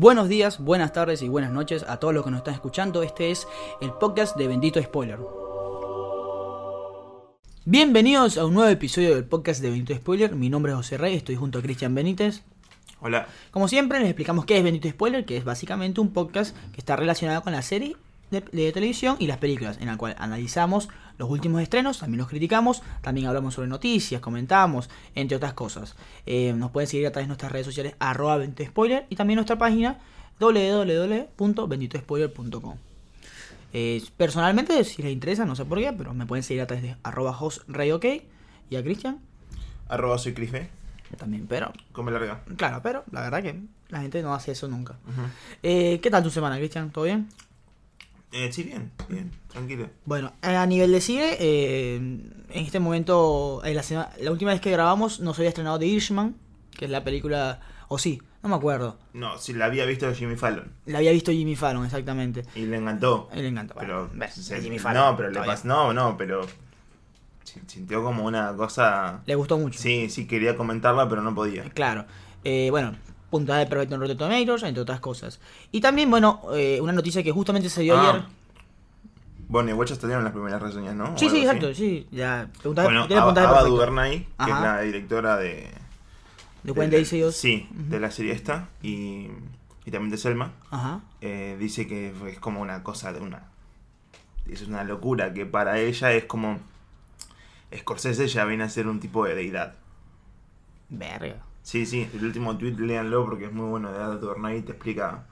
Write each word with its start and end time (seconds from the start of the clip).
Buenos 0.00 0.30
días, 0.30 0.58
buenas 0.58 0.94
tardes 0.94 1.20
y 1.20 1.28
buenas 1.28 1.52
noches 1.52 1.84
a 1.86 1.98
todos 1.98 2.14
los 2.14 2.24
que 2.24 2.30
nos 2.30 2.38
están 2.38 2.54
escuchando. 2.54 3.02
Este 3.02 3.30
es 3.30 3.46
el 3.82 3.92
podcast 3.92 4.34
de 4.34 4.48
Bendito 4.48 4.82
Spoiler. 4.82 5.18
Bienvenidos 7.66 8.38
a 8.38 8.46
un 8.46 8.54
nuevo 8.54 8.70
episodio 8.70 9.14
del 9.14 9.26
podcast 9.26 9.60
de 9.60 9.68
Bendito 9.68 9.94
Spoiler. 9.94 10.34
Mi 10.34 10.48
nombre 10.48 10.72
es 10.72 10.76
José 10.76 10.96
Rey, 10.96 11.16
estoy 11.16 11.36
junto 11.36 11.58
a 11.58 11.62
Cristian 11.62 11.94
Benítez. 11.94 12.44
Hola. 13.02 13.28
Como 13.50 13.68
siempre, 13.68 13.98
les 13.98 14.08
explicamos 14.08 14.46
qué 14.46 14.56
es 14.56 14.64
Bendito 14.64 14.88
Spoiler, 14.88 15.26
que 15.26 15.36
es 15.36 15.44
básicamente 15.44 16.00
un 16.00 16.14
podcast 16.14 16.56
que 16.72 16.78
está 16.78 16.96
relacionado 16.96 17.42
con 17.42 17.52
la 17.52 17.60
serie 17.60 17.94
de, 18.30 18.40
de 18.40 18.72
televisión 18.72 19.16
y 19.18 19.26
las 19.26 19.36
películas, 19.36 19.76
en 19.82 19.90
el 19.90 19.98
cual 19.98 20.16
analizamos 20.18 20.88
los 21.20 21.30
últimos 21.30 21.62
estrenos, 21.62 21.98
también 21.98 22.18
los 22.18 22.28
criticamos, 22.28 22.82
también 23.02 23.26
hablamos 23.28 23.54
sobre 23.54 23.68
noticias, 23.68 24.20
comentamos, 24.20 24.90
entre 25.14 25.36
otras 25.36 25.52
cosas. 25.52 25.94
Eh, 26.26 26.52
nos 26.56 26.70
pueden 26.72 26.88
seguir 26.88 27.06
a 27.06 27.12
través 27.12 27.26
de 27.26 27.28
nuestras 27.28 27.52
redes 27.52 27.66
sociales, 27.66 27.94
arroba 28.00 28.40
Spoiler, 28.64 29.06
y 29.10 29.16
también 29.16 29.36
nuestra 29.36 29.56
página 29.58 29.98
www.benditospoiler.com. 30.40 32.76
Eh, 33.72 34.02
personalmente, 34.16 34.82
si 34.84 35.02
les 35.02 35.12
interesa, 35.12 35.44
no 35.44 35.54
sé 35.54 35.64
por 35.64 35.78
qué, 35.78 35.92
pero 35.92 36.12
me 36.14 36.26
pueden 36.26 36.42
seguir 36.42 36.62
a 36.62 36.66
través 36.66 36.82
de 36.82 36.96
arroba 37.02 37.36
hostRayOK 37.38 38.04
y 38.70 38.76
a 38.76 38.82
Cristian 38.82 39.18
Arroba 39.88 40.18
soy 40.18 40.32
Crisbe. 40.34 40.68
también, 41.18 41.46
pero 41.46 41.72
Come 41.92 42.10
larga. 42.12 42.40
claro, 42.56 42.80
pero 42.82 43.04
la 43.12 43.22
verdad 43.22 43.42
que 43.42 43.60
la 43.88 44.00
gente 44.00 44.22
no 44.22 44.34
hace 44.34 44.52
eso 44.52 44.68
nunca. 44.68 44.96
Eh, 45.62 45.98
¿Qué 46.02 46.10
tal 46.10 46.22
tu 46.22 46.30
semana, 46.30 46.56
Cristian? 46.56 46.90
¿Todo 46.90 47.04
bien? 47.04 47.28
Eh, 48.32 48.52
sí, 48.52 48.62
bien, 48.62 48.92
bien, 49.08 49.30
tranquilo. 49.48 49.88
Bueno, 50.04 50.32
eh, 50.42 50.54
a 50.54 50.64
nivel 50.66 50.92
de 50.92 51.00
cine, 51.00 51.36
eh, 51.40 51.96
en 51.96 52.44
este 52.64 52.78
momento, 52.78 53.60
eh, 53.64 53.74
la, 53.74 53.82
sema- 53.82 54.10
la 54.20 54.30
última 54.30 54.52
vez 54.52 54.60
que 54.60 54.70
grabamos 54.70 55.18
nos 55.20 55.36
había 55.38 55.48
estrenado 55.48 55.78
The 55.78 55.86
Irishman, 55.86 56.36
que 56.76 56.84
es 56.84 56.90
la 56.90 57.02
película, 57.02 57.60
o 57.88 57.98
sí, 57.98 58.22
no 58.42 58.48
me 58.48 58.54
acuerdo. 58.54 58.98
No, 59.14 59.36
si 59.38 59.52
la 59.52 59.64
había 59.66 59.84
visto 59.84 60.12
Jimmy 60.14 60.36
Fallon. 60.36 60.72
La 60.86 60.98
había 60.98 61.10
visto 61.10 61.32
Jimmy 61.32 61.56
Fallon, 61.56 61.84
exactamente. 61.84 62.44
Y 62.54 62.66
le 62.66 62.76
encantó. 62.76 63.28
Él 63.32 63.42
le 63.42 63.48
encanta. 63.48 63.74
Pero. 63.78 64.06
Bueno, 64.06 64.10
ves, 64.14 64.34
se- 64.34 64.56
es 64.56 64.62
Jimmy 64.62 64.78
Fallon. 64.78 65.04
no, 65.10 65.16
pero 65.16 65.30
le 65.30 65.40
Está 65.40 65.52
pas- 65.52 65.64
No, 65.64 65.92
no, 65.92 66.16
pero. 66.16 66.46
sin- 67.42 67.68
Sintió 67.68 68.02
como 68.04 68.24
una 68.24 68.54
cosa. 68.54 69.22
Le 69.26 69.34
gustó 69.34 69.58
mucho. 69.58 69.80
Sí, 69.80 70.08
sí, 70.08 70.26
quería 70.28 70.56
comentarla, 70.56 71.08
pero 71.08 71.20
no 71.22 71.34
podía. 71.34 71.64
Claro. 71.70 72.06
Eh, 72.44 72.68
bueno, 72.70 72.94
puntaje 73.30 73.66
perfecto 73.66 73.94
en 73.94 74.00
Rotten 74.00 74.18
Tomatoes, 74.18 74.62
entre 74.64 74.82
otras 74.82 75.00
cosas. 75.00 75.40
Y 75.72 75.80
también, 75.80 76.10
bueno, 76.10 76.42
eh, 76.54 76.78
una 76.82 76.92
noticia 76.92 77.22
que 77.22 77.32
justamente 77.32 77.68
se 77.70 77.82
dio 77.82 77.96
Ah, 77.96 78.10
ayer. 78.10 78.22
Bueno, 79.48 79.70
igual 79.70 79.88
ya 79.88 79.96
salieron 79.96 80.22
las 80.22 80.32
primeras 80.32 80.62
reseñas, 80.62 80.94
¿no? 80.94 81.16
Sí, 81.18 81.28
sí, 81.28 81.38
exacto, 81.38 81.74
sí. 81.74 82.06
Ya, 82.12 82.48
puntaje, 82.62 82.86
Bueno, 82.86 83.06
tiene 83.08 83.22
Ava 83.22 83.34
perfecto. 83.34 83.66
DuVernay, 83.68 84.18
que 84.44 84.50
es 84.50 84.60
la 84.60 84.80
directora 84.82 85.36
de. 85.36 85.70
De 86.62 86.72
46 86.74 87.34
Sí, 87.34 87.68
de 87.72 87.98
la 88.00 88.10
serie 88.10 88.32
esta. 88.32 88.68
Y, 88.82 89.28
y 89.86 89.90
también 89.90 90.10
de 90.10 90.18
Selma. 90.18 90.52
Ajá. 90.70 91.00
eh, 91.20 91.56
dice 91.58 91.86
que 91.88 92.12
es 92.28 92.38
como 92.38 92.60
una 92.60 92.82
cosa 92.84 93.12
de 93.12 93.20
una. 93.20 93.44
Es 94.48 94.62
una 94.62 94.84
locura 94.84 95.32
que 95.32 95.46
para 95.46 95.78
ella 95.80 96.12
es 96.12 96.24
como. 96.26 96.58
Scorsese 97.76 98.26
ya 98.28 98.44
viene 98.44 98.64
a 98.64 98.68
ser 98.68 98.86
un 98.88 99.00
tipo 99.00 99.24
de 99.24 99.34
deidad. 99.34 99.74
Verga. 100.90 101.36
Sí, 101.62 101.86
sí, 101.86 102.08
el 102.14 102.24
último 102.24 102.56
tweet 102.56 102.74
léanlo 102.78 103.24
porque 103.24 103.44
es 103.46 103.52
muy 103.52 103.68
bueno 103.68 103.92
de 103.92 103.98
Ada 103.98 104.16
Duvernay 104.16 104.58
y 104.58 104.62
te 104.62 104.72
explica, 104.72 105.24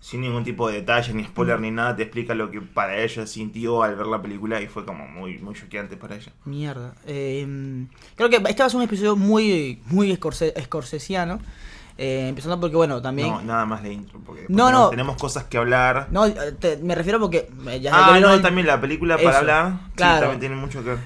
sin 0.00 0.20
ningún 0.20 0.44
tipo 0.44 0.68
de 0.68 0.74
detalle, 0.80 1.14
ni 1.14 1.24
spoiler, 1.24 1.60
ni 1.60 1.70
nada, 1.70 1.94
te 1.96 2.02
explica 2.02 2.34
lo 2.34 2.50
que 2.50 2.60
para 2.60 2.98
ella 2.98 3.26
sintió 3.26 3.82
al 3.82 3.96
ver 3.96 4.06
la 4.06 4.20
película 4.20 4.60
y 4.60 4.66
fue 4.66 4.84
como 4.84 5.06
muy, 5.06 5.38
muy 5.38 5.54
choqueante 5.54 5.96
para 5.96 6.16
ella. 6.16 6.32
Mierda. 6.44 6.94
Eh, 7.06 7.86
creo 8.16 8.28
que 8.28 8.36
este 8.36 8.62
va 8.62 8.66
a 8.66 8.70
ser 8.70 8.76
un 8.78 8.82
episodio 8.82 9.16
muy, 9.16 9.80
muy 9.86 10.12
escorse- 10.12 10.52
escorsesiano. 10.56 11.38
Eh, 11.98 12.28
empezando 12.28 12.60
porque, 12.60 12.76
bueno, 12.76 13.00
también. 13.00 13.28
No, 13.28 13.40
nada 13.40 13.64
más 13.64 13.82
de 13.82 13.90
intro, 13.94 14.20
porque 14.20 14.42
No, 14.50 14.64
porque 14.64 14.72
no. 14.72 14.88
tenemos 14.90 15.16
cosas 15.16 15.44
que 15.44 15.56
hablar. 15.56 16.08
No, 16.10 16.30
te- 16.30 16.76
me 16.76 16.94
refiero 16.94 17.18
porque. 17.18 17.48
eh, 17.70 17.80
ya 17.80 17.90
ah, 17.94 18.20
no, 18.20 18.38
también 18.42 18.66
la 18.66 18.78
película 18.78 19.14
Eso, 19.14 19.24
para 19.24 19.38
hablar, 19.38 19.72
claro. 19.94 20.16
sí, 20.16 20.20
también 20.20 20.40
tiene 20.40 20.56
mucho 20.56 20.84
que 20.84 20.90
ver. 20.90 20.98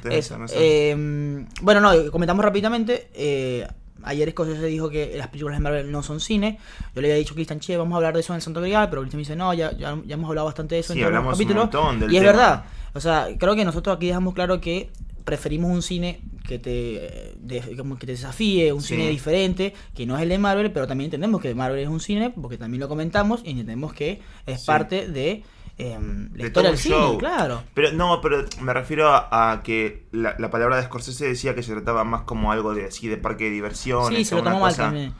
eh, 0.52 1.46
bueno, 1.62 1.80
no, 1.80 2.10
comentamos 2.10 2.44
rápidamente. 2.44 3.08
eh, 3.14 3.68
ayer 4.02 4.30
Scorsese 4.30 4.66
dijo 4.66 4.88
que 4.90 5.14
las 5.16 5.28
películas 5.28 5.58
de 5.58 5.62
Marvel 5.62 5.90
no 5.92 6.02
son 6.02 6.20
cine. 6.20 6.58
Yo 6.94 7.00
le 7.02 7.08
había 7.08 7.18
dicho 7.18 7.32
a 7.32 7.36
Cristian, 7.36 7.60
che, 7.60 7.76
vamos 7.76 7.94
a 7.94 7.96
hablar 7.96 8.14
de 8.14 8.20
eso 8.20 8.32
en 8.32 8.36
el 8.36 8.42
Santo 8.42 8.60
Grial, 8.60 8.88
pero 8.90 9.02
Cristian 9.02 9.18
me 9.18 9.22
dice, 9.22 9.36
no, 9.36 9.52
ya, 9.54 9.72
ya, 9.76 9.98
ya 10.06 10.14
hemos 10.14 10.28
hablado 10.28 10.46
bastante 10.46 10.74
de 10.76 10.80
eso 10.80 10.92
Sí, 10.92 11.00
en 11.00 11.06
hablamos 11.06 11.38
un 11.38 11.54
montón 11.54 12.00
del 12.00 12.12
y 12.12 12.16
es 12.16 12.22
verdad. 12.22 12.64
O 12.94 13.00
sea, 13.00 13.28
creo 13.38 13.54
que 13.54 13.64
nosotros 13.64 13.96
aquí 13.96 14.06
dejamos 14.08 14.34
claro 14.34 14.60
que 14.60 14.90
preferimos 15.24 15.70
un 15.70 15.82
cine 15.82 16.20
que 16.48 16.58
te, 16.58 17.34
de- 17.38 17.76
como 17.76 17.96
que 17.98 18.06
te 18.06 18.12
desafíe, 18.12 18.72
un 18.72 18.80
Sí. 18.82 18.94
cine 18.96 19.08
diferente, 19.10 19.74
que 19.94 20.06
no 20.06 20.16
es 20.16 20.22
el 20.22 20.28
de 20.30 20.38
Marvel, 20.38 20.72
pero 20.72 20.86
también 20.88 21.06
entendemos 21.06 21.40
que 21.40 21.54
Marvel 21.54 21.78
es 21.78 21.88
un 21.88 22.00
cine, 22.00 22.30
porque 22.30 22.58
también 22.58 22.80
lo 22.80 22.88
comentamos, 22.88 23.42
y 23.44 23.50
entendemos 23.50 23.92
que 23.92 24.20
es 24.46 24.60
Sí. 24.62 24.66
parte 24.66 25.06
de 25.08 25.44
em, 25.80 26.30
la 26.34 26.44
De 26.44 26.50
todo 26.50 26.76
cine, 26.76 26.94
show. 26.96 27.18
claro. 27.18 27.62
Pero 27.74 27.92
no, 27.92 28.20
pero 28.20 28.44
me 28.60 28.72
refiero 28.74 29.08
a, 29.08 29.52
a 29.52 29.62
que 29.62 30.04
la, 30.12 30.34
la 30.38 30.50
palabra 30.50 30.76
de 30.76 30.84
Scorsese 30.84 31.26
decía 31.26 31.54
que 31.54 31.62
se 31.62 31.72
trataba 31.72 32.04
más 32.04 32.22
como 32.22 32.52
algo 32.52 32.74
de 32.74 32.86
así 32.86 33.08
de 33.08 33.16
parque 33.16 33.44
de 33.44 33.50
diversiones. 33.50 34.18
Sí, 34.18 34.24
se 34.24 34.34
lo 34.34 34.42
tomó 34.42 34.60
mal 34.60 34.74
también. 34.76 35.12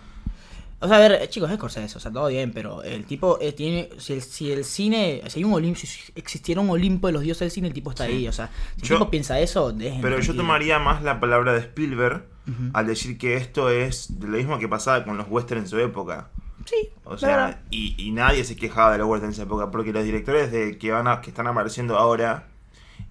O 0.83 0.89
sea, 0.89 0.97
a 0.97 1.01
ver, 1.01 1.29
chicos, 1.29 1.51
es 1.51 1.57
Scorsese, 1.57 1.99
o 1.99 2.01
sea, 2.01 2.11
todo 2.11 2.29
bien, 2.29 2.53
pero 2.53 2.83
el 2.83 3.05
tipo 3.05 3.37
eh, 3.43 3.53
tiene. 3.53 3.91
Si 3.99 4.15
el, 4.15 4.23
si 4.23 4.51
el 4.51 4.65
cine. 4.65 5.21
Si, 5.29 5.39
hay 5.41 5.45
un 5.45 5.53
Olimpo, 5.53 5.79
si 5.79 5.89
existiera 6.15 6.61
un 6.63 6.71
Olimpo 6.71 7.07
de 7.09 7.13
los 7.13 7.23
dioses 7.23 7.41
del 7.41 7.51
cine, 7.51 7.69
el 7.69 7.75
tipo 7.75 7.91
está 7.91 8.07
Sí. 8.07 8.13
ahí. 8.13 8.29
O 8.29 8.33
sea, 8.33 8.49
si 8.77 8.87
Yo- 8.87 8.95
el 8.95 9.01
tipo 9.01 9.11
piensa 9.11 9.39
eso, 9.41 9.73
déjenme 9.73 10.01
Pero 10.03 10.21
yo 10.21 10.35
tomaría 10.35 10.79
más 10.79 11.03
la 11.03 11.21
palabra 11.21 11.53
de 11.53 11.59
Spielberg 11.61 12.25
al 12.73 12.87
decir 12.87 13.17
que 13.19 13.37
esto 13.37 13.69
es 13.71 14.11
lo 14.21 14.37
mismo 14.39 14.59
que 14.59 14.67
pasaba 14.69 15.05
con 15.05 15.17
los 15.19 15.27
westerns 15.29 15.65
en 15.65 15.69
su 15.69 15.79
época. 15.79 16.31
Sí, 16.67 16.91
O 17.05 17.17
sea, 17.19 17.63
y, 17.71 17.95
y 17.99 18.11
nadie 18.13 18.45
se 18.45 18.55
quejaba 18.57 18.93
de 18.93 18.99
los 18.99 19.09
westerns 19.09 19.37
en 19.39 19.43
esa 19.43 19.47
época, 19.49 19.71
porque 19.71 19.93
los 19.93 20.05
directores 20.05 20.53
de 20.53 20.79
que 20.79 20.91
van 20.93 21.09
a, 21.09 21.21
que 21.21 21.31
están 21.31 21.47
apareciendo 21.47 21.97
ahora 21.99 22.49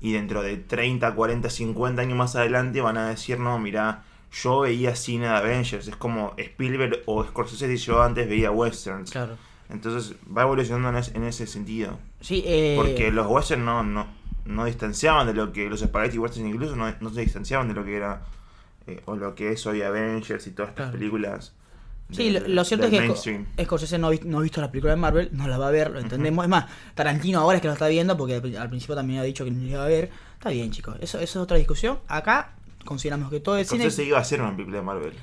y 0.01 0.13
dentro 0.13 0.41
de 0.41 0.57
30, 0.57 1.13
40, 1.15 1.49
50 1.49 2.01
años 2.01 2.17
más 2.17 2.35
adelante 2.35 2.79
van 2.81 2.97
a 2.97 3.09
decir, 3.09 3.39
no, 3.39 3.57
mira, 3.59 4.03
yo 4.31 4.61
veía 4.61 4.95
cine 4.95 5.25
de 5.27 5.33
Avengers, 5.33 5.87
es 5.87 5.95
como 5.95 6.33
Spielberg 6.37 7.01
o 7.05 7.23
Scorsese 7.25 7.67
dice 7.67 7.85
yo 7.87 8.01
antes 8.01 8.29
veía 8.29 8.51
westerns. 8.51 9.11
Claro. 9.11 9.35
Entonces 9.69 10.15
va 10.35 10.43
evolucionando 10.43 10.89
en, 10.89 10.95
es- 10.97 11.13
en 11.15 11.23
ese 11.23 11.45
sentido. 11.47 11.99
Sí, 12.21 12.43
eh. 12.45 12.75
Porque 12.77 13.11
los 13.11 13.27
westerns 13.27 13.63
no, 13.65 13.83
no, 13.83 14.07
no 14.45 14.65
distanciaban 14.65 15.27
de 15.27 15.33
lo 15.33 15.51
que, 15.51 15.69
los 15.69 15.79
spaghetti 15.81 16.17
westerns 16.17 16.49
incluso 16.53 16.75
no, 16.75 16.93
no 17.01 17.09
se 17.09 17.21
distanciaban 17.21 17.67
de 17.67 17.73
lo 17.73 17.83
que 17.83 17.97
era, 17.97 18.21
eh, 18.87 19.01
o 19.05 19.15
lo 19.15 19.35
que 19.35 19.51
es 19.51 19.65
hoy 19.65 19.81
Avengers 19.81 20.47
y 20.47 20.51
todas 20.51 20.69
estas 20.69 20.85
Claro. 20.85 20.91
películas. 20.97 21.53
Sí, 22.11 22.31
lo, 22.31 22.39
del- 22.41 22.55
lo 22.55 22.63
cierto 22.65 22.85
es 22.87 22.91
que 22.91 22.99
mainstream. 22.99 23.45
Sco- 23.55 23.63
Scorsese 23.65 23.97
no, 23.99 24.09
no 24.25 24.39
ha 24.39 24.41
visto 24.41 24.61
la 24.61 24.71
película 24.71 24.93
de 24.93 24.99
Marvel, 24.99 25.29
no 25.31 25.47
la 25.47 25.57
va 25.57 25.67
a 25.67 25.71
ver, 25.71 25.91
lo 25.91 25.99
entendemos. 25.99 26.43
Es 26.43 26.49
más, 26.49 26.65
Tarantino 26.95 27.39
ahora 27.39 27.57
es 27.57 27.61
que 27.61 27.67
lo 27.67 27.73
está 27.73 27.87
viendo, 27.87 28.17
porque 28.17 28.35
al 28.35 28.41
pri- 28.41 28.55
al 28.55 28.69
principio 28.69 28.95
también 28.95 29.19
ha 29.19 29.23
dicho 29.23 29.43
que 29.45 29.51
no 29.51 29.63
la 29.63 29.69
iba 29.69 29.83
a 29.83 29.87
ver. 29.87 30.09
Está 30.33 30.49
bien, 30.49 30.71
chicos, 30.71 30.95
eso, 31.01 31.19
eso 31.19 31.39
es 31.39 31.43
otra 31.43 31.57
discusión. 31.57 31.99
Acá 32.07 32.53
consideramos 32.85 33.29
que 33.29 33.39
todo 33.39 33.57
el 33.57 33.65
cine. 33.65 33.83
Scorsese 33.83 34.05
iba 34.05 34.17
a 34.17 34.21
hacer 34.21 34.41
una 34.41 34.51
película 34.55 34.77
de 34.77 34.83
Marvel. 34.83 35.13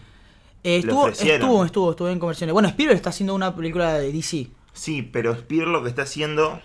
Eh, 0.62 0.78
estuvo, 0.78 1.08
estuvo, 1.08 1.64
estuvo, 1.64 1.91
estuvo 1.92 2.08
en 2.08 2.19
conversiones. 2.19 2.52
Bueno, 2.52 2.69
Spielberg 2.69 2.97
está 2.97 3.10
haciendo 3.10 3.34
una 3.34 3.54
película 3.54 3.94
de 3.94 4.12
DC. 4.12 4.48
Sí, 4.72 5.03
pero 5.03 5.32
Spielberg 5.32 5.70
lo 5.70 5.82
que 5.82 5.88
está 5.88 6.03
haciendo 6.03 6.60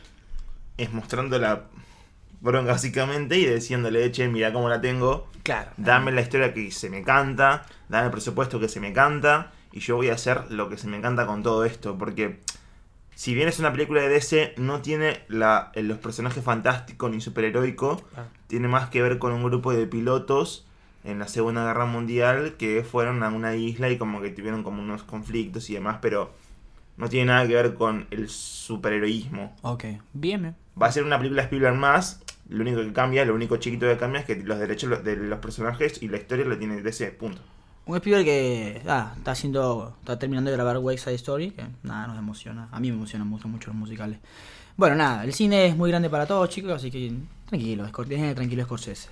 es 0.78 0.92
mostrando 0.92 1.38
la 1.40 1.64
bronca 2.42 2.72
básicamente 2.74 3.38
y 3.38 3.46
diciéndole, 3.46 4.12
che, 4.12 4.28
mira 4.28 4.52
cómo 4.52 4.68
la 4.70 4.82
tengo, 4.82 5.28
Claro. 5.44 5.72
dame 5.78 6.12
la 6.12 6.22
historia 6.22 6.54
que 6.54 6.72
se 6.72 6.90
me 6.90 7.04
canta, 7.04 7.66
dame 7.90 8.06
el 8.08 8.12
presupuesto 8.12 8.60
que 8.60 8.68
se 8.68 8.80
me 8.80 8.92
canta 8.94 9.52
y 9.72 9.80
yo 9.80 9.96
voy 9.96 10.10
a 10.10 10.14
hacer 10.14 10.52
lo 10.52 10.70
que 10.70 10.78
se 10.78 10.88
me 10.88 11.02
canta 11.02 11.26
con 11.26 11.44
todo 11.44 11.66
esto, 11.66 11.98
porque 11.98 12.40
si 13.16 13.34
bien 13.34 13.48
es 13.48 13.60
una 13.60 13.72
película 13.72 14.02
de 14.02 14.10
DC, 14.10 14.54
no 14.58 14.82
tiene 14.82 15.22
la, 15.28 15.72
los 15.76 15.98
personajes 16.00 16.44
fantásticos 16.44 17.12
ni 17.12 17.22
superheroicos, 17.22 18.02
Claro. 18.04 18.30
tiene 18.48 18.68
más 18.68 18.90
que 18.90 19.02
ver 19.02 19.20
con 19.20 19.32
un 19.34 19.44
grupo 19.44 19.74
de 19.74 19.86
pilotos 19.88 20.66
en 21.04 21.20
la 21.20 21.28
Segunda 21.28 21.66
Guerra 21.66 21.86
Mundial 21.86 22.56
que 22.58 22.84
fueron 22.84 23.24
a 23.24 23.30
una 23.30 23.56
isla 23.56 23.90
y 23.90 23.98
como 23.98 24.22
que 24.22 24.30
tuvieron 24.30 24.64
como 24.64 24.82
unos 24.82 25.04
conflictos 25.04 25.70
y 25.70 25.74
demás, 25.74 25.98
pero 26.02 26.32
no 26.98 27.10
tiene 27.10 27.28
nada 27.28 27.48
que 27.48 27.54
ver 27.56 27.74
con 27.74 28.08
el 28.12 28.30
superheroísmo. 28.30 29.56
Ok, 29.62 29.84
bien, 30.14 30.42
bien. 30.42 30.56
Va 30.82 30.88
a 30.88 30.92
ser 30.92 31.04
una 31.04 31.18
película 31.18 31.44
Spielberg 31.44 31.76
más, 31.76 32.22
lo 32.50 32.62
único 32.62 32.80
que 32.82 32.94
cambia, 32.94 33.26
lo 33.26 33.34
único 33.36 33.58
chiquito 33.58 33.88
que 33.88 33.98
cambia 33.98 34.22
es 34.22 34.26
que 34.26 34.36
los 34.36 34.60
derechos 34.60 35.04
de 35.04 35.16
los 35.16 35.40
personajes 35.40 36.02
y 36.02 36.08
la 36.08 36.18
historia 36.18 36.46
la 36.46 36.58
tiene 36.58 36.82
DC, 36.82 37.12
punto. 37.12 37.42
Un 37.92 37.98
Spielberg 37.98 38.24
que 38.24 38.82
ah, 38.88 39.12
está 39.18 39.32
haciendo, 39.32 39.98
está 40.00 40.18
terminando 40.18 40.50
de 40.50 40.56
grabar 40.56 40.78
West 40.78 41.04
Side 41.04 41.16
Story, 41.16 41.52
que 41.52 41.66
nada, 41.84 42.08
nos 42.08 42.18
emociona. 42.18 42.70
A 42.72 42.80
mí 42.80 42.90
me 42.90 42.96
emocionan 42.96 43.28
mucho, 43.28 43.50
mucho 43.50 43.68
los 43.68 43.76
musicales. 43.76 44.18
Bueno, 44.78 44.96
nada, 44.96 45.26
el 45.26 45.34
cine 45.34 45.66
es 45.66 45.76
muy 45.76 45.92
grande 45.92 46.10
para 46.10 46.26
todos, 46.26 46.48
chicos, 46.48 46.72
así 46.72 46.90
que 46.90 47.12
tranquilo, 47.48 47.86
Scor- 47.90 48.06
dejen 48.06 48.34
tranquilo 48.34 48.64
Scorsese. 48.64 49.10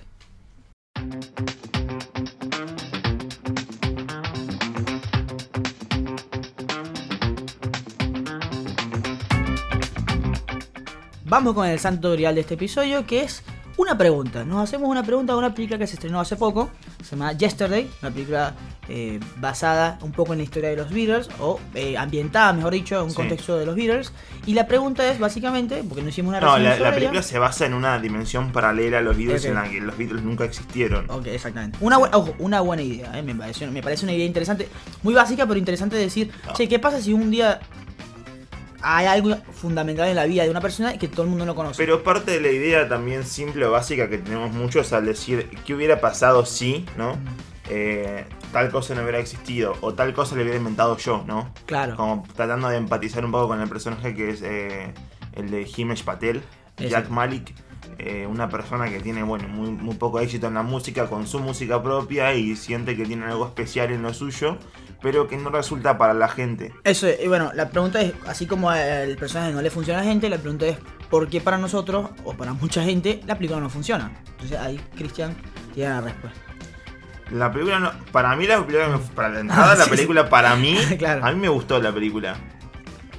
Vamos 11.26 11.52
con 11.54 11.66
el 11.66 11.78
santo 11.78 12.12
grial 12.12 12.34
de 12.34 12.40
este 12.40 12.54
episodio, 12.54 13.06
que 13.06 13.24
es 13.24 13.42
una 13.76 13.96
pregunta. 13.96 14.44
Nos 14.44 14.62
hacemos 14.62 14.88
una 14.88 15.02
pregunta 15.02 15.32
de 15.32 15.38
una 15.38 15.54
película 15.54 15.78
que 15.78 15.86
se 15.86 15.94
estrenó 15.94 16.20
hace 16.20 16.36
poco, 16.36 16.70
se 17.02 17.16
llama 17.16 17.32
Yesterday, 17.32 17.88
una 18.02 18.10
película 18.10 18.54
eh, 18.88 19.18
basada 19.36 19.98
un 20.02 20.12
poco 20.12 20.32
en 20.32 20.38
la 20.40 20.44
historia 20.44 20.70
de 20.70 20.76
los 20.76 20.90
Beatles, 20.90 21.28
o 21.40 21.58
eh, 21.74 21.96
ambientada, 21.96 22.52
mejor 22.52 22.72
dicho, 22.72 22.96
en 22.98 23.04
un 23.04 23.10
Sí. 23.10 23.16
contexto 23.16 23.56
de 23.56 23.66
los 23.66 23.74
Beatles. 23.76 24.12
Y 24.46 24.54
la 24.54 24.66
pregunta 24.66 25.08
es, 25.10 25.18
básicamente, 25.18 25.82
porque 25.88 26.02
no 26.02 26.08
hicimos 26.08 26.30
una 26.30 26.40
No, 26.40 26.58
la, 26.58 26.92
película 26.94 27.22
se 27.22 27.38
basa 27.38 27.66
en 27.66 27.74
una 27.74 27.98
dimensión 27.98 28.52
paralela 28.52 28.98
a 28.98 29.00
los 29.00 29.16
Beatles 29.16 29.44
en 29.44 29.54
la 29.54 29.64
que 29.68 29.80
los 29.80 29.96
Beatles 29.96 30.22
nunca 30.22 30.44
existieron. 30.44 31.08
Ok, 31.10 31.26
exactamente. 31.28 31.78
Una, 31.80 31.98
bu- 31.98 32.10
ojo, 32.12 32.34
una 32.38 32.60
buena 32.60 32.82
idea, 32.82 33.18
eh, 33.18 33.22
me, 33.22 33.34
pareció, 33.34 33.70
me 33.70 33.82
parece 33.82 34.04
una 34.04 34.12
idea 34.12 34.26
interesante, 34.26 34.68
muy 35.02 35.14
básica, 35.14 35.46
pero 35.46 35.58
interesante 35.58 35.96
de 35.96 36.02
decir, 36.02 36.30
No. 36.46 36.52
che, 36.54 36.68
¿qué 36.68 36.78
pasa 36.78 37.00
si 37.00 37.12
un 37.12 37.30
día 37.30 37.60
hay 38.82 39.06
algo 39.06 39.36
fundamental 39.52 40.08
en 40.08 40.16
la 40.16 40.24
vida 40.24 40.44
de 40.44 40.50
una 40.50 40.60
persona 40.60 40.96
que 40.98 41.08
todo 41.08 41.22
el 41.22 41.28
mundo 41.28 41.44
no 41.44 41.54
conoce? 41.54 41.76
Pero 41.76 42.02
parte 42.02 42.32
de 42.32 42.40
la 42.40 42.50
idea 42.50 42.88
también 42.88 43.24
simple 43.24 43.64
o 43.66 43.70
básica 43.70 44.08
que 44.08 44.18
tenemos 44.18 44.52
muchos 44.52 44.92
al 44.92 45.06
decir 45.06 45.48
qué 45.64 45.74
hubiera 45.74 46.00
pasado 46.00 46.44
si, 46.46 46.86
¿no? 46.96 47.16
Eh, 47.68 48.24
tal 48.52 48.70
cosa 48.70 48.94
no 48.96 49.02
hubiera 49.02 49.20
existido 49.20 49.76
o 49.80 49.94
tal 49.94 50.12
cosa 50.12 50.34
le 50.34 50.42
hubiera 50.42 50.58
inventado 50.58 50.96
yo, 50.96 51.22
¿no? 51.26 51.52
claro. 51.66 51.94
Como 51.94 52.26
tratando 52.34 52.68
de 52.68 52.76
empatizar 52.76 53.24
un 53.24 53.30
poco 53.30 53.48
con 53.48 53.60
el 53.60 53.68
personaje 53.68 54.12
que 54.14 54.30
es 54.30 54.42
eh, 54.42 54.92
el 55.34 55.50
de 55.50 55.68
Himesh 55.76 56.02
Patel, 56.02 56.42
Ese. 56.76 56.88
Jack 56.88 57.10
Malik, 57.10 57.54
eh, 57.98 58.26
una 58.26 58.48
persona 58.48 58.88
que 58.90 58.98
tiene 59.00 59.22
bueno 59.22 59.46
muy, 59.46 59.70
muy 59.70 59.94
poco 59.94 60.18
éxito 60.20 60.48
en 60.48 60.54
la 60.54 60.62
música 60.62 61.06
con 61.08 61.26
su 61.26 61.38
música 61.38 61.82
propia 61.82 62.34
y 62.34 62.56
siente 62.56 62.96
que 62.96 63.04
tiene 63.04 63.26
algo 63.26 63.46
especial 63.46 63.92
en 63.92 64.02
lo 64.02 64.12
suyo, 64.14 64.58
pero 65.02 65.28
que 65.28 65.36
no 65.36 65.50
resulta 65.50 65.98
para 65.98 66.14
la 66.14 66.28
gente. 66.28 66.72
Eso, 66.84 67.06
es, 67.06 67.20
y 67.22 67.28
bueno, 67.28 67.50
la 67.54 67.70
pregunta 67.70 68.00
es, 68.00 68.12
así 68.26 68.46
como 68.46 68.72
el 68.72 69.16
personaje 69.16 69.52
no 69.52 69.62
le 69.62 69.70
funciona 69.70 70.00
a 70.00 70.04
la 70.04 70.08
gente, 70.10 70.28
la 70.28 70.38
pregunta 70.38 70.66
es, 70.66 70.78
¿por 71.08 71.28
qué 71.28 71.40
para 71.40 71.58
nosotros, 71.58 72.10
o 72.24 72.34
para 72.34 72.52
mucha 72.52 72.82
gente, 72.84 73.20
la 73.26 73.36
película 73.36 73.60
no 73.60 73.70
funciona? 73.70 74.12
Entonces 74.32 74.58
ahí 74.58 74.80
Cristian 74.96 75.34
tiene 75.74 75.90
la 75.90 76.00
respuesta. 76.00 76.40
La 77.30 77.52
película 77.52 77.78
no, 77.78 77.92
para 78.10 78.34
mí 78.34 78.46
la 78.46 78.64
película 78.66 79.00
para 79.14 79.28
la 79.28 79.40
entrada 79.40 79.72
Ah, 79.72 79.74
la 79.76 79.86
película 79.86 80.28
para 80.28 80.56
mí 80.56 80.76
Claro. 80.98 81.24
a 81.24 81.30
mí 81.32 81.40
me 81.40 81.48
gustó 81.48 81.80
la 81.80 81.92
película. 81.92 82.36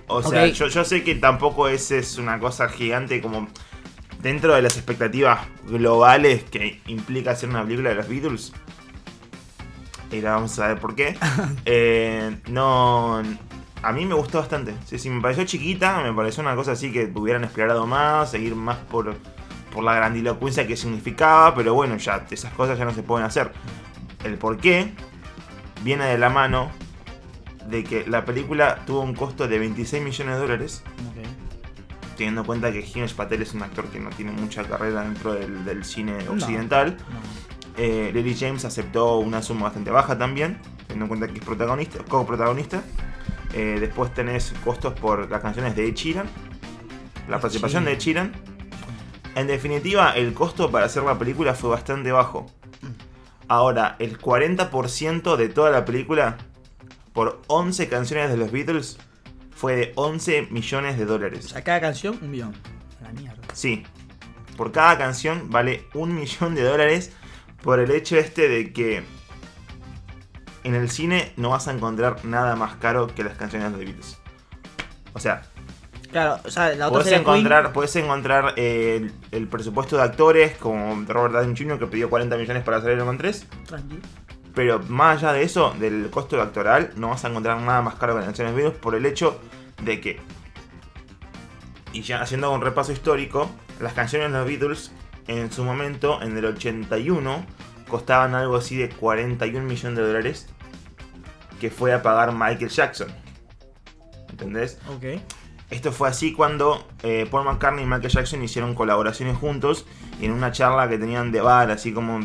O 0.08 0.22
sea, 0.22 0.46
yo, 0.48 0.68
yo 0.68 0.84
sé 0.84 1.04
que 1.04 1.16
tampoco 1.16 1.70
es, 1.70 1.90
es 1.92 2.18
una 2.18 2.38
cosa 2.38 2.68
gigante 2.68 3.22
como 3.22 3.48
dentro 4.22 4.54
de 4.54 4.62
las 4.62 4.76
expectativas 4.76 5.40
globales 5.68 6.44
que 6.44 6.82
implica 6.88 7.32
hacer 7.32 7.48
una 7.50 7.64
película 7.64 7.90
de 7.92 7.96
los 7.96 8.10
Beatles. 8.10 8.54
Y 10.12 10.18
ahora 10.18 10.34
vamos 10.34 10.58
a 10.60 10.68
ver 10.68 10.80
por 10.80 10.96
qué. 10.96 11.18
Eh, 11.66 12.38
no. 12.50 13.22
A 13.84 13.92
mí 13.94 14.06
me 14.06 14.14
gustó 14.14 14.40
bastante. 14.40 14.76
Sí, 14.86 15.00
sí, 15.00 15.10
me 15.10 15.22
pareció 15.22 15.44
chiquita, 15.46 16.02
me 16.04 16.14
pareció 16.14 16.44
una 16.44 16.56
cosa 16.56 16.74
así 16.74 16.92
que 16.92 17.12
hubieran 17.16 17.44
explorado 17.44 17.88
más, 17.88 18.30
seguir 18.30 18.56
más 18.56 18.78
por, 18.78 19.16
por 19.74 19.84
la 19.84 19.96
grandilocuencia 19.96 20.68
que 20.68 20.78
significaba, 20.78 21.56
pero 21.56 21.74
bueno, 21.74 21.98
ya 21.98 22.26
esas 22.30 22.54
cosas 22.54 22.78
ya 22.78 22.86
no 22.86 22.94
se 22.94 23.02
pueden 23.02 23.26
hacer. 23.26 23.52
El 24.24 24.38
por 24.38 24.58
qué 24.58 24.92
viene 25.84 26.06
de 26.06 26.20
la 26.20 26.30
mano 26.30 26.70
de 27.70 27.84
que 27.84 28.06
la 28.06 28.24
película 28.24 28.84
tuvo 28.86 29.02
un 29.02 29.16
costo 29.16 29.48
de 29.48 29.58
26 29.58 30.04
millones 30.04 30.36
de 30.36 30.42
dólares, 30.42 30.84
teniendo 32.18 32.42
en 32.42 32.46
cuenta 32.48 32.72
que 32.72 32.82
Himesh 32.86 33.16
Patel 33.16 33.42
es 33.42 33.54
un 33.56 33.64
actor 33.64 33.86
que 33.88 34.00
no 34.00 34.12
tiene 34.12 34.32
mucha 34.32 34.64
carrera 34.64 35.02
dentro 35.02 35.34
del, 35.34 35.66
del 35.66 35.84
cine 35.86 36.18
No. 36.26 36.34
occidental. 36.34 36.98
No. 37.10 37.20
Eh, 37.78 38.12
Lily 38.14 38.36
James 38.38 38.66
aceptó 38.66 39.18
una 39.18 39.42
suma 39.42 39.64
bastante 39.64 39.92
baja 39.92 40.18
también, 40.18 40.60
teniendo 40.88 41.06
en 41.06 41.08
cuenta 41.10 41.28
que 41.28 41.40
es 41.40 41.46
protagonista, 41.46 42.00
co-protagonista. 42.08 42.84
Eh, 43.54 43.78
después 43.80 44.14
tenés 44.14 44.54
costos 44.64 44.94
por 45.00 45.30
las 45.30 45.42
canciones 45.42 45.76
de 45.76 45.92
Sheeran, 45.92 46.28
la 47.28 47.40
participación 47.40 47.86
de. 47.86 47.98
Sheeran. 47.98 48.34
En 49.36 49.48
definitiva, 49.48 50.12
el 50.12 50.34
costo 50.34 50.70
para 50.72 50.86
hacer 50.88 51.04
la 51.04 51.18
película 51.18 51.54
fue 51.54 51.70
bastante 51.70 52.12
bajo. 52.12 52.48
Ahora, 53.48 53.96
el 54.00 54.18
40% 54.18 55.36
de 55.36 55.50
toda 55.50 55.72
la 55.72 55.84
película, 55.86 56.38
por 57.14 57.42
11 57.48 57.88
canciones 57.90 58.30
de 58.30 58.38
los 58.38 58.52
Beatles, 58.52 58.98
fue 59.54 59.76
de 59.76 59.92
11 59.96 60.48
millones 60.52 60.98
de 60.98 61.04
O 61.04 61.08
dólares. 61.08 61.46
sea, 61.46 61.64
cada 61.64 61.80
canción, 61.82 62.18
un 62.22 62.32
millón. 62.32 62.54
La 63.02 63.12
mierda. 63.12 63.42
Sí. 63.54 63.84
Por 64.58 64.72
cada 64.72 64.98
canción 64.98 65.50
vale 65.50 65.86
un 65.94 66.16
millón 66.16 66.56
de 66.56 66.64
dólares 66.64 67.14
por 67.64 67.80
el 67.80 67.92
hecho 67.92 68.18
este 68.18 68.48
de 68.48 68.74
que 68.74 69.04
en 70.64 70.76
el 70.76 70.90
cine 70.90 71.34
no 71.38 71.50
vas 71.50 71.68
a 71.68 71.72
encontrar 71.72 72.24
nada 72.26 72.56
más 72.56 72.76
caro 72.76 73.08
que 73.08 73.24
las 73.24 73.38
canciones 73.38 73.72
de 73.72 73.78
los 73.78 73.86
Beatles. 73.86 74.18
O 75.14 75.20
sea, 75.20 75.44
Claro, 76.12 76.40
o 76.44 76.52
sea, 76.52 76.76
la 76.76 76.90
otra 76.90 77.04
sería 77.04 77.20
encontrar, 77.20 77.62
Queen. 77.64 77.74
puedes 77.74 77.96
encontrar 77.96 78.54
eh, 78.58 78.98
el, 78.98 79.14
el 79.32 79.48
presupuesto 79.48 79.96
de 79.96 80.04
actores 80.04 80.58
como 80.58 81.06
Robert 81.08 81.34
Downey 81.34 81.56
Jr. 81.58 81.80
que 81.80 81.88
pidió 81.88 82.10
40 82.10 82.36
millones 82.36 82.64
para 82.64 82.78
hacer 82.78 82.92
Iron 82.92 83.08
Man 83.08 83.18
3. 83.18 83.48
Tranqui. 83.66 84.00
Pero 84.54 84.80
más 84.90 85.20
allá 85.24 85.32
de 85.32 85.44
eso, 85.44 85.74
del 85.80 86.10
costo 86.10 86.42
actoral, 86.42 86.92
no 86.98 87.10
vas 87.10 87.24
a 87.24 87.30
encontrar 87.30 87.62
nada 87.62 87.82
más 87.82 87.96
caro 87.96 88.14
que 88.14 88.18
las 88.18 88.26
canciones 88.26 88.54
de 88.54 88.62
Beatles 88.62 88.82
por 88.82 88.96
el 88.96 89.06
hecho 89.06 89.40
de 89.82 90.02
que, 90.02 90.20
y 91.94 92.02
ya 92.02 92.22
haciendo 92.22 92.52
un 92.52 92.60
repaso 92.60 92.92
histórico, 92.92 93.50
las 93.80 93.94
canciones 93.94 94.34
de 94.34 94.38
los 94.38 94.48
Beatles 94.48 94.92
en 95.40 95.52
su 95.52 95.64
momento, 95.64 96.22
en 96.22 96.38
el 96.38 96.46
81, 96.46 97.46
costaban 97.88 98.36
algo 98.36 98.56
así 98.58 98.78
de 98.78 98.90
41 98.90 99.66
millones 99.66 99.98
de 99.98 100.04
dólares 100.08 100.48
que 101.60 101.70
fue 101.70 101.94
a 101.94 102.02
pagar 102.02 102.32
Michael 102.34 102.70
Jackson. 102.70 103.10
¿Entendés? 104.30 104.80
Ok. 104.90 105.22
Esto 105.70 105.92
fue 105.92 106.10
así 106.10 106.34
cuando 106.34 106.86
eh, 107.04 107.28
Paul 107.30 107.46
McCartney 107.46 107.84
y 107.84 107.88
Michael 107.88 108.10
Jackson 108.12 108.44
hicieron 108.44 108.76
colaboraciones 108.76 109.38
juntos 109.38 109.86
y 110.20 110.26
en 110.26 110.32
una 110.32 110.52
charla 110.52 110.90
que 110.90 110.98
tenían 110.98 111.32
de 111.32 111.40
bar, 111.42 111.72
así 111.72 111.94
como 111.94 112.20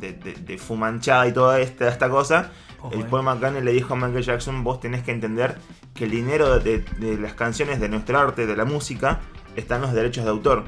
de, 0.00 0.12
de- 0.14 0.34
de 0.34 0.58
fumanchada 0.58 1.26
y 1.28 1.32
toda 1.32 1.60
esta, 1.60 1.88
esta 1.88 2.08
cosa, 2.08 2.52
Ojo, 2.80 2.94
el 2.94 3.00
eh. 3.02 3.06
Paul 3.10 3.24
McCartney 3.24 3.62
le 3.62 3.72
dijo 3.72 3.92
a 3.92 3.96
Michael 3.96 4.24
Jackson, 4.24 4.64
vos 4.64 4.80
tenés 4.80 5.02
que 5.02 5.10
entender 5.10 5.58
que 5.94 6.04
el 6.04 6.10
dinero 6.10 6.58
de, 6.58 6.78
de 6.98 7.18
las 7.18 7.34
canciones, 7.34 7.80
de 7.80 7.88
nuestro 7.90 8.18
arte, 8.18 8.46
de 8.46 8.56
la 8.56 8.64
música, 8.64 9.20
están 9.56 9.82
los 9.82 9.92
derechos 9.92 10.24
de 10.24 10.30
autor. 10.30 10.64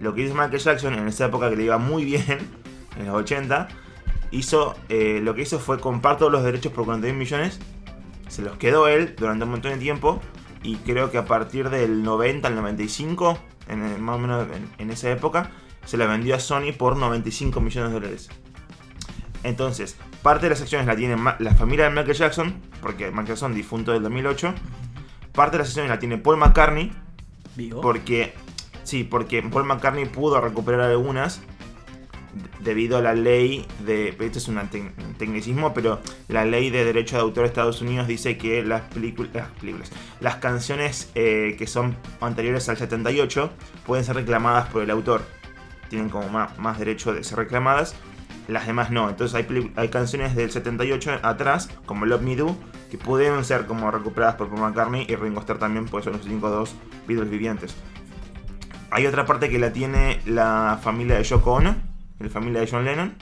Lo 0.00 0.14
que 0.14 0.22
hizo 0.22 0.34
Michael 0.34 0.58
Jackson 0.58 0.94
en 0.94 1.08
esa 1.08 1.26
época 1.26 1.50
que 1.50 1.56
le 1.56 1.64
iba 1.64 1.78
muy 1.78 2.04
bien, 2.04 2.38
en 2.98 3.06
los 3.06 3.14
80, 3.16 3.68
hizo, 4.30 4.76
eh, 4.88 5.20
lo 5.22 5.34
que 5.34 5.42
hizo 5.42 5.58
fue 5.58 5.80
comprar 5.80 6.18
todos 6.18 6.30
los 6.30 6.44
derechos 6.44 6.72
por 6.72 6.84
41 6.84 7.18
millones, 7.18 7.58
se 8.28 8.42
los 8.42 8.56
quedó 8.58 8.88
él 8.88 9.14
durante 9.16 9.44
un 9.44 9.50
montón 9.50 9.72
de 9.72 9.78
tiempo 9.78 10.20
y 10.62 10.76
creo 10.76 11.10
que 11.10 11.18
a 11.18 11.24
partir 11.24 11.70
del 11.70 12.02
90 12.02 12.46
al 12.46 12.54
95, 12.54 13.38
en, 13.68 14.02
más 14.02 14.16
o 14.16 14.18
menos 14.18 14.46
en, 14.54 14.68
en 14.78 14.90
esa 14.90 15.10
época, 15.10 15.50
se 15.84 15.96
la 15.96 16.06
vendió 16.06 16.34
a 16.34 16.40
Sony 16.40 16.72
por 16.76 16.96
95 16.96 17.60
millones 17.60 17.90
de 17.90 17.94
dólares. 17.94 18.28
Entonces, 19.42 19.96
parte 20.22 20.46
de 20.46 20.50
las 20.50 20.60
acciones 20.60 20.86
la 20.86 20.96
tiene 20.96 21.16
la 21.38 21.54
familia 21.54 21.84
de 21.84 21.90
Michael 21.90 22.16
Jackson, 22.16 22.54
porque 22.82 23.06
Michael 23.06 23.28
Jackson 23.28 23.54
difunto 23.54 23.92
del 23.92 24.02
2008. 24.02 24.52
Parte 25.32 25.56
de 25.56 25.58
las 25.58 25.68
acciones 25.68 25.90
la 25.90 25.98
tiene 25.98 26.18
Paul 26.18 26.36
McCartney, 26.36 26.92
Vivo. 27.54 27.80
porque 27.80 28.34
sí, 28.88 29.04
porque 29.04 29.42
Paul 29.42 29.64
McCartney 29.64 30.06
pudo 30.06 30.40
recuperar 30.40 30.80
algunas 30.80 31.40
debido 32.60 32.98
a 32.98 33.00
la 33.00 33.14
ley 33.14 33.66
de 33.84 34.16
esto 34.20 34.38
es 34.38 34.48
un 34.48 34.60
tecnicismo, 35.16 35.72
pero 35.74 36.00
la 36.28 36.44
ley 36.44 36.70
de 36.70 36.84
derecho 36.84 37.16
de 37.16 37.22
autor 37.22 37.44
de 37.44 37.48
Estados 37.48 37.80
Unidos 37.80 38.06
dice 38.06 38.36
que 38.36 38.62
las 38.62 38.82
películas, 38.82 39.50
las, 40.20 40.36
canciones 40.36 41.10
eh, 41.14 41.54
que 41.58 41.66
son 41.66 41.96
anteriores 42.20 42.68
al 42.68 42.76
78 42.76 43.50
pueden 43.86 44.04
ser 44.04 44.16
reclamadas 44.16 44.68
por 44.68 44.82
el 44.82 44.90
autor. 44.90 45.22
Tienen 45.88 46.10
como 46.10 46.28
más, 46.28 46.58
más 46.58 46.78
derecho 46.78 47.14
de 47.14 47.24
ser 47.24 47.38
reclamadas. 47.38 47.94
Las 48.46 48.66
demás 48.66 48.90
no. 48.90 49.08
Entonces 49.08 49.34
hay, 49.34 49.72
hay 49.76 49.88
canciones 49.88 50.34
del 50.34 50.50
78 50.50 51.20
atrás, 51.22 51.70
como 51.86 52.06
Love 52.06 52.22
Me 52.22 52.36
Do, 52.36 52.56
que 52.90 52.98
pudieron 52.98 53.44
ser 53.44 53.66
como 53.66 53.90
recuperadas 53.90 54.36
por 54.36 54.48
Paul 54.48 54.60
McCartney 54.60 55.06
y 55.08 55.16
Ringo 55.16 55.40
Starr 55.40 55.58
también, 55.58 55.86
pues 55.86 56.04
son 56.04 56.14
los 56.14 56.26
únicos 56.26 56.50
dos 56.50 56.74
Beatles 57.06 57.30
vivientes. 57.30 57.74
Hay 58.90 59.06
otra 59.06 59.26
parte 59.26 59.50
que 59.50 59.58
la 59.58 59.72
tiene 59.72 60.20
la 60.24 60.78
familia 60.82 61.16
de 61.16 61.24
Yoko 61.24 61.54
Ono, 61.54 61.76
la 62.18 62.28
familia 62.28 62.60
de 62.60 62.68
John 62.70 62.84
Lennon. 62.84 63.14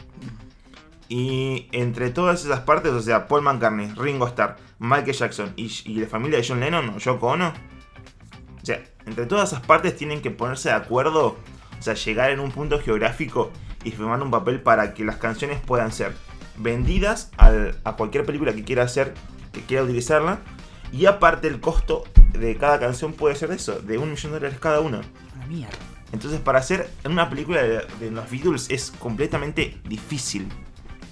Y 1.08 1.68
entre 1.73 2.11
todas 2.11 2.44
esas 2.44 2.61
partes, 2.61 2.92
o 2.92 3.00
sea, 3.00 3.28
Paul 3.28 3.42
McCartney, 3.42 3.92
Ringo 3.96 4.26
Starr, 4.26 4.56
Michael 4.78 5.12
Jackson 5.12 5.52
y, 5.56 5.68
la 6.00 6.06
familia 6.06 6.38
de 6.38 6.46
John 6.46 6.61
Lennon 6.61 6.90
o 6.90 6.99
Yoko 6.99 7.28
Ono, 7.28 7.49
o 7.49 8.66
sea, 8.66 8.82
entre 9.06 9.26
todas 9.26 9.52
esas 9.52 9.64
partes 9.64 9.96
tienen 9.96 10.20
que 10.20 10.30
ponerse 10.30 10.68
de 10.68 10.75
acuerdo, 10.75 11.37
o 11.78 11.82
sea, 11.82 11.94
llegar 11.94 12.30
en 12.30 12.40
un 12.40 12.50
punto 12.50 12.80
geográfico 12.80 13.52
y 13.85 13.92
firmar 13.92 14.20
un 14.23 14.30
papel 14.30 14.61
para 14.61 14.94
que 14.94 15.04
las 15.04 15.16
canciones 15.16 15.61
puedan 15.61 15.92
ser 15.92 16.14
vendidas 16.58 17.30
a 17.37 17.96
cualquier 17.96 18.25
película 18.25 18.52
que 18.52 18.64
quiera 18.64 18.82
hacer, 18.82 19.14
que 19.52 19.61
quiera 19.62 19.85
utilizarla. 19.85 20.40
Y 20.92 21.06
aparte 21.06 21.49
el 21.49 21.61
costo 21.61 22.04
de 22.32 22.56
cada 22.56 22.78
canción 22.80 23.12
puede 23.12 23.35
ser 23.37 23.50
eso, 23.50 23.80
de 23.80 23.99
un 23.99 24.11
millón 24.11 24.32
de 24.32 24.38
dólares 24.38 24.58
cada 24.61 24.80
una. 24.80 25.02
Entonces 26.12 26.41
para 26.41 26.61
hacer 26.61 26.91
una 27.05 27.29
película 27.29 27.62
de, 27.62 28.11
los 28.11 28.31
Beatles 28.31 28.71
es 28.71 28.93
completamente 28.99 29.81
difícil. 29.85 30.49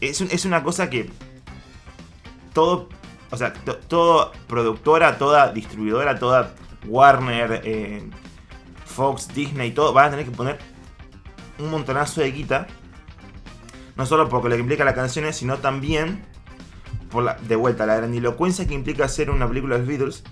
Es, 0.01 0.21
es 0.21 0.45
una 0.45 0.63
cosa 0.63 0.89
que 0.91 1.11
todo, 2.53 2.89
o 3.31 3.37
sea, 3.37 3.53
to- 3.53 4.33
productora, 4.47 5.19
toda 5.19 5.53
distribuidora, 5.53 6.19
toda 6.19 6.55
Warner, 6.87 7.61
eh, 7.65 8.09
Fox, 8.85 9.29
Disney, 9.35 9.73
todo, 9.73 9.93
van 9.93 10.07
a 10.07 10.11
tener 10.11 10.25
que 10.27 10.31
poner 10.31 10.59
un 11.59 11.71
montonazo 11.71 12.21
de 12.21 12.31
guita. 12.31 12.67
No 13.97 14.07
solo 14.07 14.29
por 14.29 14.45
lo 14.45 14.51
que 14.51 14.61
implica 14.61 14.85
las 14.85 14.95
canciones, 14.95 15.37
sino 15.37 15.59
también 15.59 16.25
por 17.11 17.23
la, 17.25 17.35
de 17.35 17.57
vuelta, 17.57 17.87
la 17.87 17.97
grandilocuencia 17.97 18.67
que 18.67 18.75
implica 18.75 19.05
hacer 19.05 19.31
una 19.31 19.47
película 19.49 19.75
de 19.75 19.81
los 19.81 19.89
Beatles. 19.89 20.25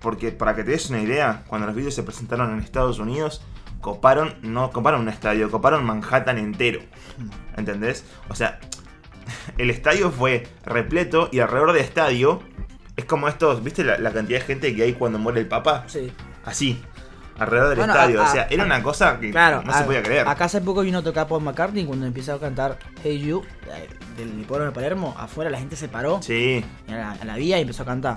Porque 0.00 0.30
para 0.32 0.54
que 0.54 0.64
te 0.64 0.70
des 0.72 0.90
una 0.90 1.00
idea, 1.00 1.44
cuando 1.48 1.66
los 1.66 1.74
Beatles 1.76 1.94
se 1.94 2.02
presentaron 2.02 2.52
en 2.52 2.60
Estados 2.60 2.98
Unidos, 2.98 3.42
coparon, 3.80 4.34
no 4.42 4.70
coparon 4.70 5.00
un 5.02 5.08
estadio, 5.08 5.50
coparon 5.50 5.84
Manhattan 5.84 6.38
entero. 6.38 6.80
¿Entendés? 7.56 8.04
O 8.28 8.34
sea, 8.34 8.60
el 9.58 9.70
estadio 9.70 10.10
fue 10.10 10.46
repleto 10.64 11.28
y 11.32 11.40
alrededor 11.40 11.72
del 11.72 11.82
estadio 11.84 12.42
es 12.96 13.04
como 13.04 13.28
estos, 13.28 13.62
¿viste 13.62 13.84
la, 13.84 13.98
la 13.98 14.12
cantidad 14.12 14.38
de 14.40 14.44
gente 14.44 14.74
que 14.74 14.82
hay 14.82 14.92
cuando 14.94 15.18
muere 15.18 15.40
el 15.40 15.46
Papa? 15.48 15.84
Sí. 15.86 16.12
Así, 16.44 16.80
alrededor 17.38 17.68
del 17.70 17.78
Bueno, 17.78 17.92
estadio. 17.92 18.22
a- 18.22 18.28
o 18.28 18.32
sea, 18.32 18.46
era 18.50 18.64
una 18.64 18.82
cosa 18.82 19.20
que 19.20 19.30
Claro, 19.30 19.62
no 19.64 19.72
se 19.72 19.78
a- 19.80 19.84
podía 19.86 20.02
creer. 20.02 20.26
Acá 20.28 20.46
hace 20.46 20.60
poco 20.60 20.80
vino 20.82 20.98
a 20.98 21.02
tocar 21.02 21.26
Paul 21.28 21.42
McCartney 21.44 21.84
cuando 21.84 22.06
empieza 22.06 22.34
a 22.34 22.38
cantar 22.40 22.78
Hey 23.04 23.20
You 23.20 23.42
eh, 23.72 23.88
del 24.16 24.40
hipódromo 24.40 24.66
de 24.70 24.74
Palermo. 24.74 25.14
Afuera 25.18 25.50
la 25.50 25.58
gente 25.58 25.76
se 25.76 25.88
paró 25.88 26.20
Sí, 26.22 26.64
a 26.88 26.92
la, 26.92 27.12
a 27.12 27.24
la 27.24 27.36
vía 27.36 27.58
y 27.58 27.62
empezó 27.62 27.82
a 27.84 27.86
cantar. 27.86 28.16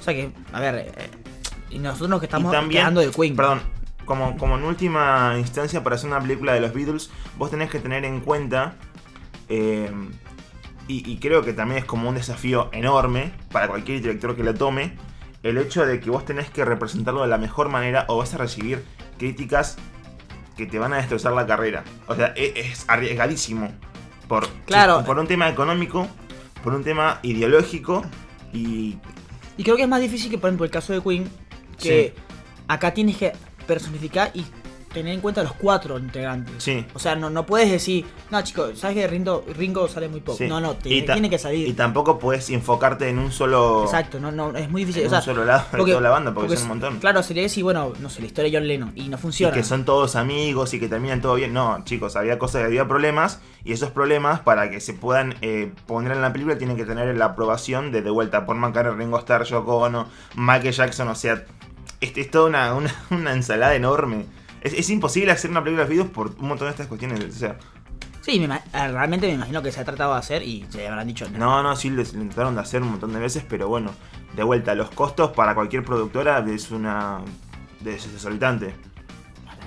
O 0.00 0.02
sea 0.02 0.14
que, 0.14 0.32
a 0.52 0.60
ver, 0.60 0.74
eh, 0.96 1.10
y 1.70 1.78
nosotros 1.78 2.08
nos 2.10 2.20
que 2.20 2.26
estamos 2.26 2.50
también, 2.52 2.80
quedando 2.82 3.00
de 3.00 3.10
Queen. 3.10 3.36
perdón, 3.36 3.60
como, 4.04 4.36
como 4.36 4.56
en 4.56 4.64
última 4.64 5.34
instancia 5.38 5.84
para 5.84 5.96
hacer 5.96 6.08
una 6.10 6.20
película 6.20 6.52
de 6.54 6.60
los 6.60 6.72
Beatles, 6.72 7.10
vos 7.38 7.50
tenés 7.50 7.70
que 7.70 7.78
tener 7.78 8.04
en 8.04 8.20
cuenta, 8.20 8.74
eh, 9.48 9.90
y, 10.88 11.08
y 11.10 11.18
creo 11.18 11.42
que 11.42 11.52
también 11.52 11.78
es 11.78 11.84
como 11.84 12.08
un 12.08 12.14
desafío 12.16 12.68
enorme 12.72 13.32
para 13.52 13.68
cualquier 13.68 14.00
director 14.00 14.34
que 14.34 14.42
lo 14.42 14.54
tome, 14.54 14.96
el 15.42 15.56
hecho 15.58 15.86
de 15.86 16.00
que 16.00 16.10
vos 16.10 16.24
tenés 16.24 16.50
que 16.50 16.64
representarlo 16.64 17.22
de 17.22 17.28
la 17.28 17.38
mejor 17.38 17.68
manera 17.68 18.04
o 18.08 18.16
vas 18.18 18.34
a 18.34 18.38
recibir 18.38 18.84
críticas 19.18 19.76
que 20.56 20.66
te 20.66 20.78
van 20.78 20.92
a 20.92 20.96
destrozar 20.96 21.32
la 21.32 21.46
carrera. 21.46 21.84
O 22.08 22.14
sea, 22.14 22.32
e- 22.36 22.52
es, 22.56 22.84
arriesgadísimo. 22.88 23.70
Por, 24.28 24.46
Claro. 24.66 25.02
por 25.04 25.18
un 25.18 25.26
tema 25.26 25.48
económico, 25.48 26.06
por 26.62 26.74
un 26.74 26.84
tema 26.84 27.18
ideológico 27.22 28.02
y 28.52 28.98
Y 29.60 29.62
creo 29.62 29.76
que 29.76 29.82
es 29.82 29.88
más 29.90 30.00
difícil 30.00 30.30
que, 30.30 30.38
por 30.38 30.48
ejemplo, 30.48 30.64
el 30.64 30.70
caso 30.70 30.94
de 30.94 31.02
Queen, 31.02 31.28
que 31.78 32.14
acá 32.66 32.94
tienes 32.94 33.18
que 33.18 33.34
personificar 33.66 34.30
y 34.32 34.46
tener 34.92 35.14
en 35.14 35.20
cuenta 35.20 35.42
los 35.42 35.52
cuatro 35.52 35.98
integrantes. 35.98 36.54
Sí. 36.58 36.84
O 36.94 36.98
sea, 36.98 37.14
no, 37.14 37.30
no 37.30 37.46
puedes 37.46 37.70
decir, 37.70 38.04
no, 38.30 38.42
chicos, 38.42 38.78
¿sabes 38.78 38.96
que 38.96 39.06
Ringo, 39.06 39.44
Ringo 39.56 39.88
sale 39.88 40.08
muy 40.08 40.20
poco? 40.20 40.38
Sí. 40.38 40.48
No, 40.48 40.60
no, 40.60 40.76
Y 40.84 41.02
tiene, 41.02 41.30
que 41.30 41.38
salir. 41.38 41.68
Y 41.68 41.72
tampoco 41.74 42.18
puedes 42.18 42.50
enfocarte 42.50 43.08
en 43.08 43.18
un 43.18 43.32
solo. 43.32 43.84
Exacto, 43.84 44.18
no, 44.18 44.32
no, 44.32 44.56
es 44.56 44.68
muy 44.68 44.82
difícil. 44.82 45.02
En 45.02 45.06
o 45.08 45.10
sea, 45.10 45.18
un 45.20 45.24
solo 45.24 45.44
lado 45.44 45.64
de 45.72 45.78
toda 45.78 46.00
la 46.00 46.10
banda, 46.10 46.34
porque 46.34 46.56
son 46.56 46.62
un 46.64 46.68
montón. 46.68 46.98
Claro, 46.98 47.22
sería 47.22 47.44
decir, 47.44 47.62
bueno, 47.62 47.92
no 48.00 48.10
sé, 48.10 48.20
la 48.20 48.26
historia 48.26 48.50
de 48.50 48.58
John 48.58 48.66
Lennon 48.66 48.92
y 48.96 49.08
no 49.08 49.16
Y 49.16 49.20
funciona. 49.20 49.54
que 49.54 49.62
son 49.62 49.84
todos 49.84 50.16
amigos 50.16 50.74
y 50.74 50.80
que 50.80 50.88
terminan 50.88 51.20
todo 51.20 51.34
bien. 51.34 51.52
No, 51.52 51.82
chicos, 51.84 52.16
había 52.16 52.38
cosas, 52.38 52.64
había 52.64 52.88
problemas. 52.88 53.40
Y 53.62 53.72
esos 53.72 53.90
problemas, 53.90 54.40
para 54.40 54.70
que 54.70 54.80
se 54.80 54.94
puedan 54.94 55.34
eh, 55.42 55.70
poner 55.86 56.12
en 56.12 56.22
la 56.22 56.32
película, 56.32 56.58
tienen 56.58 56.76
que 56.76 56.84
tener 56.84 57.14
la 57.16 57.26
aprobación 57.26 57.92
de 57.92 58.00
de 58.00 58.10
vuelta 58.10 58.46
por 58.46 58.56
McCartney, 58.56 58.96
Ringo 58.96 59.18
Starr, 59.18 59.44
Yoko 59.44 59.76
Ono, 59.76 60.06
Michael 60.34 60.72
Jackson. 60.72 61.08
O 61.08 61.14
sea, 61.14 61.44
es, 62.00 62.16
es 62.16 62.30
toda 62.30 62.48
una, 62.48 62.74
una, 62.74 62.94
una 63.10 63.32
ensalada 63.32 63.74
enorme. 63.74 64.24
Es, 64.60 64.72
es 64.74 64.90
imposible 64.90 65.32
hacer 65.32 65.50
una 65.50 65.62
película 65.62 65.84
de 65.84 65.90
videos 65.90 66.08
por 66.10 66.34
un 66.38 66.48
montón 66.48 66.66
de 66.68 66.72
estas 66.72 66.86
cuestiones. 66.86 67.22
O 67.24 67.32
sea, 67.32 67.58
Sí, 68.22 68.38
me 68.38 68.54
eh, 68.54 68.60
realmente 68.72 69.26
me 69.28 69.32
imagino 69.34 69.62
que 69.62 69.72
se 69.72 69.80
ha 69.80 69.84
tratado 69.84 70.12
de 70.12 70.18
hacer 70.18 70.42
y 70.42 70.66
se 70.68 70.86
habrán 70.86 71.06
dicho, 71.08 71.26
No, 71.30 71.62
no, 71.62 71.74
sí, 71.74 71.88
lo 71.88 71.96
lo 71.96 72.02
intentaron 72.02 72.54
de 72.54 72.60
hacer 72.60 72.82
un 72.82 72.90
montón 72.90 73.12
de 73.14 73.18
veces, 73.18 73.44
pero 73.48 73.68
bueno, 73.68 73.92
de 74.36 74.42
vuelta, 74.42 74.74
los 74.74 74.90
costos 74.90 75.30
para 75.30 75.54
cualquier 75.54 75.82
productora 75.84 76.44
es 76.46 76.70
una. 76.70 77.20
es 77.84 78.12
desorbitante. 78.12 78.74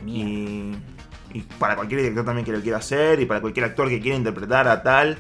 Y, 0.05 0.73
y 1.33 1.41
para 1.57 1.75
cualquier 1.75 2.01
director 2.01 2.25
también 2.25 2.45
que 2.45 2.51
lo 2.51 2.61
quiera 2.61 2.77
hacer, 2.77 3.19
y 3.21 3.25
para 3.25 3.41
cualquier 3.41 3.65
actor 3.65 3.89
que 3.89 3.99
quiera 3.99 4.17
interpretar 4.17 4.67
a 4.67 4.83
tal, 4.83 5.17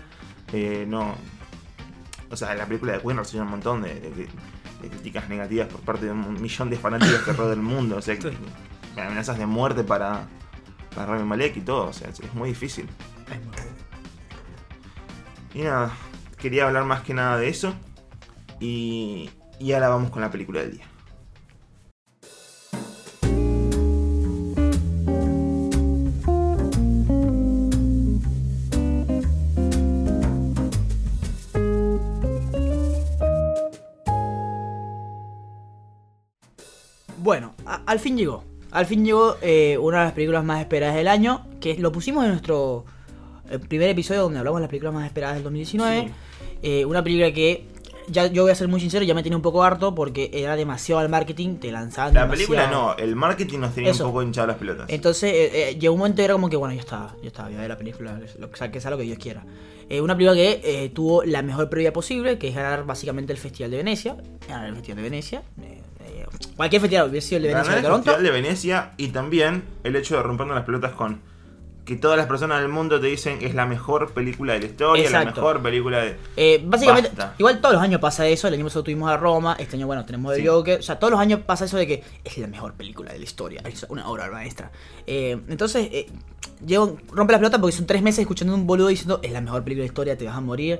eh, 0.51 0.85
no. 0.87 1.15
O 2.29 2.35
sea, 2.35 2.53
la 2.55 2.65
película 2.65 2.93
de 2.93 2.99
Queen 2.99 3.17
recibió 3.17 3.43
un 3.43 3.49
montón 3.49 3.81
de, 3.81 3.93
de- 3.95 4.27
de 4.81 4.89
críticas 4.89 5.29
negativas 5.29 5.67
por 5.69 5.79
parte 5.81 6.05
de 6.05 6.11
un 6.11 6.41
millón 6.41 6.69
de 6.69 6.75
fanáticos 6.77 7.21
que 7.23 7.31
rodean 7.33 7.59
el 7.59 7.63
mundo. 7.65 7.97
O 7.97 8.01
sea, 8.01 8.17
que- 8.19 8.33
amenazas 9.01 9.37
de 9.37 9.45
muerte 9.45 9.83
para, 9.83 10.27
para 10.95 11.07
Rami 11.07 11.23
Malek 11.23 11.57
y 11.57 11.61
todo. 11.61 11.87
O 11.87 11.93
sea, 11.93 12.09
es, 12.09 12.33
muy 12.33 12.49
difícil. 12.49 12.87
Y 15.53 15.61
nada, 15.61 15.91
quería 16.37 16.65
hablar 16.65 16.85
más 16.85 17.01
que 17.01 17.13
nada 17.13 17.37
de 17.37 17.49
eso. 17.49 17.73
Y, 18.59 19.29
y 19.59 19.73
ahora 19.73 19.89
vamos 19.89 20.09
con 20.11 20.21
la 20.21 20.31
película 20.31 20.61
del 20.61 20.71
día. 20.71 20.87
Bueno, 37.23 37.55
al 37.85 37.99
fin 37.99 38.17
llegó. 38.17 38.43
Al 38.73 38.85
fin 38.85 39.05
llegó 39.05 39.37
eh, 39.41 39.77
una 39.79 39.99
de 39.99 40.03
las 40.05 40.13
películas 40.13 40.43
más 40.43 40.59
esperadas 40.59 40.95
del 40.95 41.07
año, 41.07 41.45
que 41.61 41.77
lo 41.77 41.91
pusimos 41.91 42.23
en 42.25 42.31
nuestro 42.31 42.85
eh, 43.49 43.59
primer 43.59 43.89
episodio 43.89 44.23
donde 44.23 44.39
hablamos 44.39 44.59
de 44.59 44.63
las 44.63 44.69
películas 44.69 44.93
más 44.93 45.05
esperadas 45.05 45.35
del 45.35 45.43
2019. 45.43 46.01
Sí. 46.07 46.11
Eh, 46.63 46.85
una 46.85 47.03
película 47.03 47.31
que, 47.31 47.65
ya 48.07 48.25
yo 48.27 48.43
voy 48.43 48.51
a 48.51 48.55
ser 48.55 48.67
muy 48.67 48.79
sincero, 48.79 49.05
ya 49.05 49.13
me 49.13 49.21
tenía 49.21 49.35
un 49.35 49.41
poco 49.43 49.63
harto 49.63 49.93
porque 49.93 50.31
era 50.33 50.55
demasiado 50.55 50.99
al 51.01 51.09
marketing, 51.09 51.57
te 51.57 51.71
lanzaban 51.71 52.13
La 52.13 52.21
demasiado. 52.21 52.47
película 52.49 52.71
no, 52.71 52.95
el 52.97 53.15
marketing 53.15 53.59
nos 53.59 53.75
tenía 53.75 53.91
Eso. 53.91 54.05
un 54.05 54.11
poco 54.11 54.23
hinchado 54.23 54.47
las 54.47 54.57
pelotas. 54.57 54.85
Entonces 54.89 55.31
eh, 55.33 55.69
eh, 55.69 55.77
llegó 55.79 55.93
un 55.93 55.99
momento 55.99 56.21
y 56.21 56.25
era 56.25 56.33
como 56.33 56.49
que, 56.49 56.55
bueno, 56.57 56.73
ya 56.73 56.81
está, 56.81 57.15
ya 57.21 57.27
está, 57.27 57.43
voy 57.43 57.55
a 57.55 57.59
ver 57.59 57.69
la 57.69 57.77
película, 57.77 58.19
lo 58.39 58.49
que 58.49 58.57
sea, 58.57 58.71
que 58.71 58.81
sea 58.81 58.89
lo 58.91 58.97
que 58.97 59.03
Dios 59.03 59.19
quiera. 59.19 59.45
Una 60.01 60.15
película 60.15 60.35
que 60.35 60.89
tuvo 60.95 61.23
la 61.23 61.43
mejor 61.43 61.69
previa 61.69 61.93
posible, 61.93 62.39
que 62.39 62.47
es 62.47 62.55
ganar 62.55 62.83
básicamente 62.83 63.31
el 63.31 63.37
Festival 63.37 63.69
de 63.69 63.77
Venecia. 63.77 64.17
Ganar 64.47 64.69
el 64.69 64.75
Festival 64.75 64.95
de 64.97 65.03
Venecia. 65.03 65.43
Cualquier 66.55 66.81
festival, 66.81 67.09
hubiera 67.09 67.25
sido 67.25 67.37
el 67.37 67.43
de 67.43 67.49
Venecia 67.49 67.73
o 67.73 67.77
el 67.77 67.83
Toronto. 67.83 68.03
Festival 68.05 68.23
de 68.23 68.31
Venecia 68.31 68.91
y 68.97 69.07
también 69.09 69.63
el 69.83 69.95
hecho 69.95 70.15
de 70.15 70.23
rompernos 70.23 70.55
las 70.55 70.65
pelotas 70.65 70.91
con 70.93 71.21
que 71.85 71.97
todas 71.97 72.17
las 72.17 72.27
personas 72.27 72.61
del 72.61 72.69
mundo 72.69 72.97
te 73.01 73.07
dicen 73.07 73.39
es 73.41 73.55
la 73.55 73.65
mejor 73.65 74.13
película 74.13 74.53
de 74.53 74.59
la 74.59 74.65
historia, 74.67 75.03
la 75.03 75.19
Exacto. 75.19 75.41
mejor 75.41 75.61
película 75.61 75.99
de... 75.99 76.15
Eh, 76.37 76.61
básicamente, 76.65 77.09
Basta. 77.09 77.35
igual 77.37 77.59
todos 77.59 77.73
los 77.75 77.83
años 77.83 77.99
pasa 77.99 78.25
eso. 78.25 78.47
El 78.47 78.53
año 78.53 78.63
pasado 78.63 78.83
tuvimos 78.85 79.11
a 79.11 79.17
Roma, 79.17 79.57
este 79.59 79.75
año, 79.75 79.85
bueno, 79.85 80.05
tenemos 80.05 80.33
el 80.33 80.41
Sí. 80.43 80.47
Joker. 80.47 80.79
O 80.79 80.81
sea, 80.81 80.97
todos 80.97 81.11
los 81.11 81.19
años 81.19 81.41
pasa 81.45 81.65
eso 81.65 81.75
de 81.75 81.85
que 81.85 82.03
es 82.23 82.37
la 82.37 82.47
mejor 82.47 82.71
película 82.75 83.11
de 83.11 83.17
la 83.19 83.25
historia. 83.25 83.61
Es 83.65 83.85
una 83.89 84.07
obra 84.07 84.31
maestra. 84.31 84.71
Eh, 85.05 85.37
entonces, 85.49 85.89
eh, 85.91 86.05
llego, 86.65 86.95
rompe 87.11 87.33
la 87.33 87.39
pelota 87.39 87.59
porque 87.59 87.75
son 87.75 87.85
tres 87.85 88.01
meses 88.01 88.19
escuchando 88.19 88.53
a 88.53 88.55
un 88.57 88.65
boludo 88.65 88.87
diciendo 88.87 89.19
es 89.21 89.33
la 89.33 89.41
mejor 89.41 89.65
película 89.65 89.81
de 89.81 89.87
la 89.87 89.91
historia, 89.91 90.17
te 90.17 90.23
vas 90.25 90.37
a 90.37 90.41
morir. 90.41 90.79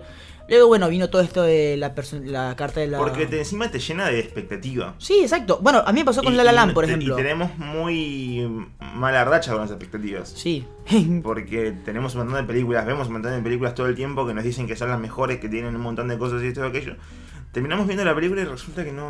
Luego, 0.50 0.68
bueno, 0.68 0.90
vino 0.90 1.10
todo 1.10 1.22
esto 1.22 1.42
de 1.44 1.78
la, 1.78 1.94
la 2.26 2.56
carta 2.58 2.82
de 2.82 2.88
la. 2.88 2.98
Porque 2.98 3.26
te, 3.28 3.40
encima 3.40 3.72
te 3.72 3.80
llena 3.80 4.08
de 4.08 4.20
expectativa. 4.20 4.94
Sí, 4.98 5.20
exacto. 5.22 5.60
Bueno, 5.62 5.82
a 5.86 5.94
mí 5.94 6.02
me 6.02 6.06
pasó 6.06 6.22
con 6.22 6.34
Y- 6.34 6.36
La 6.36 6.44
La 6.44 6.52
Land, 6.52 6.74
por 6.74 6.84
ejemplo. 6.84 7.14
Y 7.14 7.18
tenemos 7.22 7.58
muy 7.58 8.68
mala 8.96 9.24
racha 9.24 9.52
con 9.54 9.62
las 9.62 9.72
expectativas. 9.72 10.30
Sí. 10.30 10.66
Porque 11.24 11.74
tenemos 11.86 12.14
un 12.16 12.22
montón 12.22 12.38
de 12.42 12.44
películas, 12.44 12.86
vemos 12.86 13.08
un 13.08 13.14
montón 13.14 13.32
de 13.34 13.42
películas 13.42 13.74
todo 13.74 13.88
el 13.88 13.96
tiempo 13.96 14.28
que 14.28 14.34
nos 14.34 14.44
dicen 14.44 14.68
que 14.68 14.76
son 14.76 14.90
las 14.90 15.00
mejores, 15.00 15.40
que 15.40 15.48
tienen 15.48 15.76
un 15.76 15.82
montón 15.82 16.08
de 16.10 16.18
cosas 16.18 16.44
y 16.44 16.48
esto 16.48 16.64
y 16.66 16.68
aquello. 16.70 16.96
Terminamos 17.54 17.86
viendo 17.88 18.04
la 18.04 18.14
película 18.16 18.42
y 18.42 18.46
resulta 18.46 18.84
que 18.84 18.92
no... 18.92 19.10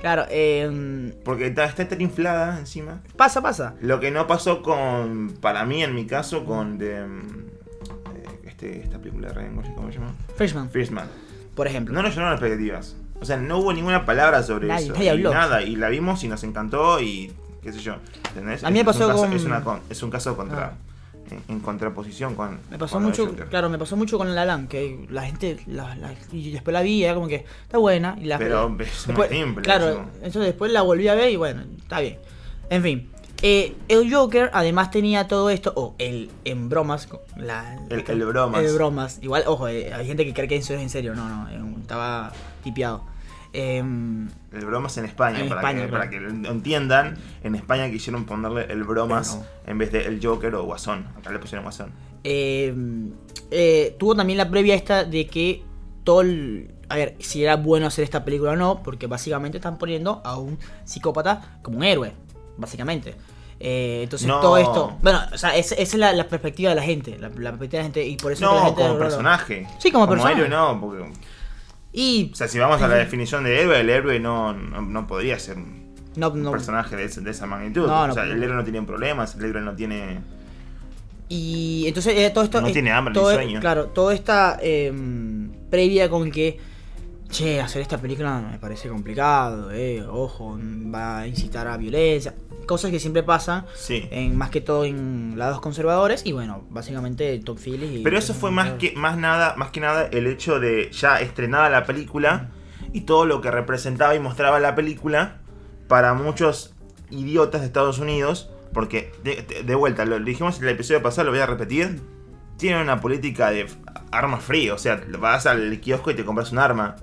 claro, 0.00 0.26
eh, 0.28 1.14
Porque 1.24 1.46
está, 1.46 1.64
está 1.64 1.88
tan 1.88 2.00
inflada 2.00 2.58
encima. 2.58 3.00
pasa, 3.16 3.40
pasa. 3.42 3.74
Lo 3.80 3.98
que 4.00 4.10
no 4.10 4.26
pasó 4.26 4.60
con, 4.62 5.34
para 5.40 5.64
mí 5.64 5.82
en 5.82 5.94
mi 5.94 6.04
caso, 6.04 6.44
con 6.44 6.78
de, 6.78 7.04
este, 8.54 8.82
esta 8.82 8.98
película 8.98 9.28
de 9.28 9.34
Ryan 9.34 9.56
Gosling, 9.56 9.74
¿cómo 9.74 9.88
se 9.92 9.98
llama? 9.98 10.14
Freshman, 10.36 10.70
First 10.70 10.92
Man. 10.92 11.08
por 11.54 11.66
ejemplo. 11.66 11.94
No 11.94 12.02
nos 12.02 12.12
llenaron 12.14 12.34
expectativas. 12.34 12.96
O 13.20 13.24
sea, 13.24 13.36
no 13.36 13.58
hubo 13.58 13.72
ninguna 13.72 14.04
palabra 14.04 14.42
sobre 14.42 14.68
Nadie- 14.68 14.84
eso. 14.86 14.92
nadie 14.94 15.10
habló. 15.10 15.32
nada, 15.32 15.62
y 15.62 15.76
la 15.76 15.88
vimos 15.88 16.22
y 16.24 16.28
nos 16.28 16.42
encantó 16.44 17.00
y 17.00 17.32
qué 17.62 17.72
sé 17.72 17.80
yo. 17.80 17.96
¿Entendés? 18.28 18.64
A 18.64 18.70
mí 18.70 18.74
me 18.74 18.80
Es- 18.80 18.96
es 18.96 18.96
un 18.96 19.00
pasó 19.00 19.08
caso- 19.08 19.20
con- 19.28 19.32
Es, 19.32 19.44
una 19.44 19.64
con- 19.64 19.80
es 19.90 20.02
un 20.02 20.10
caso 20.10 20.36
contra... 20.36 20.64
Ah. 20.66 20.72
En, 21.30 21.42
en 21.48 21.60
contraposición 21.60 22.34
con... 22.34 22.58
Me 22.70 22.76
pasó 22.76 22.96
con 22.96 23.04
mucho, 23.04 23.34
claro, 23.48 23.70
me 23.70 23.78
pasó 23.78 23.96
mucho 23.96 24.18
con 24.18 24.34
La 24.34 24.44
Land, 24.44 24.68
que 24.68 25.06
la 25.08 25.22
gente, 25.22 25.58
la, 25.68 25.94
la- 25.96 26.12
y 26.30 26.50
después 26.52 26.74
la 26.74 26.82
vi, 26.82 26.96
y 26.96 27.04
era 27.04 27.14
como 27.14 27.28
que 27.28 27.46
está 27.62 27.78
buena. 27.78 28.14
Y 28.20 28.24
la, 28.26 28.36
Pero 28.36 28.64
es 28.64 28.68
muy 28.68 28.76
después- 28.84 29.30
simple, 29.30 29.62
Claro, 29.62 29.88
eso. 29.88 30.00
entonces 30.16 30.42
después 30.42 30.70
la 30.70 30.82
volví 30.82 31.08
a 31.08 31.14
ver 31.14 31.30
y 31.30 31.36
bueno, 31.36 31.62
está 31.78 32.00
bien. 32.00 32.18
En 32.68 32.82
fin, 32.82 33.10
eh, 33.46 33.76
el 33.88 34.12
Joker 34.12 34.50
además 34.54 34.90
tenía 34.90 35.28
todo 35.28 35.50
esto, 35.50 35.72
o 35.76 35.94
el 35.98 36.30
en 36.46 36.68
bromas, 36.70 37.08
la, 37.36 37.76
El- 37.90 38.02
el 38.08 38.24
bromas. 38.24 38.64
El 38.64 38.74
bromas. 38.74 39.18
Igual, 39.22 39.44
ojo, 39.46 39.68
eh, 39.68 39.92
hay 39.92 40.06
gente 40.06 40.24
que 40.24 40.32
cree 40.32 40.48
que 40.48 40.56
eso 40.56 40.72
es 40.74 40.80
en 40.80 40.88
serio, 40.88 41.14
no, 41.14 41.28
no, 41.28 41.48
eh, 41.50 41.74
estaba 41.80 42.32
tipeado. 42.62 43.04
Em, 43.52 44.28
El 44.52 44.64
bromas 44.66 44.96
en 44.98 45.04
España, 45.04 45.38
En 45.40 45.48
para, 45.48 45.60
España, 45.60 45.82
que, 45.82 45.88
claro. 45.88 46.00
para 46.04 46.10
que 46.10 46.20
lo 46.20 46.50
entiendan. 46.50 47.16
En 47.44 47.54
España 47.54 47.88
quisieron 47.90 48.24
ponerle 48.24 48.64
el 48.72 48.82
bromas 48.82 49.38
en 49.66 49.78
vez 49.78 49.92
de 49.92 50.06
el 50.06 50.18
Joker 50.24 50.54
o 50.56 50.64
Guasón. 50.64 51.06
Acá 51.18 51.30
le 51.30 51.38
pusieron 51.38 51.62
Guasón. 51.64 51.92
Eh, 52.24 53.94
tuvo 53.98 54.16
también 54.16 54.38
la 54.38 54.50
previa 54.50 54.74
esta 54.74 55.04
de 55.04 55.26
que 55.26 55.62
todo 56.02 56.22
el- 56.22 56.70
A 56.88 56.96
ver, 56.96 57.14
si 57.20 57.42
era 57.42 57.56
bueno 57.56 57.86
hacer 57.86 58.04
esta 58.04 58.24
película 58.24 58.52
o 58.52 58.56
no, 58.56 58.82
porque 58.82 59.06
básicamente 59.06 59.56
están 59.58 59.78
poniendo 59.78 60.20
a 60.24 60.36
un 60.36 60.58
psicópata 60.84 61.58
como 61.62 61.78
un 61.78 61.84
héroe, 61.84 62.12
básicamente. 62.56 63.14
Eh, 63.60 64.00
entonces 64.02 64.26
No. 64.28 64.40
todo 64.40 64.56
esto. 64.58 64.98
Bueno, 65.02 65.20
o 65.32 65.38
sea, 65.38 65.56
es- 65.56 65.72
esa 65.72 65.82
es 65.82 65.94
la, 65.94 66.12
la 66.12 66.28
perspectiva 66.28 66.70
de 66.70 66.76
la 66.76 66.82
gente. 66.82 67.16
La, 67.18 67.28
la 67.28 67.50
perspectiva 67.50 67.82
de 67.82 67.88
la 67.88 67.94
gente. 67.94 68.04
Y 68.06 68.16
por 68.16 68.32
eso 68.32 68.44
es 68.44 68.50
que 68.50 68.54
la 68.54 68.60
No, 68.60 68.66
gente 68.66 68.76
como 68.82 68.88
lo- 68.88 68.94
lo- 68.94 69.00
personaje. 69.00 69.66
Sí, 69.78 69.90
como 69.92 70.08
personaje. 70.08 70.36
héroe 70.36 70.48
no, 70.48 70.80
porque. 70.80 71.04
Y. 71.92 72.30
O 72.32 72.36
sea, 72.36 72.48
si 72.48 72.58
vamos 72.58 72.82
a 72.82 72.88
la 72.88 72.96
definición 72.96 73.44
de 73.44 73.60
héroe, 73.60 73.80
el 73.80 73.88
héroe 73.90 74.18
no, 74.18 74.52
no, 74.52 74.82
no 74.82 75.06
podría 75.06 75.38
ser 75.38 75.56
un 75.56 75.94
No, 76.16 76.30
no, 76.30 76.50
personaje 76.50 76.96
de, 76.96 77.04
esa 77.04 77.46
magnitud. 77.46 77.86
No, 77.86 78.02
o 78.04 78.12
sea, 78.12 78.24
el 78.24 78.42
héroe 78.42 78.56
no 78.56 78.64
tiene 78.64 78.82
problemas, 78.82 79.34
el 79.36 79.44
héroe 79.44 79.62
no 79.62 79.74
tiene. 79.76 80.18
Y 81.28 81.84
entonces 81.86 82.14
eh, 82.16 82.30
todo 82.34 82.44
esto. 82.44 82.60
No 82.60 82.70
tiene 82.70 82.90
hambre 82.92 83.14
ni 83.14 83.20
sueño. 83.20 83.60
Claro, 83.60 83.86
toda 83.86 84.12
esta 84.14 84.58
eh, 84.60 84.92
previa 85.70 86.10
con 86.10 86.30
que. 86.30 86.58
Che, 87.34 87.60
hacer 87.60 87.82
esta 87.82 87.98
película 87.98 88.38
me 88.38 88.58
parece 88.60 88.88
complicado, 88.88 89.72
eh. 89.72 90.04
Ojo, 90.08 90.56
va 90.94 91.18
a 91.18 91.26
incitar 91.26 91.66
a 91.66 91.76
violencia. 91.76 92.32
Cosas 92.64 92.92
que 92.92 93.00
siempre 93.00 93.24
pasan. 93.24 93.66
Sí. 93.74 94.06
En, 94.12 94.36
más 94.36 94.50
que 94.50 94.60
todo 94.60 94.84
en 94.84 95.34
lados 95.36 95.60
conservadores. 95.60 96.24
Y 96.24 96.30
bueno, 96.30 96.64
básicamente 96.70 97.36
Top 97.40 97.58
Phillips. 97.58 98.02
Pero 98.04 98.16
eso 98.18 98.34
fue 98.34 98.52
más 98.52 98.74
que, 98.74 98.92
más 98.94 99.18
nada, 99.18 99.54
más 99.56 99.70
que 99.70 99.80
nada 99.80 100.06
el 100.12 100.28
hecho 100.28 100.60
de 100.60 100.90
ya 100.92 101.20
estrenada 101.20 101.68
la 101.70 101.84
película 101.84 102.50
y 102.92 103.00
todo 103.00 103.26
lo 103.26 103.40
que 103.40 103.50
representaba 103.50 104.14
y 104.14 104.20
mostraba 104.20 104.60
la 104.60 104.76
película 104.76 105.38
para 105.88 106.14
muchos 106.14 106.72
idiotas 107.10 107.62
de 107.62 107.66
Estados 107.66 107.98
Unidos. 107.98 108.48
Porque, 108.72 109.10
de, 109.24 109.42
de- 109.42 109.62
de 109.64 109.74
vuelta, 109.74 110.04
lo 110.04 110.20
dijimos 110.20 110.58
en 110.58 110.64
el 110.64 110.70
episodio 110.70 111.02
pasado, 111.02 111.24
lo 111.26 111.32
voy 111.32 111.40
a 111.40 111.46
repetir. 111.46 112.00
Tienen 112.58 112.80
una 112.82 113.00
política 113.00 113.50
de 113.50 113.66
armas 114.12 114.44
frías. 114.44 114.74
O 114.76 114.78
sea, 114.78 115.02
vas 115.18 115.46
al 115.46 115.80
kiosco 115.80 116.12
y 116.12 116.14
te 116.14 116.24
compras 116.24 116.52
un 116.52 116.58
arma. 116.60 116.94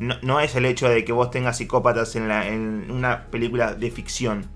No, 0.00 0.16
no 0.22 0.40
es 0.40 0.56
el 0.56 0.64
hecho 0.64 0.88
de 0.88 1.04
que 1.04 1.12
vos 1.12 1.30
tengas 1.30 1.58
psicópatas 1.58 2.16
en, 2.16 2.26
la, 2.26 2.48
en 2.48 2.90
una 2.90 3.26
película 3.26 3.74
de 3.74 3.90
ficción. 3.92 4.46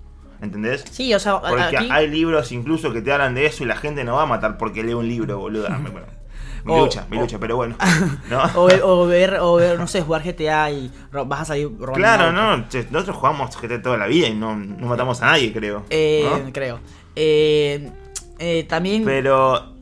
¿Entendés? 0.43 0.85
Sí, 0.91 1.15
o 1.15 1.19
sea, 1.19 1.41
Porque 1.41 1.63
aquí- 1.77 1.89
hay 1.91 2.09
libros 2.09 2.51
incluso 2.53 2.93
que 2.93 3.01
te 3.01 3.13
hablan 3.13 3.35
de 3.35 3.47
eso 3.47 3.63
y 3.63 3.67
la 3.67 3.77
gente 3.77 4.05
no 4.05 4.17
va 4.17 4.23
a 4.23 4.27
matar 4.27 4.59
porque 4.59 4.83
lee 4.83 4.93
un 4.95 5.07
libro, 5.09 5.39
boludo. 5.39 5.69
Ah, 5.71 5.79
me- 5.79 5.89
bueno, 5.91 6.07
mi 6.65 6.73
O- 6.73 6.79
lucha, 6.81 7.07
mi 7.11 7.17
o- 7.17 7.21
lucha, 7.21 7.39
pero 7.39 7.57
bueno. 7.57 7.77
¿no? 8.31 8.43
o, 8.57 8.67
ver, 8.67 8.81
o 8.83 9.07
ver, 9.07 9.37
o 9.41 9.55
ver, 9.55 9.79
no 9.79 9.87
sé, 9.87 10.03
jugar 10.03 10.23
GTA 10.23 10.71
y 10.71 10.91
vas 11.13 11.41
a 11.43 11.45
salir 11.45 11.69
robando 11.79 11.93
Claro, 11.95 12.33
no, 12.33 12.57
nosotros 12.91 13.17
jugamos 13.17 13.57
GT 13.57 13.79
toda 13.83 13.97
la 13.97 14.07
vida 14.07 14.27
y 14.29 14.35
no, 14.35 14.57
no 14.57 14.87
matamos 14.87 15.23
a 15.23 15.27
nadie, 15.27 15.53
creo. 15.53 15.85
Eh, 15.91 16.27
¿no? 16.45 16.53
Creo. 16.53 16.81
Eh, 17.17 17.91
eh, 18.39 18.65
también. 18.69 19.05
Pero 19.05 19.73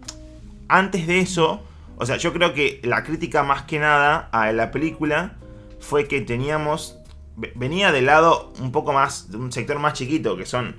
antes 0.68 1.06
de 1.06 1.20
eso, 1.20 1.62
o 1.96 2.06
sea, 2.06 2.16
yo 2.18 2.32
creo 2.32 2.52
que 2.54 2.80
la 2.84 3.02
crítica 3.04 3.42
más 3.42 3.62
que 3.62 3.78
nada 3.78 4.28
a 4.32 4.52
la 4.52 4.70
película 4.70 5.36
fue 5.82 6.08
que 6.08 6.22
teníamos. 6.22 6.98
ve- 7.36 7.52
Venía 7.54 7.92
del 7.92 8.06
lado 8.06 8.52
un 8.60 8.72
poco 8.72 8.92
más, 8.94 9.30
de 9.30 9.36
un 9.36 9.52
sector 9.52 9.78
más 9.78 9.92
chiquito, 9.92 10.36
que 10.36 10.46
son 10.46 10.76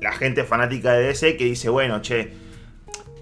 la 0.00 0.12
gente 0.12 0.44
fanática 0.44 0.92
de 0.92 1.04
DC 1.08 1.36
que 1.36 1.44
dice, 1.44 1.68
bueno, 1.68 2.00
che, 2.02 2.32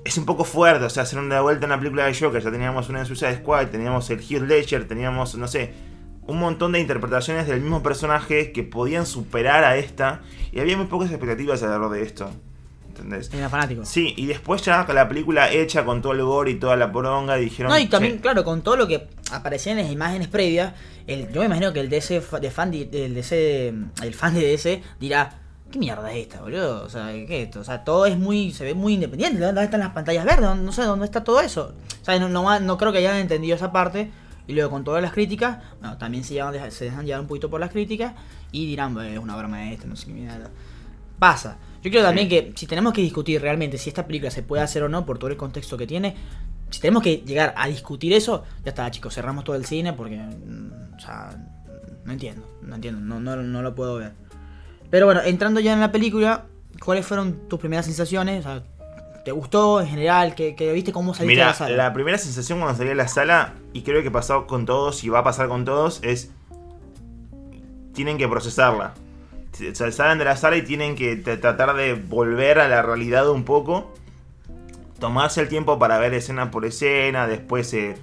es 0.04 0.16
un 0.16 0.24
poco 0.24 0.44
fuerte, 0.44 0.84
o 0.84 0.90
sea, 0.90 1.02
hacer 1.02 1.18
una 1.18 1.40
vuelta 1.40 1.66
en 1.66 1.70
la 1.70 1.78
película 1.78 2.06
de 2.06 2.14
Joker, 2.14 2.42
ya 2.42 2.50
teníamos 2.50 2.88
una 2.88 3.00
en 3.00 3.06
Suicide 3.06 3.36
Squad, 3.38 3.68
teníamos 3.68 4.08
el 4.10 4.20
Heath 4.20 4.42
Ledger, 4.42 4.88
teníamos, 4.88 5.34
no 5.36 5.46
sé, 5.48 5.72
un 6.26 6.38
montón 6.38 6.72
de 6.72 6.80
interpretaciones 6.80 7.46
del 7.46 7.60
mismo 7.60 7.82
personaje 7.82 8.52
que 8.52 8.62
podían 8.62 9.06
superar 9.06 9.64
a 9.64 9.76
esta, 9.76 10.22
y 10.52 10.60
había 10.60 10.76
muy 10.76 10.86
pocas 10.86 11.10
expectativas 11.10 11.62
alrededor 11.62 11.90
de 11.90 12.02
esto, 12.02 12.30
¿entendés? 12.98 13.32
Era 13.32 13.48
fanático. 13.48 13.84
Sí, 13.84 14.14
y 14.16 14.26
después 14.26 14.62
ya 14.62 14.84
con 14.86 14.94
la 14.94 15.08
película 15.08 15.50
hecha 15.52 15.84
con 15.84 16.02
todo 16.02 16.12
el 16.12 16.22
gore 16.22 16.50
y 16.52 16.54
toda 16.56 16.76
la 16.76 16.90
poronga, 16.92 17.36
dijeron... 17.36 17.70
No, 17.72 17.78
y 17.78 17.86
también, 17.86 18.14
"Che, 18.16 18.20
claro, 18.20 18.44
con 18.44 18.62
todo 18.62 18.76
lo 18.76 18.86
que 18.86 19.08
aparecía 19.32 19.72
en 19.72 19.78
las 19.78 19.90
imágenes 19.90 20.28
previas, 20.28 20.74
el, 21.06 21.30
yo 21.32 21.40
me 21.40 21.46
imagino 21.46 21.72
que 21.72 21.80
el 21.80 21.88
DC 21.88 22.22
de 22.40 22.50
fan 22.50 22.70
de, 22.70 22.88
el 22.92 23.14
DC, 23.14 23.68
el 24.02 24.14
fan 24.14 24.34
de 24.34 24.40
DC 24.46 24.82
dirá, 25.00 25.38
¿qué 25.70 25.78
mierda 25.78 26.12
es 26.12 26.18
esta, 26.26 26.40
boludo? 26.40 26.84
O 26.84 26.88
sea, 26.88 27.12
¿qué 27.12 27.42
es 27.42 27.46
esto? 27.48 27.60
O 27.60 27.64
sea, 27.64 27.84
todo 27.84 28.06
es 28.06 28.18
muy, 28.18 28.52
se 28.52 28.64
ve 28.64 28.74
muy 28.74 28.94
independiente. 28.94 29.38
¿Dónde 29.40 29.64
están 29.64 29.80
las 29.80 29.90
pantallas 29.90 30.24
verdes? 30.24 30.56
No 30.56 30.72
sé 30.72 30.82
dónde 30.82 31.04
está 31.06 31.24
todo 31.24 31.40
eso. 31.40 31.74
O 32.02 32.04
sea, 32.04 32.18
no, 32.18 32.28
no, 32.28 32.58
no 32.60 32.78
creo 32.78 32.92
que 32.92 32.98
hayan 32.98 33.16
entendido 33.16 33.54
esa 33.56 33.70
parte. 33.72 34.10
Y 34.46 34.54
luego 34.54 34.70
con 34.70 34.82
todas 34.82 35.02
las 35.02 35.12
críticas, 35.12 35.58
bueno, 35.80 35.98
también 35.98 36.24
se, 36.24 36.32
llevan- 36.32 36.70
se 36.70 36.86
dejan 36.86 37.04
llevar 37.04 37.20
un 37.20 37.26
poquito 37.26 37.50
por 37.50 37.60
las 37.60 37.68
críticas 37.70 38.14
y 38.50 38.64
dirán, 38.64 38.94
"Bueno, 38.94 39.10
es 39.10 39.18
una 39.18 39.36
obra 39.36 39.46
maestra, 39.46 39.86
no 39.90 39.94
sé 39.94 40.06
qué 40.06 40.12
mierda. 40.14 40.48
Pasa. 41.18 41.58
Yo 41.82 41.90
creo 41.90 42.02
también 42.02 42.28
que 42.28 42.52
si 42.56 42.66
tenemos 42.66 42.92
que 42.92 43.00
discutir 43.00 43.40
realmente 43.40 43.78
si 43.78 43.88
esta 43.88 44.06
película 44.06 44.30
se 44.30 44.42
puede 44.42 44.62
hacer 44.62 44.82
o 44.82 44.88
no 44.88 45.06
por 45.06 45.18
todo 45.18 45.30
el 45.30 45.36
contexto 45.36 45.76
que 45.76 45.86
tiene, 45.86 46.14
si 46.70 46.80
tenemos 46.80 47.02
que 47.02 47.18
llegar 47.18 47.54
a 47.56 47.68
discutir 47.68 48.12
eso, 48.12 48.44
ya 48.64 48.70
está, 48.70 48.90
chicos, 48.90 49.14
cerramos 49.14 49.44
todo 49.44 49.56
el 49.56 49.64
cine 49.64 49.92
porque, 49.92 50.16
mm, 50.16 50.96
o 50.96 51.00
sea, 51.00 51.30
no 52.04 52.12
entiendo, 52.12 52.46
no 52.62 52.74
entiendo, 52.74 53.00
no, 53.00 53.20
no, 53.20 53.36
no 53.42 53.62
lo 53.62 53.74
puedo 53.74 53.96
ver. 53.96 54.12
Pero 54.90 55.06
bueno, 55.06 55.20
entrando 55.24 55.60
ya 55.60 55.72
en 55.72 55.80
la 55.80 55.92
película, 55.92 56.46
¿cuáles 56.82 57.06
fueron 57.06 57.48
tus 57.48 57.60
primeras 57.60 57.86
sensaciones? 57.86 58.44
O 58.44 58.48
sea, 58.48 58.62
¿Te 59.28 59.32
gustó 59.32 59.82
en 59.82 59.88
general? 59.88 60.34
¿Qué, 60.34 60.54
qué 60.54 60.72
viste? 60.72 60.90
¿Cómo 60.90 61.12
saliste 61.12 61.38
de 61.38 61.46
la 61.46 61.52
sala? 61.52 61.76
la 61.76 61.92
primera 61.92 62.16
sensación 62.16 62.60
cuando 62.60 62.78
salí 62.78 62.88
de 62.88 62.94
la 62.94 63.08
sala, 63.08 63.56
y 63.74 63.82
creo 63.82 64.02
que 64.02 64.10
pasó 64.10 64.46
con 64.46 64.64
todos 64.64 65.04
y 65.04 65.10
va 65.10 65.18
a 65.18 65.22
pasar 65.22 65.48
con 65.48 65.66
todos, 65.66 66.00
es. 66.02 66.30
Tienen 67.92 68.16
que 68.16 68.26
procesarla. 68.26 68.94
Salen 69.74 70.18
de 70.18 70.24
la 70.24 70.36
sala 70.36 70.56
y 70.56 70.62
tienen 70.62 70.94
que 70.96 71.16
tratar 71.16 71.74
de 71.74 71.94
volver 71.94 72.58
a 72.58 72.68
la 72.68 72.82
realidad 72.82 73.28
un 73.30 73.44
poco. 73.44 73.92
Tomarse 74.98 75.40
el 75.40 75.48
tiempo 75.48 75.78
para 75.78 75.98
ver 75.98 76.14
escena 76.14 76.50
por 76.50 76.64
escena, 76.64 77.26
después 77.26 77.72
eh, 77.74 77.96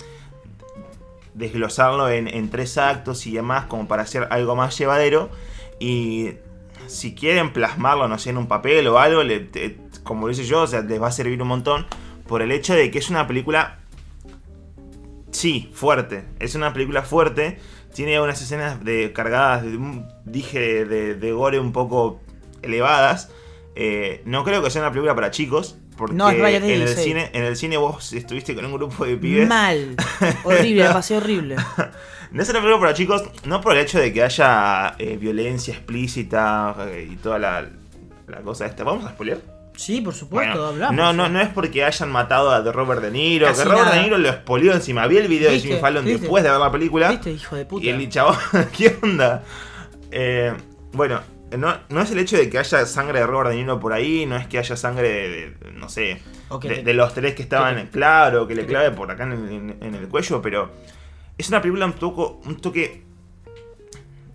desglosarlo 1.33 2.09
en, 2.09 2.27
en 2.27 2.49
tres 2.49 2.77
actos 2.77 3.27
y 3.27 3.33
demás, 3.33 3.65
como 3.65 3.87
para 3.87 4.03
hacer 4.03 4.27
algo 4.31 4.55
más 4.55 4.77
llevadero. 4.77 5.29
Y 5.79 6.31
si 6.87 7.13
quieren 7.15 7.51
plasmarlo, 7.51 8.07
no 8.07 8.17
sé, 8.17 8.29
en 8.29 8.37
un 8.37 8.47
papel 8.47 8.87
o 8.87 8.99
algo, 8.99 9.23
le- 9.23 9.49
como 10.03 10.27
lo 10.27 10.31
hice 10.31 10.45
yo, 10.45 10.61
o 10.61 10.67
sea, 10.67 10.81
les 10.81 11.01
va 11.01 11.07
a 11.07 11.11
servir 11.11 11.41
un 11.41 11.47
montón. 11.47 11.85
Por 12.27 12.41
el 12.41 12.51
hecho 12.51 12.73
de 12.73 12.89
que 12.91 12.99
es 12.99 13.09
una 13.09 13.27
película. 13.27 13.79
Sí, 15.31 15.69
fuerte. 15.73 16.23
Es 16.39 16.55
una 16.55 16.71
película 16.73 17.01
fuerte. 17.01 17.59
Tiene 17.95 18.19
unas 18.19 18.41
escenas 18.41 18.83
de 18.83 19.13
cargadas, 19.13 19.63
de 19.63 19.79
dije, 20.25 20.83
de, 20.83 21.15
de 21.15 21.31
gore 21.31 21.59
un 21.59 21.71
poco 21.71 22.19
elevadas. 22.61 23.31
Eh, 23.73 24.21
no 24.25 24.43
creo 24.43 24.61
que 24.61 24.69
sea 24.69 24.81
una 24.81 24.91
película 24.91 25.15
para 25.15 25.31
chicos. 25.31 25.77
Porque 25.95 26.13
No, 26.13 26.29
es 26.29 26.35
en, 26.35 26.63
el 26.65 26.79
16. 26.79 26.99
cine, 26.99 27.29
en 27.31 27.45
el 27.45 27.55
cine 27.55 27.77
vos 27.77 28.11
estuviste 28.11 28.53
con 28.53 28.65
un 28.65 28.73
grupo 28.73 29.05
de 29.05 29.15
pibes. 29.15 29.47
Mal. 29.47 29.95
Horrible, 30.43 30.83
la 30.83 30.91
pasé 30.91 31.15
horrible. 31.15 31.55
No 32.31 32.43
es 32.43 32.49
una 32.49 32.59
película 32.59 32.81
para 32.81 32.93
chicos, 32.93 33.23
no 33.45 33.61
por 33.61 33.71
el 33.71 33.77
hecho 33.79 33.97
de 33.97 34.11
que 34.11 34.21
haya 34.23 34.95
eh, 34.99 35.15
violencia 35.15 35.73
explícita 35.73 36.75
eh, 36.89 37.07
y 37.13 37.15
toda 37.15 37.39
la, 37.39 37.69
la 38.27 38.41
cosa 38.41 38.65
esta. 38.65 38.83
¿Vamos 38.83 39.05
a 39.05 39.11
spoiler? 39.11 39.54
Sí, 39.77 40.01
por 40.01 40.13
supuesto, 40.13 40.51
Bueno, 40.53 40.67
hablamos. 40.67 40.95
no, 40.95 41.13
no, 41.13 41.29
no 41.29 41.41
es 41.41 41.49
porque 41.49 41.83
hayan 41.83 42.11
matado 42.11 42.49
a 42.51 42.61
Robert 42.61 43.01
De 43.01 43.11
Niro, 43.11 43.47
Casi 43.47 43.63
que 43.63 43.69
Robert 43.69 43.85
nada. 43.85 43.95
De 43.97 44.03
Niro 44.03 44.17
lo 44.17 44.29
expolió 44.29 44.73
encima. 44.73 45.05
Vi 45.07 45.17
el 45.17 45.27
video 45.27 45.51
de. 45.51 45.59
Jimmy 45.59 45.79
Fallon 45.79 46.05
¿Viste? 46.05 46.21
después 46.21 46.43
de 46.43 46.49
ver 46.51 46.59
la 46.59 46.71
película. 46.71 47.09
¿Viste, 47.11 47.31
hijo 47.31 47.55
de 47.55 47.65
puta? 47.65 47.85
Y 47.85 47.89
el 47.89 48.09
chabón, 48.09 48.37
¿qué 48.77 48.97
onda? 49.01 49.43
Eh, 50.11 50.53
bueno, 50.93 51.21
no, 51.57 51.75
no 51.89 52.01
es 52.01 52.11
el 52.11 52.19
hecho 52.19 52.37
de 52.37 52.49
que 52.49 52.57
haya 52.57 52.85
sangre 52.85 53.19
de 53.19 53.27
Robert 53.27 53.49
De 53.51 53.57
Niro 53.57 53.79
por 53.79 53.91
ahí, 53.93 54.25
no 54.25 54.35
es 54.37 54.47
que 54.47 54.57
haya 54.57 54.75
sangre 54.77 55.09
de, 55.09 55.29
de- 55.59 55.71
no 55.73 55.89
sé, 55.89 56.21
de, 56.61 56.93
los 56.93 57.13
tres 57.13 57.35
que 57.35 57.41
estaban, 57.43 57.75
le- 57.75 57.89
claro, 57.89 58.47
que 58.47 58.55
le 58.55 58.65
clave 58.65 58.91
por 58.91 59.11
acá 59.11 59.23
en 59.23 59.31
el, 59.33 59.51
en- 59.51 59.77
en 59.81 59.95
el 59.95 60.07
cuello, 60.07 60.41
pero 60.41 60.71
es 61.37 61.49
una 61.49 61.61
película 61.61 61.85
un, 61.85 61.93
toco, 61.93 62.41
un 62.45 62.57
toque... 62.61 63.03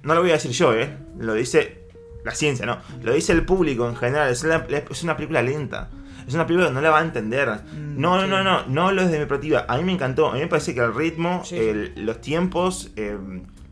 No 0.03 0.15
lo 0.15 0.21
voy 0.23 0.31
a 0.31 0.35
decir 0.35 0.51
yo, 0.53 0.73
¿eh? 0.75 0.97
Lo 1.19 1.35
dice 1.35 1.80
la 2.25 2.35
ciencia, 2.35 2.67
¿no? 2.67 2.79
Lo 3.03 3.13
dice 3.13 3.33
el 3.33 3.45
público 3.45 3.89
en 3.89 3.97
general, 3.97 4.31
es 4.31 4.43
una, 4.45 4.67
es 4.91 5.03
una 5.03 5.17
película 5.17 5.43
lenta. 5.43 5.89
Es 6.27 6.35
una 6.35 6.47
película 6.47 6.69
que 6.69 6.75
no 6.75 6.81
la 6.81 6.91
va 6.91 6.99
a 7.01 7.03
entender. 7.03 7.49
Mm, 7.49 8.01
No, 8.01 8.17
no, 8.17 8.23
sí. 8.25 8.29
no, 8.31 8.45
no, 8.45 8.67
no 8.67 8.93
lo 8.93 9.03
desde 9.03 9.19
mi 9.19 9.25
perspectiva. 9.27 9.65
A 9.69 9.77
mí 9.79 9.85
me 9.85 9.93
encantó. 9.93 10.29
A 10.29 10.35
mí 10.35 10.41
me 10.41 10.47
parece 10.47 10.75
que 10.75 10.81
el 10.81 10.95
ritmo, 10.95 11.43
Sí. 11.45 11.57
el- 11.57 11.93
los 11.97 12.21
tiempos, 12.21 12.93
eh, 12.97 13.17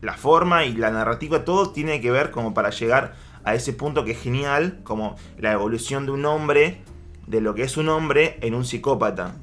la 0.01 0.13
forma 0.15 0.65
y 0.65 0.73
la 0.73 0.89
narrativa, 0.91 1.45
todo 1.45 1.69
tiene 1.71 2.01
que 2.01 2.11
ver 2.11 2.31
como 2.31 2.53
para 2.53 2.69
llegar 2.71 3.13
a 3.45 3.53
ese 3.55 3.71
punto 3.73 4.03
que 4.03 4.11
es 4.11 4.19
genial, 4.21 4.79
como 4.83 5.15
la 5.37 5.53
evolución 5.53 6.05
de 6.05 6.11
un 6.11 6.25
hombre, 6.25 6.81
de 7.27 7.39
lo 7.39 7.53
que 7.55 7.63
es 7.63 7.77
un 7.77 7.87
hombre 7.87 8.37
en 8.41 8.53
un 8.55 8.65
psicópata. 8.65 9.35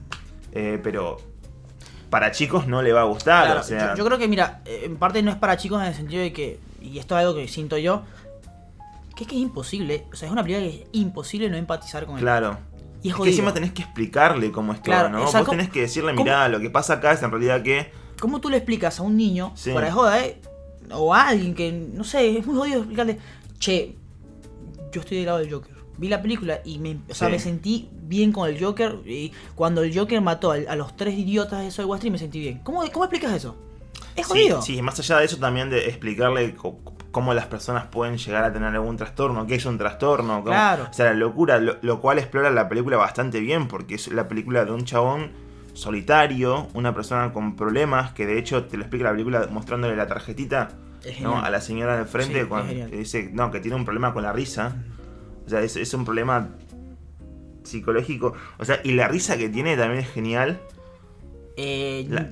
Eh, 0.52 0.78
pero 0.82 1.16
para 2.10 2.30
chicos 2.32 2.66
no 2.66 2.82
le 2.82 2.92
va 2.92 3.02
a 3.02 3.04
gustar. 3.04 3.44
Claro, 3.46 3.60
o 3.60 3.62
sea, 3.64 3.90
yo, 3.90 3.98
yo 3.98 4.04
creo 4.06 4.18
que, 4.18 4.28
mira, 4.28 4.60
eh, 4.66 4.82
en 4.84 4.96
parte 4.96 5.22
no 5.22 5.30
es 5.30 5.36
para 5.36 5.56
chicos 5.56 5.80
en 5.80 5.88
el 5.88 5.94
sentido 5.94 6.22
de 6.22 6.32
que, 6.32 6.58
y 6.82 6.98
esto 6.98 7.16
es 7.16 7.20
algo 7.24 7.34
que 7.34 7.48
siento 7.48 7.78
yo, 7.78 8.02
que 9.16 9.24
es 9.24 9.28
que 9.28 9.34
es 9.36 9.42
imposible, 9.42 10.06
o 10.12 10.16
sea, 10.16 10.26
es 10.28 10.32
una 10.32 10.42
película 10.44 10.66
que 10.68 10.82
es 10.82 10.88
imposible 10.92 11.50
no 11.50 11.56
empatizar 11.56 12.06
con 12.06 12.16
él. 12.16 12.20
Claro. 12.20 12.58
Y 13.02 13.08
es 13.08 13.14
Es 13.14 13.20
que 13.20 13.28
encima 13.30 13.52
tenés 13.54 13.72
que 13.72 13.82
explicarle 13.82 14.52
cómo 14.52 14.72
es 14.72 14.78
todo, 14.82 14.92
Claro, 14.92 15.08
¿no? 15.08 15.24
o 15.24 15.26
sea, 15.28 15.40
Vos 15.40 15.48
¿cómo- 15.48 15.58
tenés 15.58 15.72
que 15.72 15.80
decirle, 15.82 16.12
cómo- 16.12 16.24
mirá, 16.24 16.48
lo 16.48 16.60
que 16.60 16.70
pasa 16.70 16.94
acá 16.94 17.12
es 17.12 17.22
en 17.22 17.30
realidad 17.30 17.62
que... 17.62 17.90
¿Cómo 18.20 18.40
tú 18.40 18.48
le 18.50 18.56
explicas 18.58 18.98
a 19.00 19.02
un 19.02 19.16
niño, 19.16 19.52
Sí. 19.56 19.70
de 19.72 19.90
joda, 19.90 20.24
eh? 20.24 20.40
O 20.92 21.12
a 21.14 21.28
alguien 21.28 21.54
que, 21.54 21.72
no 21.72 22.04
sé, 22.04 22.38
es 22.38 22.46
muy 22.46 22.56
jodido 22.56 22.78
explicarle, 22.78 23.18
che, 23.58 23.96
yo 24.92 25.00
estoy 25.00 25.18
del 25.18 25.26
lado 25.26 25.38
del 25.38 25.52
Joker. 25.52 25.74
Vi 25.98 26.08
la 26.08 26.20
película 26.22 26.60
y 26.64 26.78
me, 26.78 26.98
o 27.10 27.14
sea, 27.14 27.28
Sí. 27.28 27.32
me 27.32 27.38
sentí 27.38 27.88
bien 28.02 28.32
con 28.32 28.48
el 28.48 28.62
Joker. 28.62 29.00
Y 29.06 29.32
cuando 29.54 29.82
el 29.82 29.96
Joker 29.96 30.20
mató 30.20 30.52
a, 30.52 30.56
a 30.68 30.76
los 30.76 30.94
tres 30.96 31.18
idiotas 31.18 31.62
de 31.62 31.70
Soy 31.70 31.84
Wall 31.86 31.98
Street, 31.98 32.12
me 32.12 32.18
sentí 32.18 32.38
bien. 32.40 32.58
¿Cómo, 32.62 32.82
cómo 32.92 33.04
explicas 33.04 33.32
eso? 33.32 33.56
Es 34.14 34.26
Sí, 34.26 34.32
jodido. 34.32 34.62
sí, 34.62 34.80
más 34.82 34.98
allá 34.98 35.18
de 35.18 35.24
eso 35.26 35.36
también 35.38 35.70
de 35.70 35.86
explicarle 35.88 36.54
cómo 37.16 37.32
las 37.32 37.46
personas 37.46 37.86
pueden 37.86 38.18
llegar 38.18 38.44
a 38.44 38.52
tener 38.52 38.74
algún 38.74 38.98
trastorno, 38.98 39.46
qué 39.46 39.54
es 39.54 39.64
un 39.64 39.78
trastorno, 39.78 40.40
cómo- 40.40 40.50
Claro. 40.54 40.86
o 40.90 40.92
sea, 40.92 41.06
la 41.06 41.14
locura, 41.14 41.58
lo, 41.58 41.76
lo 41.80 41.98
cual 41.98 42.18
explora 42.18 42.50
la 42.50 42.68
película 42.68 42.98
bastante 42.98 43.40
bien, 43.40 43.68
porque 43.68 43.94
es 43.94 44.08
la 44.08 44.28
película 44.28 44.66
de 44.66 44.72
un 44.72 44.84
chabón 44.84 45.30
solitario, 45.72 46.68
una 46.74 46.94
persona 46.94 47.32
con 47.32 47.56
problemas, 47.56 48.12
que 48.12 48.26
de 48.26 48.38
hecho 48.38 48.64
te 48.66 48.76
lo 48.76 48.82
explica 48.82 49.04
la 49.06 49.12
película 49.12 49.48
mostrándole 49.50 49.96
la 49.96 50.06
tarjetita 50.06 50.68
¿no? 51.22 51.40
a 51.42 51.48
la 51.48 51.62
señora 51.62 51.96
del 51.96 52.04
frente 52.06 52.42
Sí, 52.42 52.48
que 52.90 52.96
dice 52.98 53.30
no, 53.32 53.50
que 53.50 53.60
tiene 53.60 53.76
un 53.78 53.86
problema 53.86 54.12
con 54.12 54.22
la 54.22 54.32
risa. 54.34 54.76
O 55.46 55.48
sea, 55.48 55.62
es, 55.62 55.76
es 55.76 55.94
un 55.94 56.04
problema 56.04 56.50
psicológico. 57.62 58.34
O 58.58 58.64
sea, 58.66 58.80
y 58.84 58.92
la 58.92 59.08
risa 59.08 59.38
que 59.38 59.48
tiene 59.48 59.74
también 59.78 60.00
es 60.02 60.10
genial. 60.12 60.60
Eh, 61.56 62.06
La- 62.10 62.28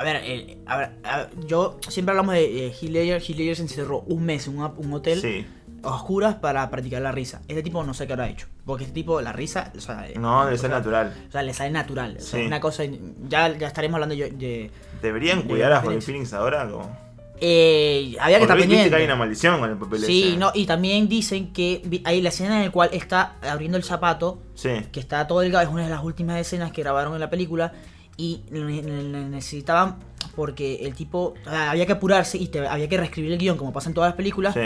A 0.00 0.02
ver, 0.04 0.16
eh, 0.24 0.56
a 0.66 0.76
ver, 0.78 0.90
a 1.04 1.26
yo 1.46 1.78
siempre 1.88 2.12
hablamos 2.12 2.34
de 2.34 2.68
eh, 2.68 2.72
Heath 2.72 2.90
Ledger. 2.90 3.20
Heath 3.22 3.36
Ledger 3.36 3.56
se 3.56 3.62
encerró 3.62 4.00
un 4.06 4.24
mes 4.24 4.46
en 4.46 4.56
una- 4.56 4.68
un 4.78 4.92
hotel 4.94 5.20
Sí. 5.20 5.46
a 5.82 5.88
oscuras 5.94 6.36
para 6.36 6.70
practicar 6.70 7.02
la 7.02 7.12
risa. 7.12 7.42
Este 7.48 7.62
tipo 7.62 7.84
no 7.84 7.92
sé 7.92 8.06
qué 8.06 8.14
habrá 8.14 8.30
hecho. 8.30 8.46
Porque 8.64 8.84
este 8.84 8.94
tipo, 8.94 9.20
la 9.20 9.32
risa, 9.34 9.72
o 9.76 9.80
sea, 9.80 10.06
No, 10.18 10.48
ser 10.48 10.58
sea, 10.58 10.68
natural. 10.70 11.14
O 11.28 11.32
sea, 11.32 11.42
le 11.42 11.52
sale 11.52 11.70
natural. 11.70 12.16
O 12.18 12.22
sea, 12.22 12.40
Sí. 12.40 12.46
una 12.46 12.60
cosa. 12.60 12.82
Ya, 13.28 13.54
ya 13.58 13.66
estaremos 13.66 13.96
hablando 13.96 14.14
yo- 14.14 14.28
de. 14.30 14.70
Deberían 15.02 15.42
de 15.42 15.44
cuidar 15.48 15.72
a 15.72 15.80
Joaquin 15.82 16.00
Phoenix. 16.00 16.32
Ahora. 16.32 16.66
Como... 16.70 17.10
Eh, 17.42 18.16
había 18.20 18.36
que 18.36 18.42
estar 18.44 18.58
pendiente. 18.58 18.90
que 18.90 18.96
hay 18.96 19.04
una 19.04 19.16
maldición 19.16 19.60
con 19.60 19.70
el 19.70 19.76
papel 19.78 20.00
Sí, 20.00 20.28
ese. 20.28 20.36
no, 20.36 20.50
y 20.54 20.66
también 20.66 21.08
dicen 21.08 21.52
que 21.54 22.02
hay 22.04 22.20
la 22.20 22.28
escena 22.28 22.58
en 22.58 22.66
la 22.66 22.70
cual 22.72 22.90
está 22.92 23.36
abriendo 23.42 23.78
el 23.78 23.82
zapato, 23.84 24.42
Sí. 24.54 24.70
que 24.92 25.00
está 25.00 25.26
todo 25.26 25.40
delgado, 25.40 25.66
es 25.66 25.72
una 25.72 25.84
de 25.84 25.90
las 25.90 26.04
últimas 26.04 26.38
escenas 26.38 26.70
que 26.72 26.82
grabaron 26.82 27.14
en 27.14 27.20
la 27.20 27.30
película 27.30 27.72
y 28.16 28.42
ne- 28.50 28.82
ne- 28.82 29.02
ne- 29.04 29.28
necesitaban 29.28 29.96
porque 30.36 30.76
el 30.86 30.94
tipo 30.94 31.34
ah, 31.46 31.70
había 31.70 31.86
que 31.86 31.92
apurarse 31.92 32.38
y 32.38 32.48
te- 32.48 32.66
había 32.66 32.88
que 32.88 32.96
reescribir 32.96 33.32
el 33.32 33.38
guion 33.38 33.56
como 33.56 33.72
pasa 33.72 33.88
en 33.88 33.94
todas 33.94 34.08
las 34.10 34.16
películas 34.16 34.54
Sí. 34.54 34.60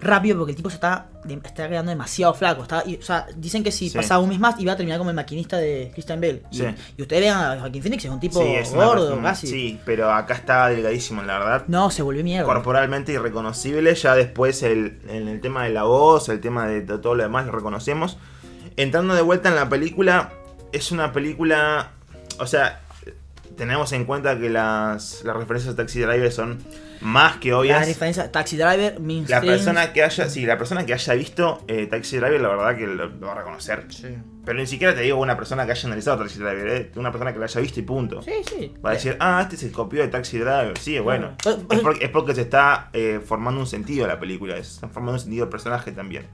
rápido 0.00 0.36
porque 0.38 0.50
el 0.52 0.56
tipo 0.56 0.68
se 0.68 0.76
está, 0.76 1.08
está 1.44 1.68
quedando 1.68 1.90
demasiado 1.90 2.34
flaco. 2.34 2.62
Está, 2.62 2.82
y, 2.86 2.96
o 2.96 3.02
sea, 3.02 3.26
dicen 3.36 3.62
que 3.62 3.72
si 3.72 3.88
Sí. 3.88 3.96
pasaba 3.96 4.22
un 4.22 4.28
mes 4.28 4.38
más 4.38 4.58
iba 4.60 4.72
a 4.72 4.76
terminar 4.76 4.98
como 4.98 5.08
el 5.10 5.16
maquinista 5.16 5.56
de 5.58 5.90
Christian 5.94 6.20
Bale. 6.20 6.42
Y, 6.50 6.56
Sí. 6.58 6.64
y 6.98 7.02
ustedes 7.02 7.22
vean 7.22 7.38
a 7.38 7.60
Joaquin 7.60 7.82
Phoenix, 7.82 8.04
es 8.04 8.10
un 8.10 8.20
tipo 8.20 8.42
es 8.42 8.72
gordo 8.74 9.20
casi. 9.22 9.46
Sí, 9.46 9.80
pero 9.86 10.12
acá 10.12 10.34
está 10.34 10.68
delgadísimo, 10.68 11.22
la 11.22 11.38
verdad. 11.38 11.64
No, 11.68 11.90
se 11.90 12.02
volvió 12.02 12.22
mierda. 12.24 12.44
corporalmente 12.46 13.12
irreconocible. 13.12 13.94
Ya 13.94 14.14
después 14.14 14.62
el, 14.62 15.00
en 15.08 15.28
el 15.28 15.40
tema 15.40 15.64
de 15.64 15.70
la 15.70 15.84
voz, 15.84 16.28
el 16.28 16.40
tema 16.40 16.66
de 16.66 16.82
to- 16.82 17.00
todo 17.00 17.14
lo 17.14 17.22
demás 17.22 17.46
lo 17.46 17.52
reconocemos. 17.52 18.18
Entrando 18.76 19.14
de 19.14 19.22
vuelta 19.22 19.48
en 19.48 19.54
la 19.56 19.68
película, 19.68 20.32
es 20.72 20.92
una 20.92 21.12
película. 21.12 21.92
O 22.38 22.46
sea, 22.46 22.80
tenemos 23.56 23.92
en 23.92 24.04
cuenta 24.04 24.38
que 24.38 24.50
las, 24.50 25.22
las 25.24 25.36
referencias 25.36 25.74
a 25.74 25.76
Taxi 25.76 26.00
Driver 26.00 26.30
son 26.30 26.58
más 27.00 27.36
que 27.36 27.50
La 27.50 27.58
obvias. 27.58 27.86
diferencia, 27.86 28.30
Taxi 28.32 28.56
Driver, 28.56 28.98
Mean 29.00 29.24
La 29.28 29.38
Streets. 29.38 29.56
persona 29.56 29.92
que 29.92 30.02
haya, 30.02 30.28
sí, 30.28 30.44
la 30.46 30.58
persona 30.58 30.84
que 30.86 30.94
haya 30.94 31.14
visto 31.14 31.62
eh, 31.68 31.86
Taxi 31.86 32.16
Driver, 32.18 32.40
la 32.40 32.48
verdad 32.48 32.76
que 32.76 32.86
lo, 32.86 33.06
lo 33.08 33.26
va 33.26 33.32
a 33.32 33.36
reconocer. 33.36 33.86
Sí. 33.90 34.16
Pero 34.44 34.58
ni 34.58 34.66
siquiera 34.66 34.94
te 34.94 35.00
digo 35.02 35.18
una 35.18 35.36
persona 35.36 35.64
que 35.66 35.72
haya 35.72 35.86
analizado 35.86 36.18
Taxi 36.18 36.38
Driver, 36.38 36.68
eh, 36.68 36.92
una 36.96 37.10
persona 37.12 37.32
que 37.32 37.38
lo 37.38 37.44
haya 37.44 37.60
visto 37.60 37.80
y 37.80 37.82
punto. 37.82 38.22
Sí, 38.22 38.32
sí. 38.48 38.74
Va 38.84 38.90
a 38.90 38.92
decir, 38.94 39.16
ah, 39.20 39.40
este 39.42 39.56
se 39.56 39.72
copió 39.72 40.02
de 40.02 40.08
Taxi 40.08 40.38
Driver. 40.38 40.76
Sí, 40.78 40.98
bueno. 40.98 41.36
Es 41.70 41.80
porque, 41.80 42.04
es 42.04 42.10
porque 42.10 42.34
se 42.34 42.42
está 42.42 42.90
eh, 42.92 43.20
formando 43.24 43.60
un 43.60 43.66
sentido 43.66 44.04
a 44.04 44.08
la 44.08 44.18
película. 44.20 44.54
Se 44.56 44.60
está 44.62 44.88
formando 44.88 45.14
un 45.14 45.20
sentido 45.20 45.44
al 45.44 45.50
personaje 45.50 45.92
también. 45.92 46.26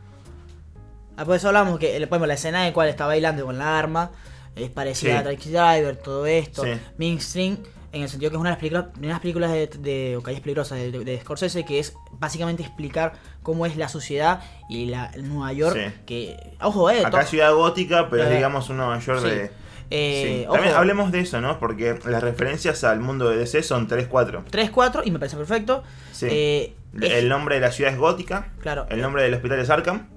Ah, 1.17 1.25
por 1.25 1.37
eso 1.37 1.49
hablamos 1.49 1.79
que 1.79 1.89
por 1.93 2.03
ejemplo, 2.03 2.27
la 2.27 2.35
escena 2.35 2.61
en 2.63 2.69
la 2.69 2.73
cual 2.75 2.89
está 2.89 3.07
bailando 3.07 3.45
con 3.45 3.59
la 3.59 3.79
arma 3.79 4.11
es 4.57 4.71
parecida 4.71 5.13
Sí. 5.13 5.17
a 5.19 5.23
Taxi 5.25 5.51
Driver, 5.51 5.97
todo 5.97 6.27
esto. 6.27 6.65
Sí. 6.65 6.71
Mainstream, 6.99 7.59
en 7.93 8.03
el 8.03 8.09
sentido 8.09 8.31
que 8.31 8.37
es 8.37 8.41
una 8.41 8.51
de 8.51 8.55
las 8.55 8.59
películas, 8.61 8.87
una 8.97 9.07
de 9.07 9.13
las 9.13 9.21
películas 9.21 9.53
de, 9.53 9.67
de 9.67 10.17
o 10.17 10.23
Calles 10.23 10.41
Peligrosas 10.41 10.79
de, 10.79 10.91
de- 10.91 11.05
de 11.05 11.21
Scorsese 11.21 11.65
que 11.65 11.79
es 11.79 11.95
básicamente 12.13 12.63
explicar 12.63 13.13
cómo 13.43 13.67
es 13.67 13.77
la 13.77 13.89
sociedad 13.89 14.41
y 14.69 14.87
la 14.87 15.11
Nueva 15.19 15.53
York. 15.53 15.77
Sí. 15.77 15.93
Que, 16.07 16.37
ojo, 16.61 16.91
eh. 16.91 17.05
Acá 17.05 17.23
es 17.23 17.29
ciudad 17.31 17.53
gótica, 17.55 18.09
pero 18.11 18.25
es 18.25 18.31
Eh, 18.31 18.35
digamos 18.37 18.69
un 18.71 18.79
Nueva 18.79 18.99
York 18.99 19.21
de. 19.23 19.51
Eh, 19.95 20.45
ojo, 20.47 20.55
También 20.55 20.75
hablemos 20.75 21.13
de 21.13 21.21
eso, 21.21 21.43
¿no? 21.43 21.59
Porque 21.59 21.99
las 22.07 22.23
referencias 22.23 22.83
al 22.83 23.01
mundo 23.01 23.29
de 23.29 23.37
DC 23.37 23.63
son 23.63 23.87
3-4. 23.89 24.43
3-4 24.51 25.03
y 25.05 25.11
me 25.11 25.19
parece 25.19 25.37
perfecto. 25.37 25.83
Sí. 26.13 26.29
Eh, 26.31 26.75
es- 26.99 27.11
El 27.13 27.29
nombre 27.29 27.57
de 27.57 27.61
la 27.61 27.73
ciudad 27.73 27.93
es 27.93 27.99
gótica. 27.99 28.49
Claro. 28.61 28.87
El 28.89 29.03
nombre 29.03 29.23
del 29.23 29.35
hospital 29.35 29.59
es 29.59 29.69
Arkham. 29.69 30.09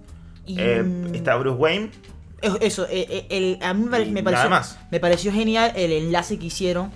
y- 0.46 0.58
Eh, 0.60 0.84
está 1.14 1.36
Bruce 1.36 1.58
Wayne. 1.58 1.92
Eso, 2.62 2.86
eh, 2.90 3.08
eh, 3.10 3.26
el- 3.30 3.60
a 3.62 3.74
mí 3.74 3.86
me, 3.86 4.24
pareció, 4.24 4.50
más. 4.50 4.78
me 4.92 5.00
pareció 5.00 5.32
genial 5.32 5.72
el 5.76 5.92
enlace 5.92 6.38
que 6.40 6.46
hicieron 6.48 6.92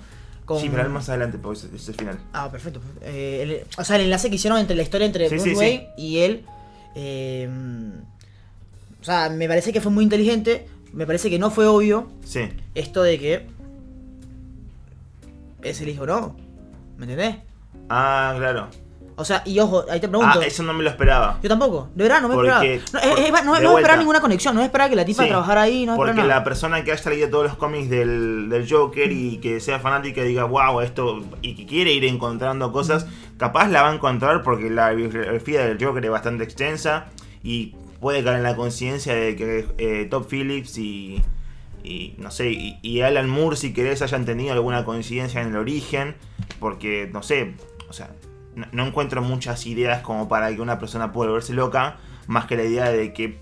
con... 0.45 0.59
Sí, 0.59 0.69
pero 0.69 0.89
más 0.89 1.07
adelante, 1.09 1.37
ese 1.53 1.67
es 1.75 1.87
el 1.89 1.95
final. 1.95 2.19
Ah, 2.33 2.49
perfecto. 2.51 2.81
Eh, 3.01 3.39
el- 3.43 3.79
o 3.79 3.83
sea, 3.83 3.95
el 3.97 4.03
enlace 4.03 4.29
que 4.29 4.35
hicieron 4.35 4.59
entre 4.59 4.75
la 4.75 4.81
historia 4.83 5.05
entre 5.05 5.29
Sí, 5.29 5.35
Bruce 5.35 5.49
sí, 5.49 5.55
sí. 5.55 5.59
Wayne 5.59 5.87
y 5.97 6.17
él. 6.19 6.45
eh, 6.95 7.49
o 9.01 9.03
sea, 9.03 9.29
me 9.29 9.47
parece 9.47 9.71
que 9.71 9.79
fue 9.81 9.91
muy 9.91 10.03
inteligente. 10.03 10.67
Me 10.91 11.05
parece 11.05 11.29
que 11.29 11.37
no 11.39 11.51
fue 11.51 11.67
obvio 11.67 12.09
Sí. 12.25 12.49
esto 12.75 13.03
de 13.03 13.19
que 13.19 13.47
es 15.61 15.81
el 15.81 15.89
hijo, 15.89 16.05
¿no? 16.05 16.35
¿Me 16.97 17.03
entendés? 17.05 17.37
Ah, 17.89 18.33
claro. 18.37 18.69
O 19.19 19.25
sea, 19.25 19.43
y 19.45 19.59
ojo, 19.59 19.83
ahí 19.89 19.99
te 19.99 20.07
pregunto. 20.07 20.39
Ah, 20.41 20.45
eso 20.45 20.63
no 20.63 20.73
me 20.73 20.83
lo 20.83 20.89
esperaba. 20.89 21.37
Yo 21.43 21.49
tampoco, 21.49 21.89
de 21.93 22.03
verdad, 22.03 22.21
no 22.21 22.29
me 22.29 22.35
esperaba. 22.35 22.63
No, 22.63 22.69
por- 22.99 23.19
es- 23.19 23.19
es- 23.39 23.45
no, 23.45 23.59
no 23.59 23.77
esperaba 23.77 23.97
ninguna 23.99 24.21
conexión, 24.21 24.55
no 24.55 24.61
esperaba 24.63 24.89
que 24.89 24.95
la 24.95 25.05
tipa 25.05 25.23
Sí, 25.23 25.29
trabajara 25.29 25.61
ahí, 25.63 25.85
no 25.85 25.95
Porque 25.95 26.23
la 26.23 26.43
persona 26.43 26.83
que 26.83 26.91
haya 26.93 27.09
leído 27.11 27.29
todos 27.29 27.43
los 27.45 27.55
cómics 27.57 27.89
del, 27.89 28.47
del 28.49 28.69
Joker 28.71 29.11
y 29.11 29.37
que 29.37 29.59
sea 29.59 29.79
fanática 29.79 30.21
y 30.21 30.29
diga, 30.29 30.45
wow, 30.45 30.79
esto, 30.81 31.21
y 31.41 31.55
que 31.55 31.65
quiere 31.65 31.91
ir 31.93 32.05
encontrando 32.05 32.71
cosas, 32.71 33.05
capaz 33.37 33.67
la 33.67 33.81
va 33.83 33.91
a 33.91 33.93
encontrar 33.93 34.41
porque 34.43 34.69
la 34.69 34.91
bibliografía 34.91 35.65
del 35.65 35.83
Joker 35.83 36.03
es 36.05 36.11
bastante 36.11 36.43
extensa 36.43 37.07
y 37.43 37.75
puede 37.99 38.23
caer 38.23 38.37
en 38.37 38.43
la 38.43 38.55
conciencia 38.55 39.13
de 39.13 39.35
que 39.35 39.67
eh, 39.77 40.07
Top 40.09 40.27
Phillips 40.29 40.77
y, 40.77 41.21
y, 41.83 42.15
no 42.17 42.31
sé, 42.31 42.51
y, 42.51 42.79
y 42.81 43.01
Alan 43.01 43.29
Moore, 43.29 43.57
si 43.57 43.73
querés, 43.73 44.01
hayan 44.01 44.23
tenido 44.25 44.53
alguna 44.53 44.85
coincidencia 44.85 45.41
en 45.41 45.49
el 45.49 45.57
origen, 45.57 46.15
porque, 46.59 47.09
no 47.11 47.23
sé, 47.23 47.55
o 47.89 47.93
sea, 47.93 48.09
no, 48.71 48.85
encuentro 48.85 49.21
muchas 49.21 49.65
ideas 49.65 50.01
como 50.01 50.27
para 50.27 50.53
que 50.53 50.61
una 50.61 50.79
persona 50.79 51.11
pueda 51.11 51.29
volverse 51.29 51.53
loca, 51.53 51.97
más 52.27 52.45
que 52.45 52.55
la 52.55 52.63
idea 52.63 52.89
de 52.89 53.13
que 53.13 53.39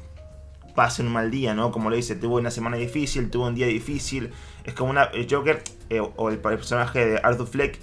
pase 0.76 1.02
un 1.02 1.12
mal 1.12 1.32
día, 1.32 1.54
¿no? 1.54 1.72
Como 1.72 1.90
le 1.90 1.98
dice, 1.98 2.16
tuvo 2.16 2.38
una 2.38 2.52
semana 2.52 2.78
difícil, 2.78 3.30
tuvo 3.30 3.48
un 3.48 3.56
día 3.56 3.68
difícil. 3.68 4.32
Es 4.64 4.74
como 4.74 4.92
una. 4.92 5.04
El 5.06 5.28
Joker, 5.30 5.64
eh, 5.90 6.00
o 6.00 6.30
el, 6.30 6.36
el 6.36 6.40
personaje 6.40 7.06
de 7.06 7.18
Arthur 7.24 7.48
Fleck, 7.48 7.80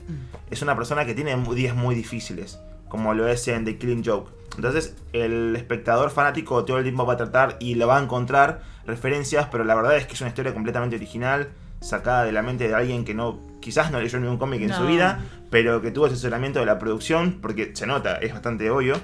es 0.51 0.62
una 0.62 0.77
persona 0.77 1.05
que 1.05 1.14
tiene 1.14 1.37
días 1.55 1.75
muy 1.75 1.94
difíciles, 1.94 2.61
como 2.88 3.14
lo 3.14 3.27
es 3.27 3.49
en 3.49 3.64
The 3.64 3.79
Killing 3.79 4.05
Joke. 4.05 4.31
Entonces, 4.57 4.94
el 5.12 5.57
espectador 5.57 6.11
fanático 6.11 6.64
todo 6.64 6.79
el 6.79 6.85
tiempo 6.85 7.05
va 7.05 7.14
a 7.14 7.16
tratar 7.16 7.57
y 7.59 7.75
le 7.75 7.85
va 7.85 7.99
a 7.99 8.03
encontrar 8.03 8.62
referencias, 8.87 9.49
pero 9.51 9.64
la 9.64 9.75
verdad 9.75 9.97
es 9.97 10.07
que 10.07 10.14
es 10.14 10.20
una 10.20 10.29
historia 10.29 10.55
completamente 10.55 10.97
original, 10.97 11.49
sacada 11.85 12.25
de 12.25 12.33
la 12.33 12.42
mente 12.42 12.68
de 12.68 12.75
alguien 12.75 13.05
que 13.05 13.14
no. 13.14 13.38
Quizás 13.61 13.90
no 13.90 14.01
leyó 14.01 14.18
ningún 14.20 14.37
cómic 14.38 14.61
en 14.62 14.73
su 14.75 14.87
vida, 14.87 15.25
pero 15.51 15.81
que 15.81 15.90
tuvo 15.90 16.07
asesoramiento 16.07 16.59
de 16.61 16.66
la 16.66 16.79
producción, 16.79 17.38
porque 17.40 17.70
se 17.75 17.87
nota, 17.87 18.16
es 18.16 18.33
bastante 18.33 18.68
obvio. 18.70 18.97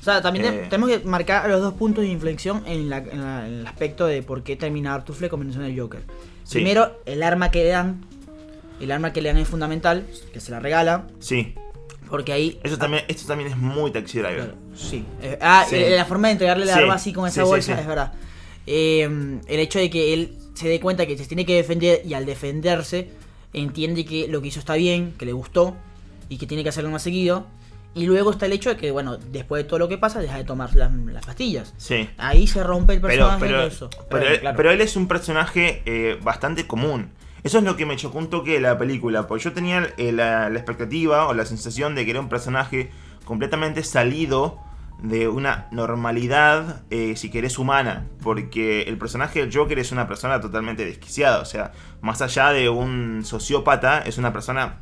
O 0.00 0.04
sea, 0.04 0.20
también 0.22 0.44
Eh. 0.46 0.66
tenemos 0.70 0.90
que 0.90 1.04
marcar 1.06 1.48
los 1.48 1.60
dos 1.60 1.74
puntos 1.74 2.02
de 2.04 2.10
inflexión 2.10 2.62
en, 2.66 2.88
la- 2.90 2.98
en 2.98 3.20
la- 3.22 3.46
en 3.46 3.54
el 3.54 3.66
aspecto 3.66 4.06
de 4.06 4.22
por 4.22 4.42
qué 4.42 4.56
termina 4.56 4.94
Arthur 4.94 5.16
Fleck 5.16 5.30
convirtiéndose 5.30 5.66
en 5.68 5.74
el 5.74 5.80
Joker. 5.80 6.02
Sí. 6.44 6.54
Primero, 6.56 7.00
el 7.06 7.22
arma 7.22 7.50
que 7.50 7.64
le 7.64 7.70
dan. 7.70 8.04
El 8.80 8.92
arma 8.92 9.12
que 9.12 9.20
le 9.22 9.28
dan 9.30 9.38
es 9.38 9.48
fundamental, 9.48 10.06
que 10.32 10.38
se 10.40 10.50
la 10.52 10.60
regala, 10.60 11.06
Sí, 11.18 11.54
porque 12.08 12.32
ahí... 12.32 12.60
eso 12.62 12.78
también, 12.78 13.02
esto 13.08 13.26
también 13.26 13.50
es 13.50 13.56
muy 13.56 13.90
taxi 13.90 14.18
driver. 14.18 14.36
Claro, 14.36 14.54
sí. 14.74 15.04
Eh, 15.20 15.36
ah, 15.40 15.64
Sí. 15.68 15.76
eh, 15.76 15.96
la 15.96 16.04
forma 16.04 16.28
de 16.28 16.32
entregarle 16.32 16.64
el 16.64 16.70
Sí, 16.72 16.78
arma 16.78 16.94
así 16.94 17.12
con 17.12 17.26
esa 17.26 17.42
bolsa 17.44 17.78
es 17.80 17.86
verdad. 17.86 18.12
Eh, 18.66 19.02
el 19.46 19.60
hecho 19.60 19.78
de 19.78 19.90
que 19.90 20.12
él 20.14 20.36
se 20.58 20.68
dé 20.68 20.80
cuenta 20.80 21.06
que 21.06 21.16
se 21.16 21.24
tiene 21.26 21.46
que 21.46 21.54
defender 21.54 22.02
y 22.04 22.14
al 22.14 22.26
defenderse 22.26 23.10
entiende 23.52 24.04
que 24.04 24.26
lo 24.26 24.42
que 24.42 24.48
hizo 24.48 24.58
está 24.58 24.74
bien, 24.74 25.14
que 25.16 25.24
le 25.24 25.32
gustó 25.32 25.76
y 26.28 26.36
que 26.36 26.46
tiene 26.46 26.64
que 26.64 26.70
hacerlo 26.70 26.90
más 26.90 27.02
seguido. 27.02 27.46
Y 27.94 28.06
luego 28.06 28.32
está 28.32 28.46
el 28.46 28.52
hecho 28.52 28.70
de 28.70 28.76
que, 28.76 28.90
bueno, 28.90 29.16
después 29.16 29.62
de 29.62 29.68
todo 29.68 29.78
lo 29.78 29.88
que 29.88 29.98
pasa, 29.98 30.20
deja 30.20 30.36
de 30.36 30.44
tomar 30.44 30.74
las, 30.74 30.92
las 30.92 31.24
pastillas. 31.24 31.74
Sí. 31.76 32.10
Ahí 32.18 32.48
se 32.48 32.64
rompe 32.64 32.94
el 32.94 33.00
personaje 33.00 33.38
pero, 33.46 33.62
eso. 33.62 33.88
pero, 34.10 34.26
él, 34.26 34.40
claro. 34.40 34.56
pero 34.56 34.70
él 34.72 34.80
es 34.80 34.96
un 34.96 35.06
personaje 35.06 35.82
eh, 35.86 36.18
bastante 36.20 36.66
común. 36.66 37.10
Eso 37.44 37.58
es 37.58 37.64
lo 37.64 37.76
que 37.76 37.86
me 37.86 37.96
chocó 37.96 38.18
un 38.18 38.28
toque 38.28 38.54
de 38.54 38.60
la 38.60 38.76
película. 38.78 39.28
Porque 39.28 39.44
yo 39.44 39.52
tenía 39.52 39.94
eh, 39.96 40.10
la, 40.10 40.50
la 40.50 40.58
expectativa 40.58 41.28
o 41.28 41.34
la 41.34 41.46
sensación 41.46 41.94
de 41.94 42.04
que 42.04 42.10
era 42.10 42.20
un 42.20 42.28
personaje 42.28 42.90
completamente 43.24 43.84
salido 43.84 44.58
de 45.02 45.28
una 45.28 45.68
normalidad, 45.70 46.82
eh, 46.90 47.14
si 47.16 47.30
querés, 47.30 47.58
humana. 47.58 48.06
Porque 48.22 48.82
el 48.82 48.98
personaje 48.98 49.40
del 49.40 49.54
Joker 49.54 49.78
es 49.78 49.92
una 49.92 50.08
persona 50.08 50.40
totalmente 50.40 50.84
desquiciada. 50.84 51.40
O 51.40 51.44
sea, 51.44 51.72
más 52.00 52.20
allá 52.22 52.50
de 52.50 52.68
un 52.68 53.24
sociópata, 53.24 54.00
es 54.00 54.18
una 54.18 54.32
persona 54.32 54.78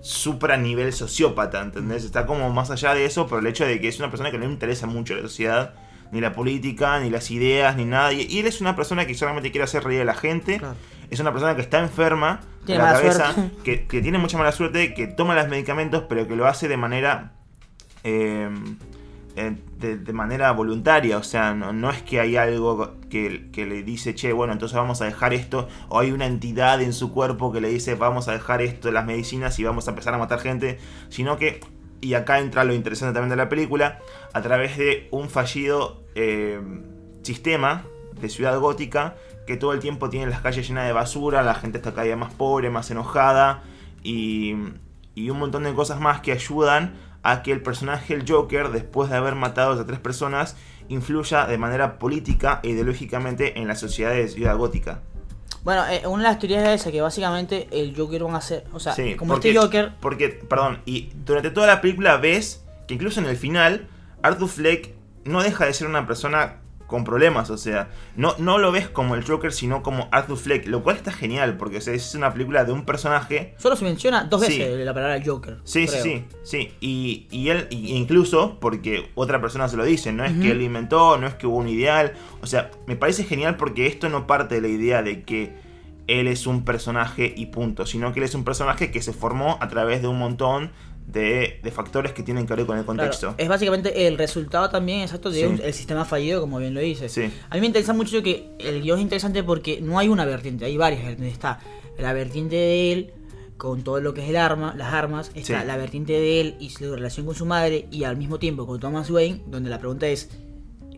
supra 0.00 0.56
nivel 0.56 0.92
sociópata, 0.92 1.60
¿entendés? 1.60 2.04
Está 2.04 2.24
como 2.24 2.50
más 2.50 2.70
allá 2.70 2.94
de 2.94 3.04
eso 3.04 3.26
por 3.26 3.40
el 3.40 3.46
hecho 3.46 3.66
de 3.66 3.80
que 3.80 3.88
es 3.88 3.98
una 3.98 4.10
persona 4.10 4.30
que 4.30 4.38
no 4.38 4.46
le 4.46 4.52
interesa 4.52 4.86
mucho 4.86 5.14
la 5.14 5.22
sociedad, 5.22 5.74
ni 6.12 6.20
la 6.20 6.32
política, 6.32 7.00
ni 7.00 7.10
las 7.10 7.30
ideas, 7.30 7.76
ni 7.76 7.84
nada. 7.84 8.12
Y, 8.12 8.38
él 8.38 8.46
es 8.46 8.60
una 8.60 8.76
persona 8.76 9.06
que 9.06 9.14
solamente 9.14 9.50
quiere 9.50 9.64
hacer 9.64 9.84
reír 9.84 10.02
a 10.02 10.04
la 10.04 10.14
gente. 10.14 10.58
Claro. 10.58 10.76
Es 11.10 11.20
una 11.20 11.32
persona 11.32 11.56
que 11.56 11.62
está 11.62 11.80
enferma 11.80 12.40
de 12.66 12.78
la 12.78 12.92
cabeza, 12.92 13.34
que, 13.64 13.86
que 13.86 14.00
tiene 14.00 14.18
mucha 14.18 14.38
mala 14.38 14.52
suerte, 14.52 14.94
que 14.94 15.08
toma 15.08 15.34
los 15.34 15.48
medicamentos, 15.48 16.04
pero 16.08 16.28
que 16.28 16.36
lo 16.36 16.46
hace 16.46 16.68
de 16.68 16.76
manera 16.76 17.32
eh, 18.04 18.48
de, 19.78 19.98
de 19.98 20.12
manera 20.12 20.50
voluntaria. 20.52 21.16
O 21.16 21.22
sea, 21.22 21.54
no, 21.54 21.90
es 21.90 22.02
que 22.02 22.20
hay 22.20 22.36
algo 22.36 22.96
que, 23.08 23.48
le 23.54 23.82
dice, 23.82 24.14
che, 24.14 24.32
bueno, 24.32 24.52
entonces 24.52 24.76
vamos 24.76 25.00
a 25.00 25.04
dejar 25.04 25.34
esto. 25.34 25.68
O 25.88 25.98
hay 25.98 26.12
una 26.12 26.26
entidad 26.26 26.80
en 26.82 26.92
su 26.92 27.12
cuerpo 27.12 27.52
que 27.52 27.60
le 27.60 27.68
dice, 27.68 27.94
vamos 27.94 28.28
a 28.28 28.32
dejar 28.32 28.62
esto 28.62 28.90
las 28.90 29.06
medicinas 29.06 29.58
y 29.58 29.64
vamos 29.64 29.86
a 29.86 29.90
empezar 29.90 30.14
a 30.14 30.18
matar 30.18 30.40
gente. 30.40 30.78
Sino 31.08 31.38
que, 31.38 31.60
y 32.00 32.14
acá 32.14 32.38
entra 32.38 32.64
lo 32.64 32.74
interesante 32.74 33.14
también 33.14 33.30
de 33.30 33.36
la 33.36 33.48
película, 33.48 34.00
a 34.32 34.42
través 34.42 34.76
de 34.76 35.08
un 35.10 35.28
fallido 35.28 36.02
eh, 36.14 36.60
sistema 37.22 37.84
de 38.20 38.28
ciudad 38.28 38.58
gótica 38.58 39.14
que 39.46 39.56
todo 39.56 39.72
el 39.72 39.80
tiempo 39.80 40.10
tiene 40.10 40.26
las 40.26 40.42
calles 40.42 40.68
llenas 40.68 40.86
de 40.86 40.92
basura, 40.92 41.42
la 41.42 41.54
gente 41.54 41.78
está 41.78 41.92
cada 41.92 42.02
día 42.02 42.16
más 42.16 42.34
pobre, 42.34 42.68
más 42.68 42.90
enojada 42.90 43.62
y, 44.02 44.54
y 45.14 45.30
un 45.30 45.38
montón 45.38 45.62
de 45.62 45.72
cosas 45.72 46.00
más 46.00 46.20
que 46.20 46.32
ayudan 46.32 46.94
a 47.22 47.42
que 47.42 47.52
el 47.52 47.62
personaje, 47.62 48.14
el 48.14 48.24
Joker, 48.28 48.70
después 48.70 49.10
de 49.10 49.16
haber 49.16 49.34
matado 49.34 49.80
a 49.80 49.86
tres 49.86 49.98
personas, 49.98 50.56
influya 50.88 51.46
de 51.46 51.58
manera 51.58 51.98
política 51.98 52.60
e 52.62 52.70
ideológicamente 52.70 53.58
en 53.58 53.68
la 53.68 53.76
sociedad 53.76 54.12
de 54.12 54.28
Ciudad 54.28 54.56
Gótica. 54.56 55.02
Bueno, 55.64 55.84
eh, 55.88 56.06
una 56.06 56.22
de 56.22 56.28
las 56.30 56.38
teorías 56.38 56.68
es 56.68 56.80
esa, 56.80 56.92
que 56.92 57.00
básicamente 57.00 57.68
el 57.70 57.94
Joker 57.96 58.24
van 58.24 58.36
a 58.36 58.40
ser, 58.40 58.64
o 58.72 58.80
sea, 58.80 58.94
Sí, 58.94 59.16
como 59.16 59.34
porque, 59.34 59.50
este 59.50 59.60
Joker, 59.60 59.92
Porque, 60.00 60.28
perdón, 60.28 60.80
y 60.86 61.10
durante 61.24 61.50
toda 61.50 61.66
la 61.66 61.80
película 61.80 62.16
ves 62.16 62.64
que 62.86 62.94
incluso 62.94 63.20
en 63.20 63.26
el 63.26 63.36
final, 63.36 63.88
Arthur 64.22 64.48
Fleck 64.48 64.94
no 65.24 65.42
deja 65.42 65.66
de 65.66 65.74
ser 65.74 65.88
una 65.88 66.06
persona 66.06 66.62
con 66.88 67.04
problemas, 67.04 67.50
o 67.50 67.56
sea, 67.58 67.90
no, 68.16 68.34
no 68.38 68.58
lo 68.58 68.72
ves 68.72 68.88
como 68.88 69.14
el 69.14 69.22
Joker, 69.24 69.52
sino 69.52 69.84
como 69.84 70.08
Arthur 70.10 70.36
Fleck, 70.38 70.66
lo 70.66 70.82
cual 70.82 70.96
está 70.96 71.12
genial, 71.12 71.56
porque 71.56 71.76
o 71.76 71.80
sea, 71.80 71.94
es 71.94 72.12
una 72.16 72.32
película 72.32 72.64
de 72.64 72.72
un 72.72 72.84
personaje 72.84 73.54
solo 73.58 73.76
se 73.76 73.84
menciona 73.84 74.24
dos 74.24 74.44
Sí. 74.44 74.58
veces 74.58 74.84
la 74.84 74.92
palabra 74.94 75.20
Joker. 75.24 75.58
Sí, 75.64 75.86
creo. 75.86 76.02
sí, 76.02 76.24
sí, 76.24 76.24
sí. 76.42 76.72
Y, 76.80 77.26
y 77.30 77.50
él, 77.50 77.68
y 77.70 77.94
incluso, 77.94 78.58
porque 78.58 79.10
otra 79.14 79.40
persona 79.40 79.68
se 79.68 79.76
lo 79.76 79.84
dice, 79.84 80.10
no 80.12 80.24
es 80.24 80.32
que 80.32 80.50
él 80.50 80.62
inventó, 80.62 81.18
no 81.18 81.26
es 81.28 81.34
que 81.34 81.46
hubo 81.46 81.58
un 81.58 81.68
ideal. 81.68 82.14
O 82.42 82.46
sea, 82.46 82.70
me 82.86 82.96
parece 82.96 83.22
genial 83.24 83.56
porque 83.56 83.86
esto 83.86 84.08
no 84.08 84.26
parte 84.26 84.56
de 84.56 84.60
la 84.62 84.68
idea 84.68 85.02
de 85.02 85.22
que 85.22 85.54
él 86.06 86.26
es 86.26 86.46
un 86.46 86.64
personaje 86.64 87.34
y 87.36 87.46
punto, 87.46 87.84
sino 87.84 88.14
que 88.14 88.20
él 88.20 88.24
es 88.24 88.34
un 88.34 88.42
personaje 88.44 88.90
que 88.90 89.02
se 89.02 89.12
formó 89.12 89.58
a 89.60 89.68
través 89.68 90.00
de 90.00 90.08
un 90.08 90.18
montón 90.18 90.70
de, 91.10 91.58
de 91.62 91.70
factores 91.70 92.12
que 92.12 92.22
tienen 92.22 92.46
que 92.46 92.54
ver 92.54 92.66
con 92.66 92.76
el 92.78 92.84
Claro, 92.84 92.98
contexto. 92.98 93.34
es 93.38 93.48
básicamente 93.48 94.06
el 94.06 94.18
resultado 94.18 94.68
también 94.68 95.00
exacto 95.00 95.30
de 95.30 95.40
Sí. 95.40 95.44
un- 95.46 95.60
el 95.64 95.72
sistema 95.72 96.04
fallido, 96.04 96.40
como 96.42 96.58
bien 96.58 96.74
lo 96.74 96.80
dices. 96.80 97.10
Sí. 97.10 97.30
A 97.48 97.54
mí 97.54 97.60
me 97.62 97.66
interesa 97.66 97.94
mucho 97.94 98.22
que 98.22 98.50
el 98.58 98.82
guion 98.82 98.98
es 98.98 99.02
interesante 99.04 99.42
porque 99.42 99.80
no 99.80 99.98
hay 99.98 100.08
una 100.08 100.26
vertiente, 100.26 100.66
hay 100.66 100.76
varias 100.76 101.02
vertientes. 101.02 101.32
Está 101.32 101.60
la 101.98 102.12
vertiente 102.12 102.56
de 102.56 102.92
él 102.92 103.12
con 103.56 103.82
todo 103.82 104.00
lo 104.00 104.12
que 104.12 104.22
es 104.22 104.28
el 104.28 104.36
arma, 104.36 104.74
las 104.76 104.92
armas, 104.92 105.30
está 105.34 105.62
Sí. 105.62 105.66
la 105.66 105.76
vertiente 105.78 106.12
de 106.12 106.40
él 106.42 106.56
y 106.60 106.70
su 106.70 106.94
relación 106.94 107.24
con 107.26 107.34
su 107.34 107.46
madre 107.46 107.86
y 107.90 108.04
al 108.04 108.16
mismo 108.18 108.38
tiempo 108.38 108.66
con 108.66 108.78
Thomas 108.78 109.10
Wayne, 109.10 109.42
donde 109.46 109.70
la 109.70 109.78
pregunta 109.78 110.06
es 110.06 110.28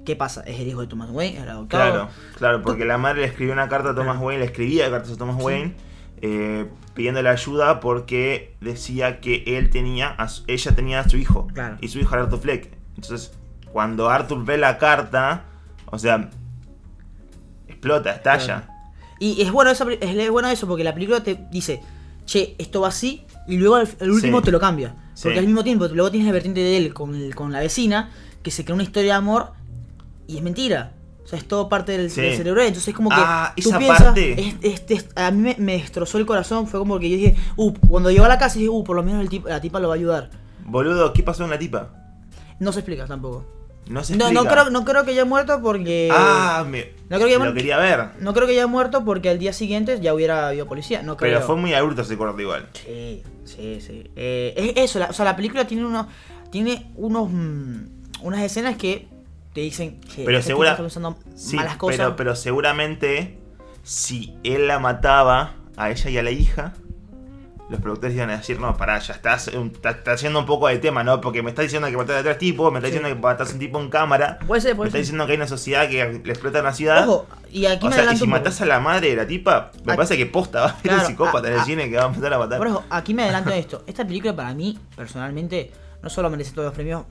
¿qué 0.05 0.17
pasa? 0.17 0.43
¿Es 0.43 0.59
el 0.59 0.67
hijo 0.67 0.81
de 0.81 0.89
Thomas 0.89 1.09
Wayne? 1.13 1.37
¿Es 1.37 1.43
el 1.45 1.49
adoptado? 1.51 1.91
Claro, 1.93 2.09
claro, 2.37 2.63
porque 2.63 2.85
la 2.85 2.99
madre 2.99 3.21
le 3.21 3.27
escribió 3.29 3.53
una 3.53 3.69
carta 3.69 3.91
a 3.91 3.95
Thomas. 3.95 4.21
Wayne, 4.21 4.41
le 4.41 4.47
escribía 4.47 4.91
cartas 4.91 5.13
a 5.13 5.17
Thomas. 5.17 5.41
Wayne 5.41 5.75
eh, 6.23 6.67
pidiéndole 6.95 7.29
ayuda 7.29 7.81
porque 7.81 8.57
decía 8.61 9.21
que 9.21 9.43
él 9.59 9.71
tenía, 9.71 10.09
a 10.11 10.29
su- 10.29 10.45
ella 10.47 10.75
tenía 10.75 11.01
a 11.01 11.09
su 11.09 11.17
hijo 11.17 11.47
Claro. 11.55 11.79
y 11.81 11.89
su 11.89 11.99
hijo 11.99 12.15
era 12.15 12.25
Arthur 12.25 12.41
Fleck. 12.41 12.71
Entonces, 12.97 13.33
cuando 13.73 14.09
Arthur 14.11 14.45
ve 14.45 14.59
la 14.59 14.77
carta, 14.79 15.45
o 15.87 15.99
sea, 15.99 16.29
explota, 17.69 18.13
estalla. 18.13 18.45
Claro. 18.65 18.73
Y 19.19 19.43
es 19.43 19.51
bueno, 19.53 19.71
eso, 19.71 19.89
es 19.89 20.31
bueno 20.31 20.49
eso 20.49 20.67
porque 20.67 20.85
la 20.85 20.95
película 20.95 21.23
te 21.23 21.39
dice, 21.51 21.81
che, 22.27 22.55
esto 22.59 22.81
va 22.83 22.89
así, 22.89 23.25
y 23.47 23.57
luego 23.59 23.77
al, 23.77 23.89
al 24.01 24.11
último 24.11 24.39
Sí. 24.39 24.45
te 24.47 24.51
lo 24.51 24.61
cambia. 24.61 24.95
Porque 25.23 25.35
Sí. 25.35 25.39
al 25.39 25.47
mismo 25.47 25.63
tiempo, 25.65 25.87
luego 25.89 26.11
tienes 26.11 26.27
la 26.27 26.33
vertiente 26.33 26.61
de 26.61 26.77
él 26.79 26.95
con, 26.95 27.15
el- 27.15 27.35
con 27.35 27.53
la 27.53 27.61
vecina, 27.61 28.11
que 28.43 28.51
se 28.51 28.65
crea 28.65 28.75
una 28.75 28.83
historia 28.85 29.13
de 29.13 29.19
amor, 29.19 29.53
y 30.27 30.37
es 30.39 30.43
mentira. 30.43 30.93
Sea, 31.31 31.39
es 31.39 31.47
todo 31.47 31.69
parte 31.69 31.93
del, 31.93 32.11
Sí. 32.11 32.21
del 32.23 32.37
cerebro. 32.37 32.61
Entonces 32.61 32.89
es 32.89 32.95
como 32.95 33.09
que 33.11 33.17
Ah, 33.19 33.53
tú 33.57 33.69
esa 33.69 33.79
piensas, 33.79 34.03
parte. 34.03 34.33
es- 34.41 34.55
es- 34.63 34.85
es- 34.89 35.09
a 35.15 35.31
mí 35.31 35.43
me, 35.43 35.57
me 35.59 35.73
destrozó 35.75 36.19
el 36.19 36.27
corazón. 36.27 36.67
Fue 36.67 36.81
como 36.81 36.99
que 36.99 37.09
yo 37.09 37.17
dije, 37.17 37.37
uh, 37.57 37.73
cuando 37.89 38.11
llegó 38.11 38.25
a 38.25 38.29
la 38.29 38.37
casa 38.39 38.59
dije, 38.59 38.69
uh, 38.69 38.83
por 38.83 38.97
lo 38.97 39.05
menos 39.05 39.21
el 39.21 39.29
tip- 39.29 39.47
la 39.47 39.61
tipa 39.61 39.79
lo 39.79 39.87
va 39.89 39.95
a 39.95 39.97
ayudar. 39.97 40.31
Boludo, 40.67 41.13
¿qué 41.13 41.23
pasó 41.23 41.45
con 41.45 41.51
la 41.51 41.59
tipa? 41.59 41.91
No 42.59 42.73
se 42.73 42.81
explica 42.81 43.07
tampoco. 43.07 43.47
No 43.89 44.03
se 44.05 44.17
No, 44.17 44.25
no 44.33 44.41
explica. 44.43 44.63
creo, 44.63 44.71
no 44.71 44.85
creo 44.85 45.05
que 45.05 45.13
haya 45.13 45.25
muerto 45.25 45.61
porque... 45.63 46.09
Ah, 46.13 46.65
me... 46.69 46.93
No 47.09 47.17
creo 47.19 47.29
que 47.29 47.39
lo 47.39 47.45
haya- 47.45 47.55
quería 47.55 47.79
ver. 47.79 48.09
No 48.21 48.35
creo 48.35 48.47
que 48.47 48.53
haya 48.55 48.67
muerto 48.67 49.05
porque 49.05 49.31
al 49.31 49.39
día 49.39 49.53
siguiente 49.53 49.99
ya 50.01 50.13
hubiera 50.15 50.49
habido 50.49 50.67
policía. 50.67 51.03
No 51.03 51.17
creo. 51.17 51.33
Pero 51.35 51.47
fue 51.47 51.57
muy 51.57 51.75
abrupto 51.75 52.03
ese 52.03 52.17
corte 52.17 52.43
igual. 52.43 52.69
Sí, 52.75 53.23
sí, 53.45 53.81
sí. 53.81 54.11
Eh, 54.17 54.55
es 54.77 54.91
eso, 54.91 54.99
la- 54.99 55.07
o 55.07 55.13
sea, 55.13 55.25
la 55.25 55.37
película 55.37 55.65
tiene 55.67 55.85
unos, 55.87 56.07
tiene 56.51 56.91
unos, 56.97 57.31
mm, 57.31 57.77
unas 58.23 58.43
escenas 58.43 58.77
que 58.77 59.09
te 59.53 59.61
dicen 59.61 60.01
que 60.01 60.25
Pero 60.25 60.39
este 60.39 60.49
segura- 60.53 60.73
está 60.73 61.15
Sí, 61.37 61.57
malas 61.57 61.77
cosas. 61.77 61.97
pero, 61.99 62.17
pero 62.17 62.37
seguramente 62.37 63.39
si 63.83 64.35
él 64.45 64.69
la 64.69 64.79
mataba 64.79 65.55
a 65.77 65.91
ella 65.91 66.11
y 66.11 66.19
a 66.19 66.23
la 66.23 66.31
hija, 66.31 66.75
los 67.69 67.81
productores 67.81 68.17
iban 68.17 68.31
a 68.31 68.37
decir, 68.39 68.59
no, 68.59 68.77
pará, 68.77 68.99
ya 68.99 69.15
estás, 69.15 69.47
un- 69.49 69.69
está, 69.69 69.91
está 69.91 70.13
haciendo 70.13 70.41
un 70.41 70.47
poco 70.47 70.67
de 70.67 70.79
tema, 70.79 71.05
¿no? 71.05 71.21
Porque 71.21 71.41
me 71.43 71.51
está 71.51 71.63
diciendo 71.63 71.89
que 71.89 71.97
mataste 71.97 72.19
a 72.21 72.23
tres 72.25 72.39
tipos, 72.39 72.73
me 72.73 72.79
está 72.81 72.89
Sí. 72.89 72.95
diciendo 72.95 73.15
que 73.17 73.23
mataste 73.23 73.53
a 73.53 73.55
un 73.55 73.61
tipo 73.61 73.81
en 73.81 73.89
cámara, 73.91 74.39
Puede 74.47 74.61
ser, 74.61 74.73
me 74.73 74.77
puede 74.79 74.89
está 74.89 74.97
ser. 74.97 75.03
diciendo 75.03 75.27
que 75.27 75.33
hay 75.33 75.37
una 75.37 75.47
sociedad 75.47 75.89
que 75.89 76.21
le 76.25 76.33
explota 76.33 76.63
la 76.63 76.75
ciudad. 76.75 77.09
Ojo, 77.09 77.27
y 77.51 77.67
aquí 77.67 77.87
o 77.87 77.91
me 77.91 77.95
sea, 77.95 78.13
y 78.13 78.17
si 78.17 78.27
matás 78.27 78.61
a 78.61 78.67
la 78.67 78.81
madre 78.81 79.11
de 79.11 79.17
la 79.17 79.27
tipa, 79.27 79.71
me 79.85 79.93
Aquí- 79.93 79.97
parece 79.99 80.17
que 80.17 80.27
posta 80.27 80.61
va 80.63 80.67
a 80.67 80.71
haber 80.71 80.83
Claro, 80.83 81.01
un 81.03 81.07
psicópata 81.07 81.47
en 81.47 81.53
el 81.55 81.59
a- 81.61 81.63
a- 81.63 81.67
cine 81.67 81.89
que 81.91 81.97
va 81.97 82.03
a 82.03 82.07
empezar 82.09 82.33
a 82.35 82.39
matar. 82.39 82.59
Por 82.59 82.67
eso, 82.67 82.85
aquí 82.91 83.15
me 83.15 83.23
adelanto 83.23 83.51
esto. 83.51 83.85
Esta 83.87 84.05
película 84.05 84.35
para 84.35 84.53
mí, 84.53 84.77
personalmente, 84.97 85.71
no 86.03 86.11
solo 86.11 86.29
merece 86.29 86.53
todos 86.53 86.67
los 86.67 86.75
premios, 86.75 87.05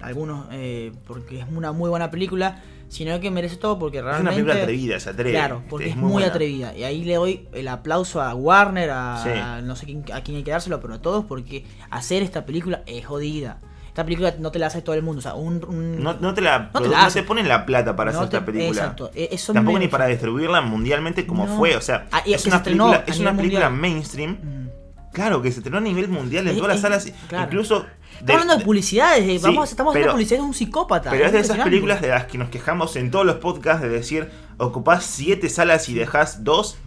algunos 0.00 0.46
eh, 0.52 0.92
porque 1.06 1.40
es 1.40 1.46
una 1.54 1.72
muy 1.72 1.90
buena 1.90 2.10
película, 2.10 2.62
sino 2.88 3.18
que 3.20 3.30
merece 3.30 3.56
todo 3.56 3.78
porque 3.78 3.98
es 3.98 4.04
realmente... 4.04 4.22
una 4.22 4.30
película 4.52 4.62
atrevida, 4.62 5.00
se 5.00 5.10
atreve. 5.10 5.30
Claro, 5.32 5.62
porque 5.68 5.88
es, 5.90 5.94
muy 5.96 6.04
muy, 6.04 6.12
buena. 6.12 6.28
atrevida. 6.28 6.74
Y 6.76 6.84
ahí 6.84 7.04
le 7.04 7.14
doy 7.16 7.48
el 7.52 7.68
aplauso 7.68 8.22
a 8.22 8.34
Warner, 8.34 8.90
a, 8.90 9.20
Sí. 9.22 9.28
a 9.30 9.60
no 9.62 9.76
sé 9.76 9.86
quién, 9.86 10.04
a 10.12 10.22
quién 10.22 10.36
hay 10.38 10.42
que 10.44 10.50
dárselo, 10.50 10.80
pero 10.80 10.94
a 10.94 11.02
todos, 11.02 11.24
porque 11.24 11.64
hacer 11.90 12.22
esta 12.22 12.46
película 12.46 12.82
es 12.86 13.04
jodida. 13.06 13.58
Esta 13.88 14.04
película 14.04 14.32
no 14.38 14.52
te 14.52 14.60
la 14.60 14.68
hace 14.68 14.80
todo 14.80 14.94
el 14.94 15.02
mundo. 15.02 15.18
O 15.18 15.22
sea, 15.22 15.34
un. 15.34 15.64
un- 15.68 16.00
No, 16.00 16.14
no 16.14 16.32
te 16.32 16.40
la 16.40 16.70
No 16.72 16.80
te 16.80 16.88
la 16.88 17.02
no 17.02 17.10
te 17.12 17.22
ponen 17.24 17.48
la 17.48 17.66
plata 17.66 17.96
para 17.96 18.12
no 18.12 18.18
hacer 18.20 18.32
esta 18.36 18.46
película. 18.46 18.68
Exacto. 18.82 19.10
e- 19.12 19.30
Eso 19.32 19.52
Tampoco 19.52 19.74
me- 19.74 19.80
ni 19.84 19.88
para 19.88 20.06
distribuirla 20.06 20.60
mundialmente 20.60 21.26
como 21.26 21.48
fue. 21.48 21.74
O 21.74 21.80
sea, 21.80 22.06
Ah, 22.12 22.22
es 22.24 22.46
una 22.46 22.58
se 22.58 22.64
película, 22.64 23.02
es 23.08 23.18
una 23.18 23.36
película 23.36 23.68
mundial. 23.68 23.92
mainstream. 23.92 24.30
Mm. 24.40 24.68
Claro, 25.12 25.42
que 25.42 25.50
se 25.50 25.58
estrenó 25.58 25.78
a 25.78 25.80
nivel 25.80 26.06
mundial 26.08 26.44
en 26.46 26.52
Es- 26.54 26.58
todas 26.60 26.68
las 26.68 26.76
es- 26.76 26.82
salas. 27.10 27.26
claro. 27.28 27.44
Incluso. 27.46 27.86
Estamos 28.20 28.42
hablando 28.42 28.56
de 28.58 28.64
publicidades. 28.64 29.26
de- 29.26 29.38
Sí, 29.38 29.44
vamos, 29.44 29.70
estamos 29.70 29.90
hablando 29.92 29.92
pero- 29.92 30.06
de 30.06 30.12
publicidades 30.12 30.42
de 30.42 30.46
un 30.48 30.54
psicópata. 30.54 31.10
Pero 31.10 31.26
es 31.26 31.32
de 31.32 31.40
esas 31.40 31.58
películas 31.58 32.00
de 32.00 32.08
las 32.08 32.24
que 32.26 32.38
nos 32.38 32.48
quejamos 32.50 32.96
en 32.96 33.10
todos 33.10 33.24
los 33.26 33.36
podcasts 33.36 33.82
de 33.82 33.88
decir, 33.88 34.28
ocupás 34.58 35.04
siete 35.04 35.48
salas 35.48 35.88
y 35.88 35.94
dejás 35.94 36.44
dos 36.44 36.78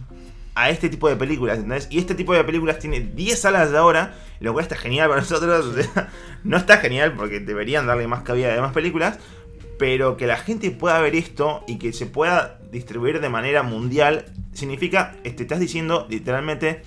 a 0.54 0.68
este 0.68 0.88
tipo 0.90 1.08
de 1.08 1.16
películas, 1.16 1.56
¿entendés? 1.56 1.88
Y 1.90 1.98
este 1.98 2.14
tipo 2.14 2.34
de 2.34 2.44
películas 2.44 2.78
tiene 2.78 3.00
10 3.00 3.40
salas 3.40 3.70
de 3.70 3.78
ahora, 3.78 4.14
lo 4.40 4.52
cual 4.52 4.64
está 4.64 4.76
genial 4.76 5.08
para 5.08 5.22
nosotros. 5.22 5.64
o 5.66 5.74
sea, 5.74 6.10
no 6.44 6.56
está 6.58 6.76
genial 6.76 7.14
porque 7.16 7.40
deberían 7.40 7.86
darle 7.86 8.06
más 8.06 8.22
cabida 8.22 8.48
a 8.48 8.54
demás 8.54 8.72
películas, 8.72 9.18
pero 9.78 10.18
que 10.18 10.26
la 10.26 10.36
gente 10.36 10.70
pueda 10.70 11.00
ver 11.00 11.14
esto 11.16 11.64
y 11.66 11.78
que 11.78 11.94
se 11.94 12.04
pueda 12.04 12.58
distribuir 12.70 13.20
de 13.22 13.30
manera 13.30 13.62
mundial, 13.62 14.26
significa, 14.52 15.16
te 15.22 15.30
estás 15.42 15.58
diciendo 15.58 16.06
literalmente 16.10 16.82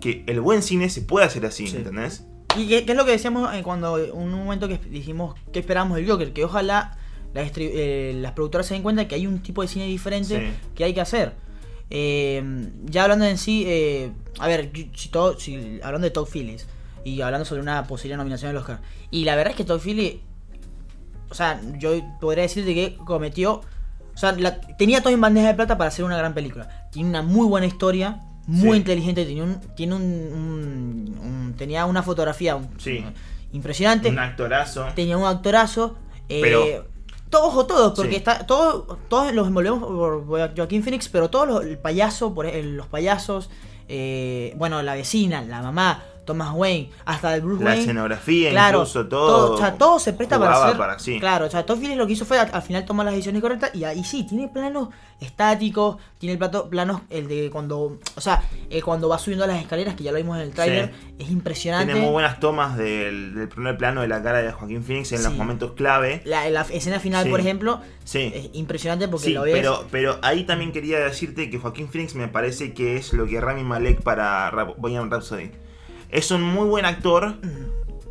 que 0.00 0.24
el 0.26 0.40
buen 0.40 0.62
cine 0.62 0.88
se 0.88 1.02
puede 1.02 1.26
hacer 1.26 1.44
así, 1.44 1.66
Sí. 1.66 1.76
¿entendés? 1.76 2.24
Y 2.58 2.68
qué, 2.68 2.84
qué 2.84 2.92
es 2.92 2.96
lo 2.98 3.04
que 3.04 3.12
decíamos 3.12 3.52
eh, 3.54 3.62
cuando 3.62 3.98
en 3.98 4.12
un 4.12 4.32
momento 4.32 4.68
que 4.68 4.78
dijimos 4.78 5.34
que 5.52 5.58
esperamos 5.60 5.96
del 5.96 6.08
Joker, 6.08 6.32
que 6.32 6.44
ojalá 6.44 6.96
la 7.34 7.42
distri- 7.44 7.70
eh, 7.72 8.12
las 8.20 8.32
productoras 8.32 8.66
se 8.66 8.74
den 8.74 8.82
cuenta 8.82 9.06
que 9.06 9.14
hay 9.14 9.26
un 9.26 9.40
tipo 9.40 9.62
de 9.62 9.68
cine 9.68 9.86
diferente 9.86 10.38
Sí. 10.50 10.68
que 10.74 10.84
hay 10.84 10.94
que 10.94 11.00
hacer. 11.00 11.34
Eh, 11.90 12.42
ya 12.84 13.04
hablando 13.04 13.24
en 13.24 13.38
sí, 13.38 13.64
eh, 13.66 14.10
a 14.38 14.46
ver, 14.46 14.70
si 14.94 15.08
todo, 15.08 15.38
si- 15.38 15.80
hablando 15.82 16.04
de 16.06 16.10
Todd 16.10 16.28
Phillips 16.30 16.66
y 17.04 17.20
hablando 17.22 17.44
sobre 17.44 17.62
una 17.62 17.84
posible 17.86 18.16
nominación 18.16 18.50
al 18.50 18.56
Oscar, 18.58 18.80
y 19.10 19.24
la 19.24 19.36
verdad 19.36 19.52
es 19.52 19.56
que 19.56 19.64
Todd 19.64 19.80
Phillips, 19.80 20.20
o 21.30 21.34
sea, 21.34 21.60
yo 21.78 21.92
podría 22.20 22.42
decirte 22.42 22.74
que 22.74 22.96
cometió, 23.04 23.60
o 24.14 24.16
sea, 24.18 24.32
la- 24.32 24.60
tenía 24.60 25.00
todo 25.02 25.12
en 25.12 25.20
bandeja 25.20 25.48
de 25.48 25.54
plata 25.54 25.78
para 25.78 25.88
hacer 25.88 26.04
una 26.04 26.16
gran 26.18 26.34
película. 26.34 26.88
Tiene 26.90 27.08
una 27.08 27.22
muy 27.22 27.46
buena 27.46 27.66
historia, 27.66 28.20
muy 28.48 28.72
Sí. 28.72 28.76
inteligente, 28.78 29.24
tiene 29.24 29.42
un, 29.42 29.60
tiene 29.76 29.94
un, 29.94 30.02
un- 30.02 31.18
un- 31.22 31.54
tenía 31.56 31.86
una 31.86 32.02
fotografía 32.02 32.58
Sí. 32.78 33.04
impresionante, 33.52 34.08
Un 34.08 34.18
actorazo. 34.18 34.86
tenía 34.96 35.16
un 35.16 35.24
actorazo, 35.26 35.96
eh, 36.28 36.40
Pero- 36.42 36.86
todos 37.30 37.54
o 37.54 37.66
todos, 37.66 37.92
porque 37.94 38.12
Sí. 38.12 38.16
está, 38.16 38.46
todos, 38.46 38.96
todos 39.08 39.32
los 39.34 39.46
envolvemos 39.48 39.80
por, 39.80 40.26
Joaquín 40.56 40.82
Phoenix, 40.82 41.08
pero 41.10 41.28
todos 41.28 41.46
los, 41.46 41.62
el 41.64 41.76
payaso, 41.78 42.34
por 42.34 42.46
el- 42.46 42.76
los 42.76 42.86
payasos, 42.86 43.50
eh, 43.86 44.54
bueno, 44.56 44.82
la 44.82 44.94
vecina, 44.94 45.42
la 45.42 45.60
mamá, 45.62 46.02
Thomas 46.28 46.52
Wayne, 46.54 46.90
hasta 47.04 47.34
el 47.34 47.40
Bruce 47.40 47.64
La 47.64 47.70
Wayne. 47.70 47.82
escenografía, 47.82 48.50
Claro, 48.50 48.78
incluso 48.78 49.06
todo. 49.08 49.54
o 49.54 49.58
sea, 49.58 49.74
todo 49.76 49.98
se 49.98 50.12
presta 50.12 50.38
para 50.38 50.64
hacer. 50.66 51.00
sí. 51.00 51.18
Claro, 51.18 51.46
o 51.46 51.50
sea, 51.50 51.64
Todd 51.66 51.78
Phillips 51.80 51.96
lo 51.98 52.06
que 52.06 52.12
hizo 52.12 52.24
fue 52.24 52.38
al, 52.38 52.50
al 52.52 52.62
final 52.62 52.84
tomar 52.84 53.06
las 53.06 53.14
decisiones 53.14 53.42
correctas 53.42 53.74
y 53.74 53.84
ahí 53.84 54.04
sí, 54.04 54.24
tiene 54.28 54.46
planos 54.48 54.90
estáticos, 55.20 55.96
tiene 56.18 56.34
el 56.34 56.38
plato, 56.38 56.68
planos, 56.70 57.00
el 57.10 57.26
de 57.28 57.50
cuando, 57.50 57.98
o 58.14 58.20
sea, 58.20 58.42
el 58.70 58.84
cuando 58.84 59.08
va 59.08 59.18
subiendo 59.18 59.46
las 59.46 59.60
escaleras, 59.60 59.94
que 59.96 60.04
ya 60.04 60.12
lo 60.12 60.18
vimos 60.18 60.36
en 60.36 60.42
el 60.44 60.50
tráiler, 60.52 60.92
es 61.18 61.28
impresionante. 61.30 61.86
Tiene 61.92 62.00
muy 62.00 62.12
buenas 62.12 62.38
tomas 62.40 62.76
del, 62.76 63.34
del 63.34 63.48
primer 63.48 63.76
plano 63.76 64.00
de 64.02 64.08
la 64.08 64.22
cara 64.22 64.38
de 64.42 64.52
Joaquín 64.52 64.84
Phoenix 64.84 65.10
en 65.12 65.22
los 65.24 65.32
momentos 65.34 65.72
clave. 65.72 66.22
La, 66.24 66.48
la 66.50 66.62
escena 66.62 67.00
final, 67.00 67.28
por 67.28 67.40
ejemplo, 67.40 67.80
Sí. 68.04 68.30
es 68.34 68.50
impresionante 68.52 69.08
porque 69.08 69.30
lo 69.30 69.42
ves. 69.42 69.52
pero, 69.54 69.84
pero 69.90 70.18
ahí 70.22 70.44
también 70.44 70.72
quería 70.72 70.98
decirte 71.00 71.50
que 71.50 71.58
Joaquín 71.58 71.88
Phoenix 71.88 72.14
me 72.14 72.28
parece 72.28 72.72
que 72.72 72.96
es 72.96 73.12
lo 73.12 73.26
que 73.26 73.40
Rami 73.40 73.64
Malek 73.64 74.02
para 74.02 74.50
Rap- 74.50 74.76
Bohemian 74.78 75.10
Rhapsody. 75.10 75.50
Es 76.08 76.30
un 76.30 76.42
muy 76.42 76.66
buen 76.68 76.84
actor 76.84 77.36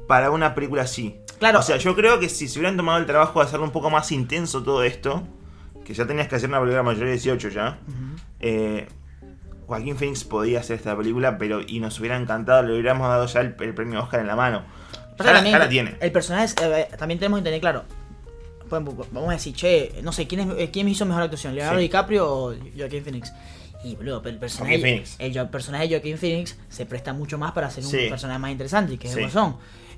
para 0.08 0.32
una 0.32 0.54
película 0.56 0.84
así. 0.84 1.16
Claro. 1.40 1.60
O 1.60 1.62
sea, 1.62 1.78
yo 1.78 1.96
creo 1.96 2.20
que 2.20 2.30
si 2.30 2.48
se 2.48 2.60
hubieran 2.60 2.78
tomado 2.78 2.98
el 3.00 3.06
trabajo 3.06 3.40
de 3.40 3.46
hacerlo 3.46 3.66
un 3.66 3.72
poco 3.72 3.90
más 3.90 4.12
intenso 4.12 4.64
todo 4.64 4.84
esto, 4.84 5.24
que 5.86 5.94
ya 5.94 6.06
tenías 6.08 6.28
que 6.28 6.36
hacer 6.36 6.50
una 6.50 6.60
película 6.60 6.84
mayor 6.84 7.06
de 7.06 7.12
18 7.12 7.50
ya, 7.50 7.80
eh, 8.40 8.88
Joaquín 9.68 9.98
Phoenix 9.98 10.24
podía 10.24 10.60
hacer 10.62 10.78
esta 10.78 10.96
película, 10.98 11.38
pero 11.38 11.62
y 11.62 11.80
nos 11.80 12.00
hubiera 12.00 12.16
encantado, 12.18 12.64
le 12.64 12.74
hubiéramos 12.74 13.08
dado 13.08 13.26
ya 13.26 13.42
el, 13.42 13.56
el 13.60 13.74
premio 13.74 14.02
Oscar 14.02 14.22
en 14.22 14.28
la 14.28 14.36
mano. 14.36 14.64
Ya, 15.20 15.26
la- 15.26 15.34
también 15.34 15.60
que 15.60 15.68
tiene. 15.68 15.96
El 16.00 16.12
personaje, 16.12 16.46
es- 16.46 16.56
eh, 16.62 16.88
también 16.98 17.20
tenemos 17.20 17.40
que 17.40 17.44
tener 17.46 17.60
claro. 17.60 17.84
ejemplo, 18.66 19.06
Vamos 19.12 19.30
a 19.30 19.34
decir, 19.34 19.54
che, 19.56 19.94
no 20.04 20.12
sé, 20.12 20.28
¿quién, 20.28 20.42
es, 20.42 20.58
eh, 20.58 20.70
¿quién 20.72 20.88
hizo 20.88 21.06
mejor 21.06 21.24
actuación? 21.24 21.54
¿Leonardo 21.56 21.80
Sí. 21.80 21.84
DiCaprio 21.84 22.28
o 22.32 22.54
Joaquín 22.78 23.04
Phoenix? 23.04 23.34
Y, 23.92 23.96
boludo, 23.96 24.22
el 24.26 24.38
personaje, 24.38 24.76
Joaquin 24.78 24.94
Phoenix. 24.96 25.16
el, 25.20 25.38
jo- 25.38 25.52
personaje 25.52 25.88
de 25.88 25.96
Joaquin 25.96 26.18
Phoenix 26.18 26.58
se 26.70 26.86
presta 26.86 27.14
mucho 27.14 27.38
más 27.38 27.52
para 27.54 27.70
ser 27.70 27.84
un 27.86 27.92
Sí. 27.92 28.08
personaje 28.10 28.40
más 28.40 28.52
interesante, 28.52 28.98
que 28.98 29.08
es 29.08 29.14
Sí. 29.14 29.20
el. 29.22 29.30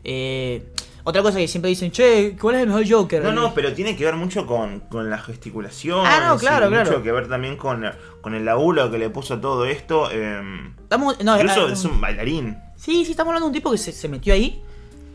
Eh, 0.03 0.63
otra 1.03 1.21
cosa 1.21 1.37
que 1.39 1.47
siempre 1.47 1.69
dicen, 1.69 1.91
che, 1.91 2.37
¿cuál 2.39 2.55
es 2.55 2.61
el 2.61 2.67
mejor 2.67 2.89
Joker? 2.89 3.23
No, 3.23 3.31
no, 3.31 3.53
pero 3.53 3.73
tiene 3.73 3.95
que 3.95 4.05
ver 4.05 4.15
mucho 4.15 4.45
con, 4.45 4.81
con 4.81 5.09
la 5.09 5.17
gesticulación. 5.17 6.05
Ah, 6.05 6.27
no, 6.29 6.37
claro, 6.37 6.69
claro. 6.69 6.89
Mucho 6.91 7.03
que 7.03 7.11
ver 7.11 7.27
también 7.27 7.57
con, 7.57 7.83
con 8.21 8.33
el 8.35 8.45
laburo 8.45 8.89
que 8.91 8.97
le 8.97 9.09
puso 9.09 9.39
todo 9.39 9.65
esto. 9.65 10.09
eh, 10.11 10.39
Estamos- 10.83 11.21
no, 11.23 11.35
incluso 11.35 11.67
eh, 11.69 11.73
es 11.73 11.83
un 11.85 11.99
bailarín. 11.99 12.57
Sí, 12.77 13.03
sí, 13.05 13.11
estamos 13.11 13.31
hablando 13.31 13.47
de 13.47 13.49
un 13.49 13.53
tipo 13.53 13.71
que 13.71 13.77
se, 13.77 13.91
se 13.91 14.07
metió 14.07 14.33
ahí 14.33 14.61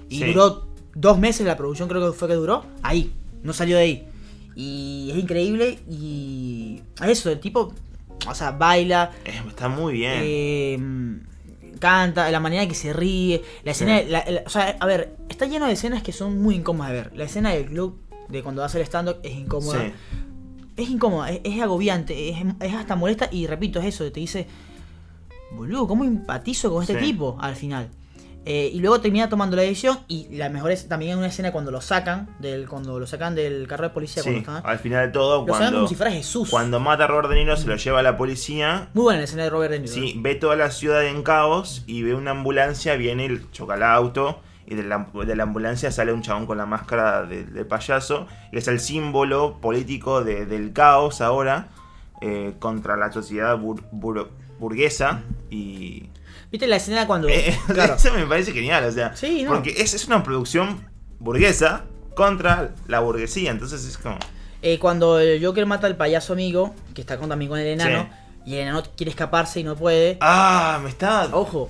y 0.09 0.19
Sí. 0.19 0.25
duró 0.27 0.67
dos 0.95 1.19
meses 1.19 1.47
la 1.47 1.57
producción, 1.57 1.89
creo 1.89 2.11
que 2.13 2.19
fue 2.19 2.29
que 2.29 2.35
duró, 2.35 2.65
ahí, 2.83 3.13
no 3.43 3.53
salió 3.53 3.77
de 3.77 3.83
ahí. 3.83 4.09
Y 4.57 5.11
es 5.13 5.17
increíble 5.19 5.79
y 5.91 6.81
a 7.01 7.11
eso, 7.11 7.31
el 7.31 7.41
tipo, 7.41 7.73
o 8.27 8.35
sea, 8.35 8.51
baila, 8.53 9.11
Eh, 9.25 9.41
está 9.49 9.69
muy 9.69 9.95
bien. 9.95 10.13
eh, 10.23 10.79
canta, 11.79 12.31
la 12.31 12.41
manera 12.41 12.67
que 12.67 12.75
se 12.75 12.93
ríe, 12.93 13.43
la 13.63 13.73
escena, 13.73 13.99
Sí. 14.01 14.07
la- 14.09 14.25
la- 14.29 14.43
o 14.47 14.49
sea, 14.51 14.77
a 14.81 14.87
ver, 14.87 15.17
está 15.29 15.47
lleno 15.47 15.67
de 15.67 15.73
escenas 15.73 16.03
que 16.03 16.13
son 16.13 16.41
muy 16.41 16.55
incómodas 16.57 16.93
de 16.93 16.97
ver. 16.99 17.13
La 17.17 17.25
escena 17.25 17.51
del 17.51 17.67
club, 17.67 18.01
de 18.29 18.43
cuando 18.43 18.65
hace 18.65 18.79
el 18.79 18.85
stand-up, 18.87 19.19
es 19.23 19.33
incómoda. 19.33 19.81
Sí. 19.85 19.93
Es 20.77 20.89
incómoda, 20.91 21.31
es, 21.31 21.41
es 21.45 21.61
agobiante, 21.63 22.31
es, 22.31 22.39
es 22.61 22.75
hasta 22.75 22.97
molesta 22.97 23.29
y 23.31 23.47
repito, 23.47 23.79
es 23.81 23.87
eso, 23.87 24.11
te 24.11 24.21
dice, 24.21 24.47
boludo, 25.53 25.87
¿cómo 25.87 26.05
empatizo 26.05 26.73
con 26.73 26.83
este 26.83 26.99
Sí. 26.99 27.05
tipo 27.07 27.37
al 27.41 27.55
final? 27.55 27.91
Eh, 28.47 28.71
y 28.75 28.81
luego 28.81 29.01
termina 29.01 29.29
tomando 29.31 29.57
la 29.57 29.63
decisión 29.63 30.01
y 30.07 30.29
la 30.37 30.51
mejor 30.51 30.71
es 30.71 30.87
también 30.87 31.13
en 31.13 31.19
una 31.19 31.29
escena 31.29 31.51
cuando 31.51 31.71
lo 31.71 31.81
sacan 31.81 32.29
del 32.41 32.69
cuando 32.69 33.01
lo 33.01 33.07
sacan 33.07 33.35
del 33.35 33.67
carro 33.67 33.85
de 33.85 33.91
policía 33.91 34.23
Sí, 34.23 34.29
cuando 34.43 34.59
está- 34.59 34.69
al 34.71 34.79
final 34.79 35.07
de 35.07 35.13
todo, 35.13 35.47
lo 35.47 35.53
sacan 35.55 35.59
cuando, 35.61 35.77
como 35.79 35.89
si 35.89 35.95
fuera 35.95 36.13
Jesús. 36.13 36.51
cuando 36.51 36.79
mata 36.79 37.05
a 37.05 37.07
Robert 37.07 37.31
De 37.31 37.37
Niro, 37.37 37.57
se 37.57 37.67
lo 37.67 37.77
lleva 37.77 38.01
a 38.01 38.03
la 38.03 38.19
policía. 38.19 38.91
Muy 38.93 39.05
buena 39.05 39.19
la 39.21 39.25
escena 39.25 39.45
de 39.45 39.51
Robert 39.51 39.73
De 39.73 39.79
Niro. 39.81 39.93
Sí, 39.93 40.15
ve 40.19 40.35
toda 40.35 40.57
la 40.57 40.71
ciudad 40.71 41.07
en 41.07 41.23
caos 41.23 41.85
y 41.87 42.03
ve 42.03 42.15
una 42.15 42.33
ambulancia, 42.33 42.97
viene, 42.97 43.25
el- 43.25 43.51
choca 43.51 43.77
el 43.77 43.83
auto 43.83 44.41
y 44.67 44.75
de 44.75 44.83
la, 44.83 45.09
de 45.27 45.37
la 45.37 45.43
ambulancia 45.45 45.91
sale 45.91 46.13
un 46.13 46.21
chabón 46.21 46.45
con 46.47 46.59
la 46.59 46.67
máscara 46.67 47.25
de, 47.25 47.45
de 47.45 47.65
payaso 47.65 48.27
y 48.53 48.59
es 48.59 48.69
el 48.69 48.79
símbolo 48.81 49.59
político 49.63 50.23
de- 50.23 50.45
del 50.45 50.75
caos 50.75 51.23
ahora 51.23 51.69
eh, 52.21 52.55
contra 52.59 52.97
la 52.99 53.11
sociedad 53.11 53.59
bur- 53.59 53.85
bur- 53.91 54.29
burguesa 54.59 55.23
y... 55.51 56.11
¿Viste 56.55 56.69
la 56.69 56.77
escena 56.77 57.05
cuando 57.09 57.29
Eh, 57.29 57.59
claro. 57.67 57.95
Eso 57.97 58.13
me 58.15 58.25
parece 58.27 58.53
genial, 58.53 58.85
o 58.85 58.93
sea, 58.93 59.17
Sí, 59.17 59.43
no. 59.43 59.51
porque 59.51 59.75
es, 59.77 59.93
es 59.93 60.07
una 60.07 60.23
producción 60.23 60.87
burguesa 61.19 61.83
contra 62.15 62.77
la 62.87 63.01
burguesía, 63.01 63.51
entonces 63.51 63.85
es 63.85 63.99
como... 63.99 64.19
Eh, 64.63 64.79
cuando 64.79 65.19
el 65.19 65.45
Joker 65.45 65.67
mata 65.67 65.89
al 65.89 65.97
payaso 65.97 66.33
amigo, 66.33 66.73
que 66.95 67.01
está 67.01 67.19
con, 67.19 67.29
también 67.29 67.49
con 67.49 67.59
el 67.59 67.67
enano, 67.67 68.09
Sí. 68.45 68.51
y 68.53 68.55
el 68.55 68.61
enano 68.61 68.85
quiere 68.97 69.11
escaparse 69.11 69.59
y 69.59 69.65
no 69.65 69.75
puede. 69.75 70.17
Ah, 70.21 70.79
me 70.81 70.91
está... 70.91 71.29
Ojo, 71.33 71.69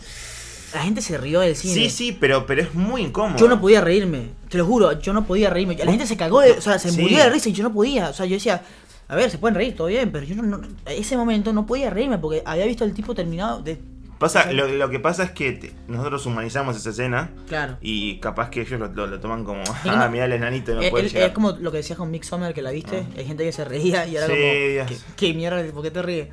la 0.74 0.82
gente 0.82 1.00
se 1.00 1.16
rió 1.16 1.40
del 1.40 1.56
cine. 1.56 1.72
Sí, 1.74 1.88
sí, 1.88 2.12
pero, 2.20 2.44
pero 2.44 2.60
es 2.60 2.74
muy 2.74 3.00
incómodo. 3.04 3.38
Yo 3.38 3.48
no 3.48 3.58
podía 3.62 3.80
reírme, 3.80 4.32
te 4.50 4.58
lo 4.58 4.66
juro, 4.66 5.00
yo 5.00 5.14
no 5.14 5.24
podía 5.26 5.48
reírme. 5.48 5.78
La 5.78 5.92
gente 5.92 6.06
se 6.06 6.18
cagó, 6.18 6.42
de, 6.42 6.50
o 6.52 6.60
sea, 6.60 6.78
se 6.78 6.90
Sí. 6.90 7.00
murió 7.00 7.20
de 7.20 7.30
risa 7.30 7.48
y 7.48 7.52
yo 7.52 7.62
no 7.62 7.72
podía. 7.72 8.10
O 8.10 8.12
sea, 8.12 8.26
yo 8.26 8.34
decía, 8.34 8.62
a 9.08 9.16
ver, 9.16 9.30
se 9.30 9.38
pueden 9.38 9.54
reír, 9.54 9.74
todo 9.74 9.86
bien, 9.86 10.12
pero 10.12 10.26
yo 10.26 10.34
no, 10.34 10.42
no- 10.42 10.68
ese 10.84 11.16
momento 11.16 11.54
no 11.54 11.64
podía 11.64 11.88
reírme 11.88 12.18
porque 12.18 12.42
había 12.44 12.66
visto 12.66 12.84
al 12.84 12.92
tipo 12.92 13.14
terminado 13.14 13.62
de... 13.62 13.80
Pasa, 14.18 14.52
lo, 14.52 14.68
lo 14.68 14.88
que 14.90 15.00
pasa 15.00 15.24
es 15.24 15.30
que 15.32 15.52
te- 15.52 15.72
nosotros 15.88 16.24
humanizamos 16.26 16.76
esa 16.76 16.90
escena 16.90 17.30
Claro. 17.48 17.76
y 17.80 18.18
capaz 18.20 18.48
que 18.48 18.62
ellos 18.62 18.78
lo, 18.80 18.86
lo- 18.88 19.06
lo 19.06 19.20
toman 19.20 19.44
como, 19.44 19.62
ah, 19.84 20.08
mira 20.10 20.24
el 20.24 20.32
enanito, 20.32 20.74
no 20.74 20.82
Eh, 20.82 20.90
puede 20.90 21.06
el- 21.06 21.12
llegar. 21.12 21.28
es 21.28 21.34
como 21.34 21.50
lo 21.52 21.70
que 21.70 21.78
decías 21.78 21.98
con 21.98 22.10
Mick 22.10 22.22
Summer 22.22 22.54
que 22.54 22.62
la 22.62 22.70
viste, 22.70 23.04
hay 23.16 23.24
gente 23.26 23.44
que 23.44 23.52
se 23.52 23.64
reía 23.64 24.06
y 24.06 24.16
era 24.16 24.26
Sí, 24.26 24.32
como. 24.32 24.42
¿qué, 24.42 24.86
qué 25.16 25.34
mierda, 25.34 25.62
por 25.72 25.82
qué 25.82 25.90
te 25.90 26.00
ríes? 26.02 26.28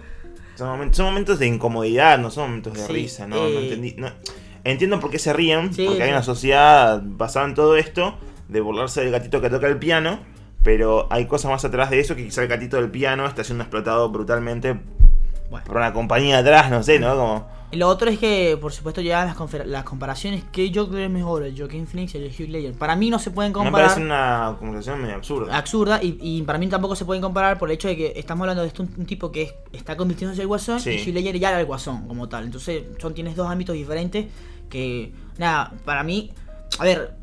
Son, 0.56 0.67
momentos, 0.70 0.98
son 0.98 1.06
momentos 1.08 1.39
de 1.39 1.48
incomodidad, 1.48 2.20
no 2.20 2.30
son 2.30 2.44
momentos 2.50 2.74
de 2.74 2.86
Sí, 2.86 2.94
risa, 2.94 3.26
¿no? 3.28 3.36
no 3.38 3.48
eh. 3.48 3.63
entendí. 3.63 3.96
no. 3.98 4.10
Entiendo 4.63 5.00
por 5.00 5.10
qué 5.10 5.17
se 5.17 5.34
ríen, 5.34 5.74
Sí, 5.74 5.86
porque 5.88 6.04
hay 6.04 6.12
una 6.12 6.22
sociedad 6.24 7.02
basada 7.04 7.48
en 7.48 7.56
todo 7.56 7.78
esto, 7.78 8.20
de 8.48 8.62
burlarse 8.62 9.02
del 9.02 9.12
gatito 9.12 9.41
que 9.41 9.50
toca 9.50 9.65
el 9.67 9.78
piano, 9.78 10.20
pero 10.62 11.08
hay 11.10 11.26
cosas 11.26 11.50
más 11.50 11.65
atrás 11.65 11.89
de 11.89 12.00
eso, 12.00 12.15
que 12.15 12.24
quizá 12.26 12.44
el 12.44 12.48
gatito 12.48 12.78
del 12.78 12.91
piano 12.91 13.26
está 13.26 13.44
siendo 13.44 13.63
explotado 13.63 14.10
brutalmente 14.12 14.80
Bueno. 15.52 15.66
por 15.68 15.78
una 15.78 15.94
compañía 15.94 16.40
atrás, 16.40 16.72
no 16.72 16.82
sé, 16.82 16.98
¿no? 16.98 17.16
Como... 17.16 17.62
Lo 17.74 17.88
otro 17.88 18.10
es 18.10 18.18
que, 18.20 18.58
por 18.60 18.74
supuesto, 18.74 19.00
llegan 19.02 19.28
las, 19.28 19.68
las 19.68 19.84
comparaciones. 19.84 20.44
¿Qué 20.52 20.72
Joker 20.76 21.00
es 21.02 21.10
mejor? 21.10 21.44
¿El 21.44 21.58
Joaquin 21.58 21.86
Phoenix 21.88 22.16
y 22.16 22.18
el 22.18 22.26
Hugh 22.28 22.50
Ledger? 22.50 22.74
Para 22.74 22.96
mí 22.98 23.10
no 23.10 23.18
se 23.20 23.32
pueden 23.32 23.52
Me 23.52 23.60
comparar. 23.60 23.88
parece 23.90 24.02
una 24.06 24.58
medio 24.98 25.16
absurda. 25.16 25.56
Absurda 25.58 26.00
y, 26.04 26.18
y 26.22 26.42
para 26.42 26.58
mí 26.58 26.68
tampoco 26.68 26.96
se 26.98 27.06
pueden 27.06 27.22
comparar 27.22 27.58
por 27.60 27.70
el 27.70 27.76
hecho 27.76 27.88
de 27.88 27.96
que 27.96 28.14
estamos 28.18 28.42
hablando 28.42 28.64
de 28.64 28.68
esto, 28.70 28.84
un, 28.84 28.94
un 28.98 29.06
tipo 29.06 29.32
que 29.32 29.44
es- 29.44 29.54
está 29.72 29.96
convirtiéndose 29.96 30.40
en 30.40 30.44
el 30.44 30.48
guasón 30.48 30.80
Sí. 30.82 30.90
y 30.92 31.10
Hugh 31.10 31.14
Ledger 31.14 31.40
ya 31.40 31.50
era 31.52 31.60
el 31.62 31.66
guasón 31.66 32.08
como 32.08 32.28
tal. 32.28 32.44
Entonces 32.46 32.84
son 33.00 33.14
tienes 33.14 33.36
dos 33.38 33.50
ámbitos 33.50 33.74
diferentes 33.76 34.26
que, 34.70 35.14
nada, 35.38 35.72
para 35.86 36.04
mí, 36.04 36.32
a 36.80 36.84
ver, 36.84 37.14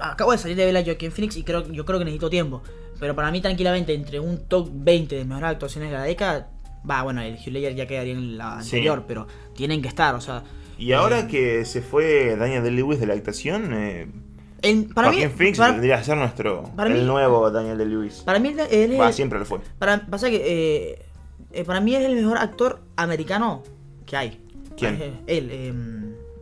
acabo 0.00 0.32
de 0.32 0.38
salir 0.38 0.56
de 0.56 0.64
ver 0.64 0.76
a 0.78 0.84
Joaquin 0.84 1.12
Phoenix 1.12 1.36
y 1.36 1.42
creo, 1.44 1.66
yo 1.70 1.84
creo 1.84 1.98
que 1.98 2.04
necesito 2.06 2.30
tiempo. 2.30 2.62
Pero 2.98 3.14
para 3.14 3.30
mí 3.30 3.40
tranquilamente 3.42 3.94
entre 3.94 4.18
un 4.20 4.46
top 4.48 4.68
20 4.72 5.14
de 5.16 5.24
mejores 5.24 5.50
actuaciones 5.50 5.90
de 5.90 5.96
la 5.96 6.04
década, 6.04 6.48
va, 6.88 7.02
bueno, 7.02 7.20
el 7.22 7.34
Hugh 7.34 7.52
Ledger 7.52 7.74
ya 7.74 7.86
quedaría 7.86 8.12
en 8.14 8.38
la 8.38 8.62
Sí. 8.62 8.76
anterior, 8.76 9.04
pero 9.06 9.26
tienen 9.54 9.82
que 9.82 9.88
estar, 9.88 10.14
o 10.14 10.20
sea... 10.20 10.42
Y 10.78 10.92
ahora 10.92 11.26
que 11.28 11.64
se 11.66 11.82
fue 11.82 12.36
Daniel 12.36 12.62
Day-Lewis 12.62 13.00
de 13.00 13.06
la 13.06 13.14
actuación, 13.14 13.70
eh, 13.74 14.06
para 14.94 15.10
mí, 15.10 15.16
Joaquin 15.18 15.30
Phoenix 15.36 15.58
para, 15.58 15.72
tendría 15.72 15.98
que 15.98 16.04
ser 16.04 16.16
nuestro, 16.16 16.64
para 16.76 16.90
el 16.90 17.00
mí- 17.00 17.04
nuevo 17.06 17.50
Daniel 17.50 17.76
Day-Lewis. 17.78 18.22
para 18.24 18.38
mí 18.38 18.54
él, 18.70 18.92
es... 19.00 19.14
Siempre 19.14 19.38
lo 19.38 19.44
fue. 19.44 19.58
Para, 19.78 20.06
pasa 20.06 20.30
que 20.30 20.36
eh, 20.92 21.02
eh, 21.52 21.64
para 21.64 21.80
mí 21.80 21.94
es 21.94 22.02
el 22.04 22.14
mejor 22.16 22.38
actor 22.38 22.80
americano 22.96 23.62
que 24.06 24.16
hay. 24.16 24.40
¿Quién? 24.76 24.94
Eh, 25.00 25.12
él, 25.26 25.48
eh, 25.50 25.72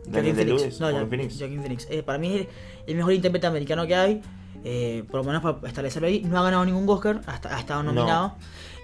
Daniel 0.06 0.34
Phoenix. 0.36 0.36
Day-Lewis, 0.62 0.80
No, 0.80 0.86
Joaquin 0.86 1.02
Jo- 1.04 1.08
Phoenix. 1.10 1.38
Joaquin 1.38 1.60
Phoenix. 1.62 1.88
Eh, 1.90 2.02
para 2.04 2.18
mí 2.18 2.36
es 2.36 2.46
el, 2.86 2.94
mejor 2.96 3.12
intérprete 3.12 3.46
americano 3.46 3.86
que 3.86 3.94
hay. 3.96 4.22
eh, 4.64 5.04
por 5.10 5.18
lo 5.20 5.24
menos 5.24 5.40
para 5.42 5.68
establecerlo 5.68 6.08
ahí. 6.08 6.22
No 6.24 6.38
ha 6.38 6.42
ganado 6.42 6.64
ningún 6.64 6.88
Oscar, 6.88 7.20
hasta, 7.26 7.56
ha 7.56 7.60
estado 7.60 7.82
No. 7.84 8.36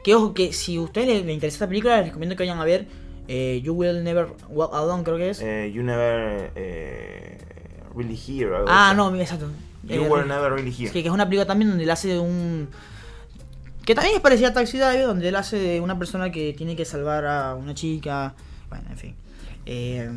Que 0.04 0.14
ojo, 0.14 0.34
que 0.34 0.52
si 0.52 0.76
a 0.76 0.80
ustedes 0.82 1.08
les, 1.08 1.24
les 1.24 1.34
interesa 1.34 1.56
esta 1.56 1.66
película, 1.68 1.96
les 1.98 2.06
recomiendo 2.08 2.36
que 2.36 2.42
vayan 2.44 2.58
a 2.60 2.64
ver 2.64 2.86
eh, 3.26 3.60
You 3.64 3.72
Will 3.74 4.04
Never 4.04 4.28
Walk 4.50 4.72
Alone, 4.74 5.02
creo 5.02 5.16
que 5.16 5.30
es. 5.30 5.40
Eh, 5.40 5.72
you 5.74 5.82
never 5.82 6.52
eh, 6.54 7.38
really 7.96 8.14
hear. 8.16 8.52
algo 8.54 8.66
ah, 8.68 8.90
así. 8.90 8.96
no, 8.96 9.16
exacto. 9.16 9.48
You 9.82 10.04
Eh, 10.04 10.08
were 10.08 10.26
never 10.26 10.52
really 10.52 10.70
here. 10.70 10.90
Sí, 10.92 11.02
que 11.02 11.08
es 11.08 11.14
una 11.14 11.24
película 11.24 11.46
también 11.46 11.70
donde 11.70 11.84
él 11.84 11.90
hace 11.90 12.08
de 12.08 12.18
un. 12.18 12.68
Que 13.84 13.94
también 13.94 14.14
es 14.16 14.20
parecida 14.22 14.48
a 14.48 14.52
Taxi 14.54 14.78
Driver, 14.78 15.06
donde 15.06 15.28
él 15.28 15.36
hace 15.36 15.58
de 15.58 15.80
una 15.80 15.98
persona 15.98 16.30
que 16.30 16.52
tiene 16.54 16.74
que 16.76 16.84
salvar 16.84 17.26
a 17.26 17.54
una 17.54 17.74
chica. 17.74 18.34
Bueno, 18.68 18.84
en 18.90 18.96
fin. 18.98 19.14
Eh, 19.66 20.08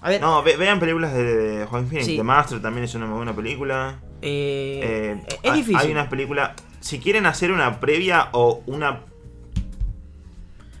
a 0.00 0.08
ver. 0.08 0.20
No, 0.20 0.42
ve- 0.42 0.56
vean 0.56 0.78
películas 0.80 1.12
de, 1.14 1.22
de 1.24 1.66
Joaquin 1.66 1.88
Phoenix. 1.88 2.06
Sí. 2.06 2.16
The 2.16 2.22
Master 2.22 2.60
también 2.62 2.84
es 2.84 2.94
una 2.94 3.06
muy 3.06 3.16
buena 3.16 3.34
película. 3.34 3.98
eh, 4.22 4.80
Eh, 4.82 5.36
es 5.44 5.50
hay- 5.50 5.58
difícil. 5.58 5.76
Hay 5.76 5.90
unas 5.92 6.08
películas. 6.08 6.52
Si 6.80 6.98
quieren 7.00 7.26
hacer 7.26 7.50
una 7.52 7.78
previa 7.80 8.28
o 8.32 8.62
una. 8.66 9.00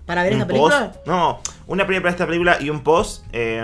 Para 0.08 0.24
ver 0.24 0.32
esta 0.32 0.46
película. 0.48 0.90
post- 0.92 1.06
no, 1.06 1.40
una 1.68 1.84
previa 1.86 2.00
para 2.02 2.10
esta 2.10 2.26
película 2.26 2.56
y 2.60 2.70
un 2.70 2.82
post. 2.82 3.24
eh, 3.32 3.62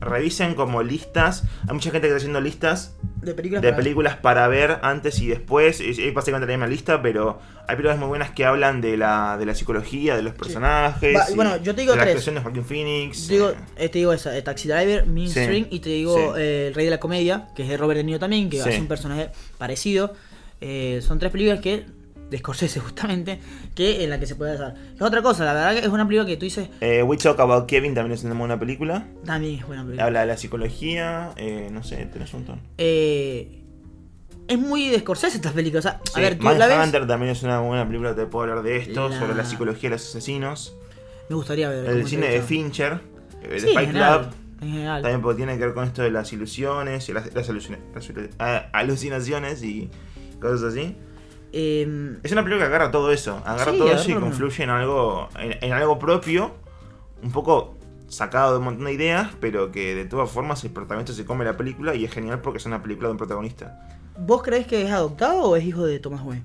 revisen 0.00 0.54
como 0.56 0.82
listas. 0.82 1.44
Hay 1.68 1.74
mucha 1.74 1.90
gente 1.92 2.00
que 2.00 2.06
está 2.08 2.16
haciendo 2.16 2.40
listas 2.40 2.96
De 3.20 3.34
películas. 3.34 3.62
de 3.62 3.68
para- 3.68 3.76
películas 3.76 4.16
para 4.16 4.48
ver 4.48 4.78
antes 4.82 5.20
y 5.20 5.28
después. 5.28 5.80
Es, 5.80 5.98
es 5.98 6.12
básicamente 6.14 6.46
la 6.50 6.56
misma 6.58 6.66
lista, 6.66 7.00
pero 7.02 7.38
hay 7.68 7.76
películas 7.76 7.98
muy 7.98 8.08
buenas 8.08 8.30
que 8.32 8.44
hablan 8.44 8.80
de 8.80 8.96
la, 8.96 9.36
de 9.38 9.46
la 9.46 9.54
psicología, 9.54 10.16
de 10.16 10.22
los 10.22 10.34
personajes. 10.34 11.14
Va, 11.16 11.26
bueno, 11.36 11.56
yo 11.58 11.74
te 11.76 11.82
digo 11.82 11.92
de 11.92 11.98
la 11.98 12.02
tres. 12.04 12.14
actuación 12.16 12.34
de 12.36 12.40
Joaquin 12.40 12.64
Phoenix. 12.64 13.26
Te 13.28 13.32
digo, 13.34 13.50
eh, 13.50 13.54
eh, 13.76 13.88
te 13.90 13.98
digo 13.98 14.12
esa, 14.12 14.36
eh, 14.36 14.42
Taxi 14.42 14.66
Driver, 14.68 15.06
Mean 15.06 15.28
Sí. 15.30 15.38
Street, 15.40 15.66
y 15.70 15.78
te 15.80 15.90
digo 15.90 16.16
Sí. 16.16 16.40
El 16.42 16.74
Rey 16.74 16.84
de 16.86 16.90
la 16.90 16.98
Comedia, 16.98 17.48
que 17.54 17.62
es 17.62 17.68
de 17.68 17.76
Robert 17.76 17.98
De 17.98 18.04
Niro 18.04 18.18
también, 18.18 18.50
que 18.50 18.60
hace 18.60 18.80
un 18.80 18.88
personaje 18.88 19.30
parecido. 19.58 20.14
Son 21.00 21.18
tres 21.20 21.30
películas 21.30 21.60
que, 21.60 21.86
de 22.32 22.38
Scorsese 22.38 22.80
justamente, 22.80 23.38
que 23.76 24.02
en 24.02 24.10
la 24.10 24.18
que 24.18 24.26
se 24.26 24.34
puede 24.34 24.54
hacer. 24.54 24.74
Es 24.96 25.00
otra 25.02 25.22
cosa, 25.22 25.44
la 25.44 25.52
verdad 25.54 25.72
que 25.74 25.78
es 25.86 25.92
una 25.92 26.04
película 26.06 26.26
que 26.28 26.36
tú 26.36 26.44
dices, 26.44 26.68
eh, 26.80 27.02
We 27.04 27.16
Talk 27.16 27.38
About 27.38 27.66
Kevin 27.66 27.94
también 27.94 28.14
es 28.18 28.24
una 28.24 28.34
buena 28.34 28.58
película. 28.58 29.06
también 29.24 29.60
es 29.60 29.66
buena 29.66 29.82
película. 29.82 30.04
Habla 30.06 30.20
de 30.22 30.26
la 30.26 30.36
psicología, 30.36 31.30
eh, 31.36 31.68
no 31.70 31.84
sé, 31.84 32.04
tenés 32.06 32.32
un 32.34 32.40
montón. 32.40 32.60
Eh, 32.78 33.60
es 34.48 34.58
muy 34.58 34.88
de 34.88 34.98
Scorsese 34.98 35.36
estas 35.36 35.52
películas. 35.52 35.86
O 35.86 35.88
sea, 35.88 36.00
Sí, 36.04 36.12
a 36.18 36.22
ver, 36.22 36.36
tú 36.38 36.44
la 36.44 36.66
ves, 36.66 36.76
Mindhunter 36.76 37.06
también 37.06 37.30
es 37.32 37.42
una 37.44 37.60
buena 37.60 37.86
película, 37.86 38.14
te 38.14 38.26
puedo 38.26 38.48
hablar 38.50 38.64
de 38.64 38.76
esto, 38.78 39.08
La- 39.08 39.18
sobre 39.18 39.34
la 39.34 39.44
psicología 39.44 39.88
de 39.90 39.96
los 39.96 40.02
asesinos. 40.08 40.74
me 41.28 41.36
gustaría 41.36 41.68
ver. 41.68 41.86
El 41.86 42.06
cine 42.08 42.28
de. 42.28 42.42
Fincher, 42.42 43.00
eh, 43.42 43.48
de 43.48 43.60
Sí, 43.60 43.68
Fight 43.72 43.90
Club. 43.90 44.30
También 44.60 45.22
porque 45.22 45.36
tiene 45.38 45.58
que 45.58 45.64
ver 45.64 45.74
con 45.74 45.84
esto 45.84 46.02
de 46.02 46.10
las 46.10 46.32
ilusiones 46.32 47.08
y 47.08 47.12
las, 47.12 47.32
las 47.34 47.48
alucina- 47.48 47.78
las 47.94 48.08
alu- 48.10 48.68
alucinaciones 48.72 49.62
y 49.62 49.90
cosas 50.40 50.72
así. 50.74 50.96
Eh, 51.52 52.16
Es 52.22 52.32
una 52.32 52.42
película 52.42 52.66
que 52.66 52.74
agarra 52.74 52.90
todo 52.90 53.12
eso, 53.12 53.42
agarra 53.44 53.72
Sí, 53.72 53.78
todo 53.78 53.92
eso 53.92 54.04
y 54.04 54.14
mismo. 54.14 54.22
confluye 54.22 54.64
en 54.64 54.70
algo, 54.70 55.28
en, 55.38 55.58
en 55.62 55.72
algo 55.72 55.98
propio, 55.98 56.52
un 57.22 57.30
poco 57.30 57.76
sacado 58.08 58.52
de 58.52 58.58
un 58.58 58.64
montón 58.64 58.84
de 58.86 58.92
ideas, 58.94 59.30
pero 59.40 59.70
que 59.72 59.94
de 59.94 60.04
todas 60.06 60.30
formas 60.30 60.62
el 60.64 60.70
protagonista 60.70 61.12
se 61.14 61.24
come 61.24 61.44
la 61.44 61.56
película 61.56 61.94
y 61.94 62.04
es 62.04 62.12
genial 62.12 62.40
porque 62.40 62.58
es 62.58 62.66
una 62.66 62.82
película 62.82 63.08
de 63.08 63.12
un 63.12 63.18
protagonista. 63.18 63.88
¿Vos 64.18 64.42
creés 64.42 64.66
que 64.66 64.82
es 64.82 64.90
adoptado 64.90 65.42
o 65.42 65.56
es 65.56 65.64
hijo 65.64 65.84
de 65.86 65.98
Thomas 65.98 66.22
Wayne? 66.22 66.44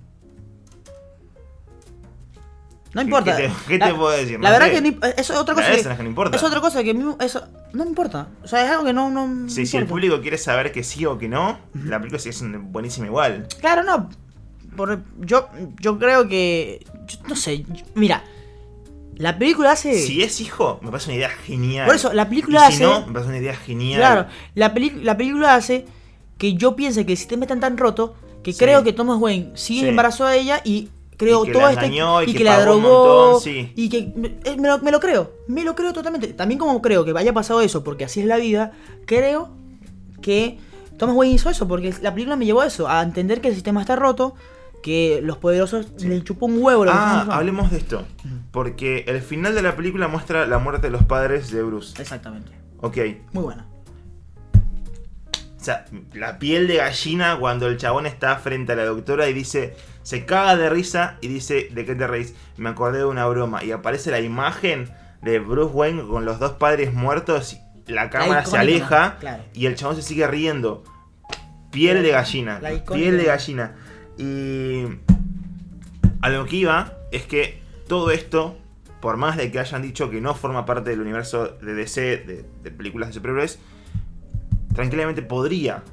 No 2.94 3.02
importa. 3.02 3.36
¿Qué 3.36 3.48
te- 3.48 3.54
qué 3.68 3.80
te 3.80 3.94
puedo 3.94 4.10
decir? 4.12 4.40
La 4.40 4.50
verdad 4.50 4.68
sé. 4.72 4.82
que 4.82 5.00
eso 5.22 5.34
es 5.34 5.40
otra 5.40 5.54
cosa. 5.54 5.72
Que, 5.76 6.04
no 6.04 6.10
importa. 6.10 6.38
Es 6.38 6.44
otra 6.44 6.62
cosa 6.62 6.84
que 6.84 6.94
mí 6.94 7.16
eso 7.20 7.46
no 7.74 7.86
importa. 7.86 8.30
O 8.44 8.48
sea, 8.48 8.64
es 8.66 8.72
algo 8.72 8.86
que 8.86 8.94
no, 8.94 9.10
no 9.10 9.50
Sí, 9.50 9.66
si 9.66 9.78
el 9.78 9.86
público 9.86 10.22
quiere 10.22 10.38
saber 10.38 10.72
que 10.72 10.84
sí 10.84 11.06
o 11.06 11.18
que 11.18 11.28
no, 11.28 11.60
la 11.74 11.98
película 12.00 12.20
sí 12.20 12.30
es 12.30 12.42
buenísima 12.72 13.08
igual. 13.08 13.48
Claro, 13.60 13.84
no. 13.84 14.10
Por- 14.78 15.04
yo, 15.20 15.50
yo 15.82 16.00
creo 16.00 16.28
que. 16.30 16.86
yo 17.08 17.18
no 17.28 17.36
sé. 17.36 17.64
yo- 17.64 17.84
mira. 17.96 18.24
La 19.16 19.38
película 19.40 19.72
hace. 19.72 20.00
Si 20.00 20.22
es 20.22 20.40
hijo, 20.42 20.80
me 20.84 20.92
parece 20.92 21.10
una 21.10 21.18
idea 21.18 21.30
genial. 21.30 21.88
Por 21.88 21.96
eso, 21.96 22.14
la 22.14 22.30
película 22.30 22.70
y 22.70 22.74
si 22.74 22.84
hace- 22.84 22.84
no, 22.84 23.08
me 23.08 23.14
parece 23.14 23.30
una 23.30 23.40
idea 23.40 23.56
genial. 23.56 24.00
Claro, 24.00 24.28
la, 24.54 24.74
peli- 24.76 25.02
la 25.02 25.18
película 25.18 25.56
hace 25.56 25.86
que 26.38 26.54
yo 26.54 26.76
piense 26.76 27.04
que 27.06 27.14
el 27.14 27.18
sistema 27.18 27.46
está 27.46 27.60
tan 27.60 27.78
roto 27.80 28.14
que 28.44 28.54
Sí. 28.54 28.60
creo 28.60 28.84
que 28.84 28.94
Thomas 28.94 29.18
Wayne 29.20 29.52
sigue 29.56 29.82
Sí. 29.82 29.88
embarazado 29.88 30.30
de 30.30 30.40
ella 30.40 30.62
y 30.64 30.90
creo 31.18 31.44
Y 31.44 31.48
que 31.48 31.52
todo 31.54 31.64
la 31.64 31.72
este 31.72 31.88
y 32.30 32.34
que 32.36 32.44
la 32.44 32.62
drogó 32.62 32.80
montón, 33.34 33.42
sí. 33.42 33.72
y 33.76 33.90
que 33.90 34.14
me, 34.16 34.28
eh, 34.44 34.56
me 34.60 34.68
lo, 34.68 34.78
me 34.80 34.92
lo 34.92 35.00
creo, 35.00 35.32
me 35.48 35.64
lo 35.64 35.74
creo 35.74 35.94
totalmente. 35.94 36.28
También 36.34 36.60
como 36.60 36.80
creo 36.80 37.04
que 37.04 37.12
haya 37.18 37.34
pasado 37.34 37.62
eso 37.62 37.84
porque 37.84 38.06
así 38.06 38.20
es 38.20 38.28
la 38.28 38.38
vida, 38.38 38.72
creo 39.08 39.50
que 40.22 40.60
Thomas 41.00 41.16
Wayne 41.16 41.34
hizo 41.34 41.50
eso 41.50 41.68
porque 41.68 41.92
la 42.04 42.14
película 42.14 42.36
me 42.36 42.46
llevó 42.46 42.62
a 42.62 42.68
eso, 42.68 42.88
a 42.88 43.02
entender 43.02 43.42
que 43.42 43.48
el 43.48 43.56
sistema 43.56 43.82
está 43.82 43.96
roto, 43.96 44.36
que 44.84 45.20
los 45.24 45.38
poderosos 45.38 45.88
le 46.04 46.24
chupó 46.24 46.46
un 46.46 46.62
huevo 46.62 46.86
lo 46.86 46.92
Ah, 46.94 47.28
hablemos 47.32 47.72
de 47.72 47.78
esto. 47.78 48.06
Porque 48.52 49.04
el 49.08 49.22
final 49.22 49.56
de 49.56 49.62
la 49.62 49.76
película 49.76 50.08
muestra 50.08 50.46
la 50.46 50.60
muerte 50.60 50.88
de 50.88 50.92
los 50.92 51.04
padres 51.04 51.52
de 51.52 51.64
Bruce. 51.64 52.02
Exactamente. 52.02 52.52
Ok. 52.80 52.98
Muy 53.34 53.44
buena. 53.44 53.66
O 55.60 55.64
sea, 55.68 55.86
la 56.14 56.40
piel 56.40 56.68
de 56.68 56.78
gallina 56.78 57.38
cuando 57.40 57.68
el 57.68 57.78
chabón 57.78 58.06
está 58.06 58.38
frente 58.38 58.72
a 58.74 58.76
la 58.76 58.86
doctora 58.86 59.28
y 59.28 59.34
dice, 59.34 59.76
se 60.04 60.26
caga 60.26 60.56
de 60.56 60.70
risa 60.70 61.18
y 61.20 61.28
dice, 61.28 61.68
¿de 61.72 61.84
qué 61.86 61.94
te 61.96 62.08
reís? 62.08 62.36
Me 62.56 62.70
acordé 62.70 63.00
de 63.00 63.06
una 63.06 63.26
broma. 63.28 63.64
Y 63.64 63.72
aparece 63.72 64.12
la 64.12 64.22
imagen 64.22 64.90
de 65.22 65.40
Bruce 65.40 65.74
Wayne 65.74 66.04
con 66.08 66.24
los 66.24 66.40
dos 66.40 66.54
padres 66.54 66.94
muertos, 66.94 67.58
y 67.86 67.92
la 67.92 68.10
cámara 68.10 68.46
se 68.46 68.58
aleja 68.58 69.18
claro. 69.20 69.44
y 69.54 69.66
el 69.66 69.76
chabón 69.76 69.96
se 69.98 70.04
sigue 70.04 70.28
riendo. 70.28 70.84
Piel 71.72 72.02
de 72.02 72.12
gallina. 72.12 72.62
Piel 72.94 73.18
de 73.18 73.26
gallina. 73.26 73.76
Y 74.18 74.84
a 76.22 76.30
lo 76.30 76.46
que 76.46 76.56
iba 76.56 76.94
es 77.12 77.24
que 77.24 77.60
todo 77.88 78.12
esto, 78.12 78.58
por 79.02 79.18
más 79.18 79.38
de 79.38 79.52
que 79.52 79.60
hayan 79.60 79.82
dicho 79.82 80.10
que 80.10 80.20
no 80.22 80.34
forma 80.36 80.66
parte 80.66 80.90
del 80.90 81.02
universo 81.02 81.48
de 81.62 81.74
DC, 81.74 82.02
de, 82.02 82.46
de 82.64 82.72
películas 82.72 83.10
de 83.10 83.14
superhéroes, 83.14 83.60
tranquilamente 84.74 85.22
podría 85.22 85.84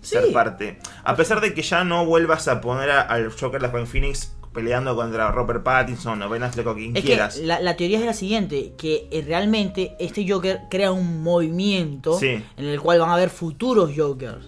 ser 0.00 0.32
parte. 0.32 0.78
A 1.04 1.16
pesar 1.16 1.40
de 1.40 1.52
que 1.54 1.62
ya 1.62 1.84
no 1.84 2.06
vuelvas 2.06 2.46
a 2.48 2.60
poner 2.60 2.90
al 2.90 3.30
Joker 3.32 3.60
de 3.60 3.68
Joaquin 3.68 3.86
Phoenix 3.86 4.32
peleando 4.52 4.96
contra 4.96 5.30
Robert 5.32 5.62
Pattinson 5.62 6.22
o 6.22 6.28
Ben 6.30 6.42
Affleck 6.42 6.66
o 6.66 6.74
quien 6.74 6.96
Es 6.96 7.04
quieras. 7.04 7.36
que 7.36 7.44
la, 7.44 7.60
la 7.60 7.76
teoría 7.76 7.98
es 7.98 8.06
la 8.06 8.14
siguiente, 8.14 8.72
que 8.78 9.06
eh, 9.10 9.22
realmente 9.26 9.94
este 9.98 10.26
Joker 10.26 10.60
crea 10.70 10.92
un 10.92 11.22
movimiento 11.22 12.18
Sí. 12.18 12.42
en 12.56 12.64
el 12.64 12.80
cual 12.80 13.00
van 13.00 13.10
a 13.10 13.14
haber 13.14 13.28
futuros 13.30 13.90
Jokers. 13.94 14.46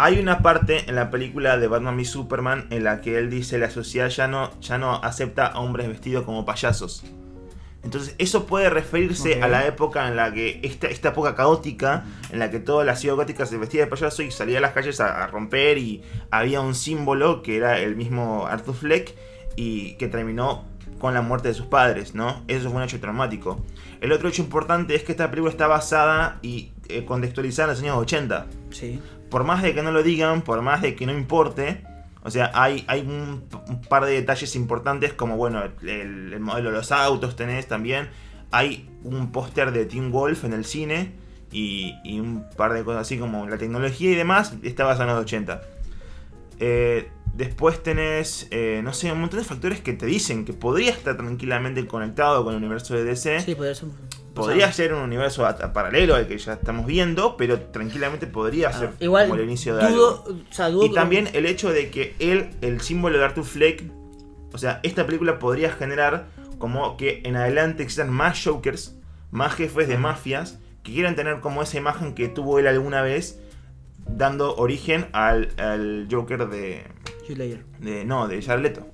Hay 0.00 0.20
una 0.20 0.42
parte 0.42 0.88
en 0.88 0.94
la 0.94 1.10
película 1.10 1.58
de 1.58 1.66
Batman 1.66 1.96
v 1.96 2.04
Superman 2.04 2.68
en 2.70 2.84
la 2.84 3.00
que 3.00 3.18
él 3.18 3.30
dice 3.30 3.58
la 3.58 3.68
sociedad 3.68 4.08
ya 4.10 4.28
no, 4.28 4.52
ya 4.60 4.78
no 4.78 4.94
acepta 4.94 5.48
a 5.48 5.58
hombres 5.58 5.88
vestidos 5.88 6.24
como 6.24 6.44
payasos. 6.44 7.02
Entonces 7.82 8.14
eso 8.18 8.46
puede 8.46 8.70
referirse 8.70 9.42
a 9.42 9.48
la 9.48 9.66
época 9.66 10.06
en 10.06 10.14
la 10.14 10.32
que, 10.32 10.60
esta, 10.62 10.86
esta 10.86 11.08
época 11.08 11.34
caótica, 11.34 12.04
en 12.30 12.38
la 12.38 12.48
que 12.48 12.60
toda 12.60 12.84
la 12.84 12.94
ciudad 12.94 13.16
gótica 13.16 13.44
se 13.44 13.58
vestía 13.58 13.80
de 13.80 13.86
payaso 13.88 14.22
y 14.22 14.30
salía 14.30 14.58
a 14.58 14.60
las 14.60 14.70
calles 14.70 15.00
a, 15.00 15.24
a 15.24 15.26
romper 15.26 15.78
y 15.78 16.04
había 16.30 16.60
un 16.60 16.76
símbolo 16.76 17.42
que 17.42 17.56
era 17.56 17.80
el 17.80 17.96
mismo 17.96 18.46
Arthur 18.46 18.76
Fleck 18.76 19.16
y 19.56 19.94
que 19.94 20.06
terminó 20.06 20.64
con 21.00 21.12
la 21.12 21.22
muerte 21.22 21.48
de 21.48 21.54
sus 21.54 21.66
padres, 21.66 22.14
¿no? 22.14 22.44
Eso 22.46 22.68
fue 22.70 22.78
un 22.78 22.84
hecho 22.84 23.00
traumático. 23.00 23.64
El 24.00 24.12
otro 24.12 24.28
hecho 24.28 24.42
importante 24.42 24.94
es 24.94 25.02
que 25.02 25.10
esta 25.10 25.28
película 25.28 25.50
está 25.50 25.66
basada 25.66 26.38
y 26.40 26.70
eh, 26.88 27.04
contextualizada 27.04 27.72
en 27.72 27.74
los 27.74 27.82
años 27.82 27.96
80 27.96 28.46
Sí. 28.70 29.00
Por 29.30 29.44
más 29.44 29.62
de 29.62 29.74
que 29.74 29.82
no 29.82 29.92
lo 29.92 30.02
digan, 30.02 30.42
por 30.42 30.62
más 30.62 30.82
de 30.82 30.94
que 30.94 31.06
no 31.06 31.12
importe, 31.12 31.84
o 32.22 32.30
sea, 32.30 32.50
hay, 32.54 32.84
hay 32.88 33.00
un, 33.00 33.44
par 33.88 34.04
de 34.04 34.12
detalles 34.12 34.54
importantes 34.56 35.12
como, 35.12 35.36
bueno, 35.36 35.62
el, 35.82 36.32
el 36.32 36.40
modelo 36.40 36.70
de 36.70 36.76
los 36.76 36.92
autos 36.92 37.36
tenés 37.36 37.66
también. 37.66 38.08
Hay 38.50 38.90
un 39.04 39.30
póster 39.30 39.72
de 39.72 39.86
Team 39.86 40.10
Wolf 40.10 40.44
en 40.44 40.52
el 40.52 40.64
cine 40.64 41.12
y, 41.52 41.94
y 42.04 42.20
un 42.20 42.44
par 42.56 42.72
de 42.72 42.84
cosas 42.84 43.02
así 43.02 43.18
como 43.18 43.48
la 43.48 43.58
tecnología 43.58 44.10
y 44.10 44.14
demás 44.14 44.54
está 44.62 44.84
basado 44.84 45.08
en 45.10 45.16
los 45.16 45.24
80. 45.24 45.62
Eh, 46.60 47.08
después 47.34 47.82
tenés, 47.82 48.48
eh, 48.50 48.80
no 48.82 48.92
sé, 48.92 49.12
un 49.12 49.20
montón 49.20 49.38
de 49.38 49.44
factores 49.44 49.80
que 49.80 49.92
te 49.92 50.06
dicen 50.06 50.44
que 50.44 50.52
podría 50.52 50.90
estar 50.90 51.16
tranquilamente 51.16 51.86
conectado 51.86 52.44
con 52.44 52.54
el 52.54 52.58
universo 52.58 52.94
de 52.94 53.04
DC. 53.04 53.40
Sí, 53.40 53.54
podría 53.54 53.74
ser. 53.74 53.88
Podría 54.38 54.64
o 54.64 54.68
sea, 54.68 54.72
ser 54.72 54.94
un 54.94 55.02
universo 55.02 55.46
paralelo 55.72 56.14
al 56.14 56.26
que 56.26 56.38
ya 56.38 56.54
estamos 56.54 56.86
viendo, 56.86 57.36
pero 57.36 57.60
tranquilamente 57.60 58.26
podría 58.26 58.72
ser 58.72 58.90
Igual, 59.00 59.28
como 59.28 59.40
el 59.40 59.46
inicio 59.46 59.76
de 59.76 59.88
dudo, 59.88 60.24
algo. 60.26 60.40
o 60.50 60.54
sea, 60.54 60.70
dudo 60.70 60.84
Y 60.86 60.88
que- 60.88 60.94
también 60.94 61.28
el 61.34 61.46
hecho 61.46 61.70
de 61.70 61.90
que 61.90 62.14
él, 62.18 62.50
el 62.60 62.80
símbolo 62.80 63.18
de 63.18 63.24
Arthur 63.24 63.44
Fleck, 63.44 63.84
o 64.52 64.58
sea, 64.58 64.80
esta 64.82 65.04
película 65.06 65.38
podría 65.38 65.70
generar 65.72 66.26
como 66.58 66.96
que 66.96 67.20
en 67.24 67.36
adelante 67.36 67.82
existan 67.82 68.10
más 68.10 68.42
Jokers, 68.42 68.96
más 69.30 69.54
jefes 69.54 69.88
de 69.88 69.98
mafias, 69.98 70.58
que 70.82 70.92
quieran 70.92 71.14
tener 71.16 71.40
como 71.40 71.62
esa 71.62 71.76
imagen 71.76 72.14
que 72.14 72.28
tuvo 72.28 72.58
él 72.58 72.66
alguna 72.66 73.02
vez, 73.02 73.38
dando 74.06 74.56
origen 74.56 75.06
al, 75.12 75.50
al 75.58 76.08
Joker 76.10 76.48
de, 76.48 76.82
de. 77.78 78.04
No, 78.04 78.26
de 78.26 78.40
Jared 78.42 78.62
Leto. 78.62 78.86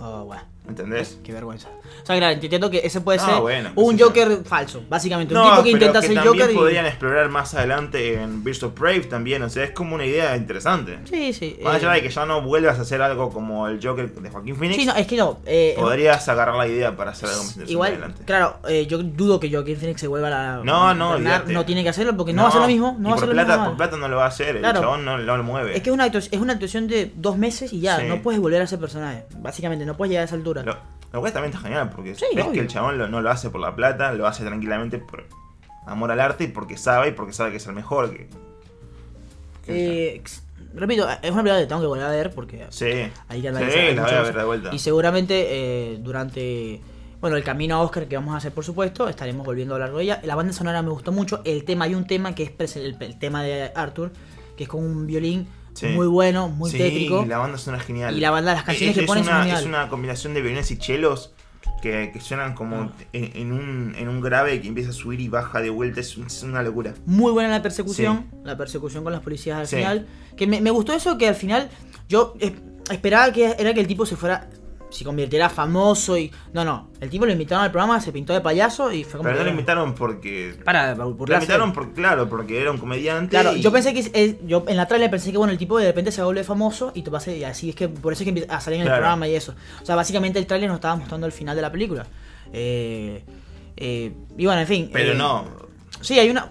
Oh, 0.00 0.24
bueno. 0.24 0.42
¿Entendés? 0.68 1.18
Qué 1.24 1.32
vergüenza. 1.32 1.68
O 2.02 2.06
sea, 2.06 2.16
claro, 2.18 2.34
entiendo 2.34 2.70
que 2.70 2.82
ese 2.84 3.00
puede 3.00 3.18
No, 3.18 3.24
ser 3.26 3.40
bueno, 3.40 3.70
un. 3.74 3.98
Joker 3.98 4.44
falso, 4.44 4.82
básicamente. 4.88 5.34
Un 5.34 5.40
No, 5.40 5.44
tipo 5.50 5.56
que 5.56 5.62
pero 5.72 5.76
intenta 5.76 6.00
que 6.02 6.06
ser 6.08 6.16
también 6.16 6.34
Joker 6.40 6.50
y. 6.50 6.54
podrían 6.58 6.86
explorar 6.86 7.28
más 7.30 7.54
adelante 7.54 8.14
en 8.20 8.44
Birds 8.44 8.62
of 8.62 8.74
Prey 8.74 9.00
también, 9.00 9.42
o 9.42 9.48
sea, 9.48 9.64
es 9.64 9.70
como 9.70 9.94
una 9.94 10.04
idea 10.04 10.36
interesante. 10.36 10.98
Sí, 11.04 11.32
sí. 11.32 11.58
Más 11.62 11.74
eh, 11.74 11.76
allá 11.76 11.92
de 11.92 12.02
que 12.02 12.10
ya 12.10 12.26
no 12.26 12.42
vuelvas 12.42 12.78
a 12.78 12.82
hacer 12.82 13.00
algo 13.00 13.30
como 13.30 13.66
el 13.66 13.80
Joker 13.82 14.12
de 14.12 14.30
Joaquín 14.30 14.56
Phoenix, 14.56 14.76
Sí, 14.80 14.86
no, 14.86 14.94
es 14.94 15.06
que 15.06 15.16
no. 15.16 15.38
eh, 15.46 15.74
podrías 15.78 16.28
agarrar 16.28 16.54
la 16.56 16.66
idea 16.68 16.94
para 16.96 17.12
hacer 17.12 17.28
algo 17.30 17.40
más 17.44 17.48
interesante 17.52 17.72
Igual, 17.72 17.92
adelante. 17.92 18.22
claro, 18.26 18.58
eh, 18.68 18.86
yo 18.86 18.98
dudo 18.98 19.40
que 19.40 19.50
Joaquin 19.50 19.76
Phoenix 19.78 20.00
se 20.00 20.06
vuelva 20.06 20.28
a 20.28 20.30
la. 20.30 20.60
No, 20.64 20.94
no, 20.94 21.12
olvídate. 21.12 21.52
No 21.52 21.64
tiene 21.64 21.82
que 21.82 21.88
hacerlo 21.88 22.14
porque 22.16 22.34
no, 22.34 22.42
va 22.42 22.48
a 22.48 22.50
hacer 22.50 22.60
lo 22.60 22.66
mismo. 22.68 22.94
No 22.98 23.08
va 23.08 23.14
a 23.14 23.16
hacer 23.16 23.28
lo 23.28 23.32
plata, 23.34 23.52
mismo. 23.56 23.66
por 23.68 23.76
plata 23.78 23.96
no 23.96 24.08
lo 24.08 24.16
va 24.16 24.24
a 24.26 24.28
hacer, 24.28 24.56
el 24.56 24.60
Claro. 24.62 24.80
chabón 24.80 25.04
no, 25.04 25.16
no 25.16 25.36
lo 25.38 25.42
mueve. 25.42 25.74
Es 25.76 25.82
que 25.82 25.88
es 25.88 25.94
una, 25.94 26.04
actuación, 26.04 26.34
es 26.34 26.40
una 26.40 26.52
actuación 26.52 26.88
de 26.88 27.10
dos 27.16 27.38
meses 27.38 27.72
y 27.72 27.80
ya, 27.80 27.96
Sí. 27.98 28.04
no 28.06 28.20
puedes 28.20 28.38
volver 28.40 28.60
a 28.60 28.66
ser 28.66 28.78
personaje. 28.78 29.24
Básicamente, 29.38 29.86
no 29.86 29.96
puedes 29.96 30.10
llegar 30.10 30.22
a 30.22 30.26
esa 30.26 30.34
altura. 30.34 30.57
Lo, 30.64 30.76
lo 31.12 31.20
cual 31.20 31.32
también 31.32 31.52
está 31.52 31.62
genial, 31.64 31.90
porque 31.94 32.14
Sí, 32.14 32.26
ves 32.34 32.44
obvio. 32.44 32.52
que 32.54 32.60
el 32.60 32.68
chabón 32.68 32.98
lo- 32.98 33.08
no 33.08 33.20
lo 33.20 33.30
hace 33.30 33.50
por 33.50 33.60
la 33.60 33.74
plata, 33.74 34.12
lo 34.12 34.26
hace 34.26 34.44
tranquilamente 34.44 34.98
por 34.98 35.24
amor 35.86 36.10
al 36.10 36.20
arte 36.20 36.44
y 36.44 36.48
porque 36.48 36.76
sabe 36.76 37.08
y 37.08 37.12
porque 37.12 37.32
sabe 37.32 37.50
que 37.50 37.56
es 37.58 37.66
el 37.66 37.74
mejor. 37.74 38.10
Que, 38.10 38.28
que- 39.64 40.14
Eh, 40.16 40.22
repito, 40.74 41.08
es 41.22 41.30
una 41.30 41.42
película 41.42 41.60
que 41.60 41.66
tengo 41.66 41.80
que 41.80 41.86
volver 41.86 42.04
a 42.06 42.10
ver 42.10 42.34
porque 42.34 42.66
sí, 42.70 42.84
hay 42.86 43.10
que 43.28 43.40
sí, 43.40 43.46
analizar 43.48 43.94
la 43.94 44.02
voy 44.02 44.12
a 44.12 44.22
ver 44.22 44.36
de 44.36 44.44
vuelta. 44.44 44.70
Y 44.74 44.78
seguramente 44.78 45.46
eh, 45.94 45.98
durante 46.00 46.80
Bueno, 47.20 47.36
el 47.36 47.42
camino 47.42 47.74
a 47.74 47.80
Oscar 47.82 48.06
que 48.06 48.14
vamos 48.16 48.32
a 48.34 48.36
hacer, 48.36 48.52
por 48.52 48.64
supuesto, 48.64 49.08
estaremos 49.08 49.44
volviendo 49.44 49.74
a 49.74 49.76
hablar 49.76 49.92
de 49.92 50.02
ella. 50.04 50.20
La 50.22 50.36
banda 50.36 50.52
sonora 50.52 50.82
me 50.82 50.90
gustó 50.90 51.10
mucho. 51.10 51.40
El 51.44 51.64
tema, 51.64 51.86
hay 51.86 51.96
un 51.96 52.06
tema 52.06 52.32
que 52.36 52.54
es 52.56 52.76
el, 52.76 52.96
el 53.00 53.18
tema 53.18 53.42
de 53.42 53.72
Arthur, 53.74 54.12
que 54.56 54.62
es 54.64 54.68
con 54.68 54.84
un 54.84 55.04
violín 55.04 55.48
Sí. 55.80 55.86
muy 55.88 56.06
bueno, 56.06 56.48
muy 56.48 56.70
sí, 56.70 56.78
tétrico. 56.78 57.24
la 57.26 57.38
banda 57.38 57.58
suena 57.58 57.78
genial. 57.78 58.16
Y 58.16 58.20
la 58.20 58.30
banda, 58.30 58.52
las 58.54 58.64
canciones 58.64 58.96
es, 58.96 59.00
que 59.02 59.06
ponen 59.06 59.24
una, 59.24 59.58
es 59.58 59.64
una 59.64 59.88
combinación 59.88 60.34
de 60.34 60.40
violines 60.42 60.70
y 60.70 60.78
chelos 60.78 61.32
que, 61.82 62.10
que 62.12 62.20
suenan 62.20 62.54
como 62.54 62.76
Ah. 62.76 62.92
en, 63.12 63.30
en 63.36 63.52
un, 63.52 63.94
en 63.96 64.08
un 64.08 64.20
grave 64.20 64.60
que 64.60 64.68
empieza 64.68 64.90
a 64.90 64.92
subir 64.92 65.20
y 65.20 65.28
baja 65.28 65.60
de 65.60 65.70
vuelta. 65.70 66.00
Es, 66.00 66.16
un- 66.16 66.26
es 66.26 66.42
una 66.42 66.62
locura. 66.62 66.94
Muy 67.06 67.30
buena 67.32 67.48
la 67.50 67.62
persecución, 67.62 68.26
la 68.44 68.56
persecución 68.56 69.04
con 69.04 69.12
los 69.12 69.22
policías 69.22 69.58
al 69.58 69.66
final. 69.66 70.06
Que 70.36 70.46
me, 70.46 70.60
me 70.60 70.70
gustó 70.70 70.92
eso 70.92 71.16
que 71.18 71.28
al 71.28 71.34
final 71.36 71.68
yo 72.08 72.34
es- 72.40 72.52
esperaba 72.90 73.32
que 73.32 73.54
era 73.58 73.74
que 73.74 73.80
el 73.80 73.86
tipo 73.86 74.06
se 74.06 74.16
fuera, 74.16 74.48
se 74.90 75.04
convirtiera 75.04 75.48
famoso 75.50 76.16
y... 76.16 76.30
No, 76.52 76.64
no, 76.64 76.88
el 77.00 77.10
tipo 77.10 77.26
lo 77.26 77.32
invitaron 77.32 77.64
al 77.64 77.70
programa, 77.70 78.00
se 78.00 78.10
pintó 78.12 78.32
de 78.32 78.40
payaso 78.40 78.90
y 78.92 79.04
fue 79.04 79.18
como... 79.18 79.24
Pero 79.24 79.38
no 79.38 79.44
lo 79.44 79.50
invitaron 79.50 79.94
porque. 79.94 80.56
Para, 80.64 80.94
Lo 80.94 81.12
burlarse. 81.12 81.44
invitaron 81.44 81.72
por, 81.72 81.92
claro, 81.92 82.28
porque 82.28 82.60
era 82.60 82.70
un 82.70 82.78
comediante. 82.78 83.30
Claro, 83.30 83.54
y- 83.54 83.60
yo 83.60 83.70
pensé 83.70 83.92
que 83.92 84.10
eh, 84.14 84.38
yo 84.46 84.64
en 84.66 84.76
la 84.76 84.86
trailer 84.86 85.10
pensé 85.10 85.30
que 85.30 85.38
bueno 85.38 85.52
el 85.52 85.58
tipo 85.58 85.78
de 85.78 85.86
repente 85.86 86.10
se 86.12 86.22
vuelve 86.22 86.42
famoso 86.44 86.92
y 86.94 87.02
te 87.02 87.10
pasa 87.10 87.30
y 87.32 87.44
así 87.44 87.70
es 87.70 87.76
que 87.76 87.88
por 87.88 88.12
eso 88.12 88.22
es 88.22 88.24
que 88.24 88.30
empieza 88.30 88.56
a 88.56 88.60
salir 88.60 88.80
en 88.80 88.86
el 88.86 88.92
programa 88.92 89.28
y 89.28 89.34
eso. 89.34 89.54
O 89.82 89.84
sea, 89.86 89.94
básicamente 89.96 90.38
el 90.38 90.46
trailer 90.46 90.68
nos 90.68 90.76
estaba 90.76 90.96
mostrando 90.96 91.26
el 91.26 91.32
final 91.32 91.54
de 91.54 91.62
la 91.62 91.70
película. 91.72 92.06
Eh, 92.52 93.24
eh, 93.76 94.12
y 94.36 94.44
bueno, 94.46 94.60
en 94.60 94.66
fin. 94.66 94.90
Pero 94.92 95.12
eh, 95.12 95.16
no. 95.16 95.44
Sí, 96.00 96.18
hay 96.18 96.30
una. 96.30 96.48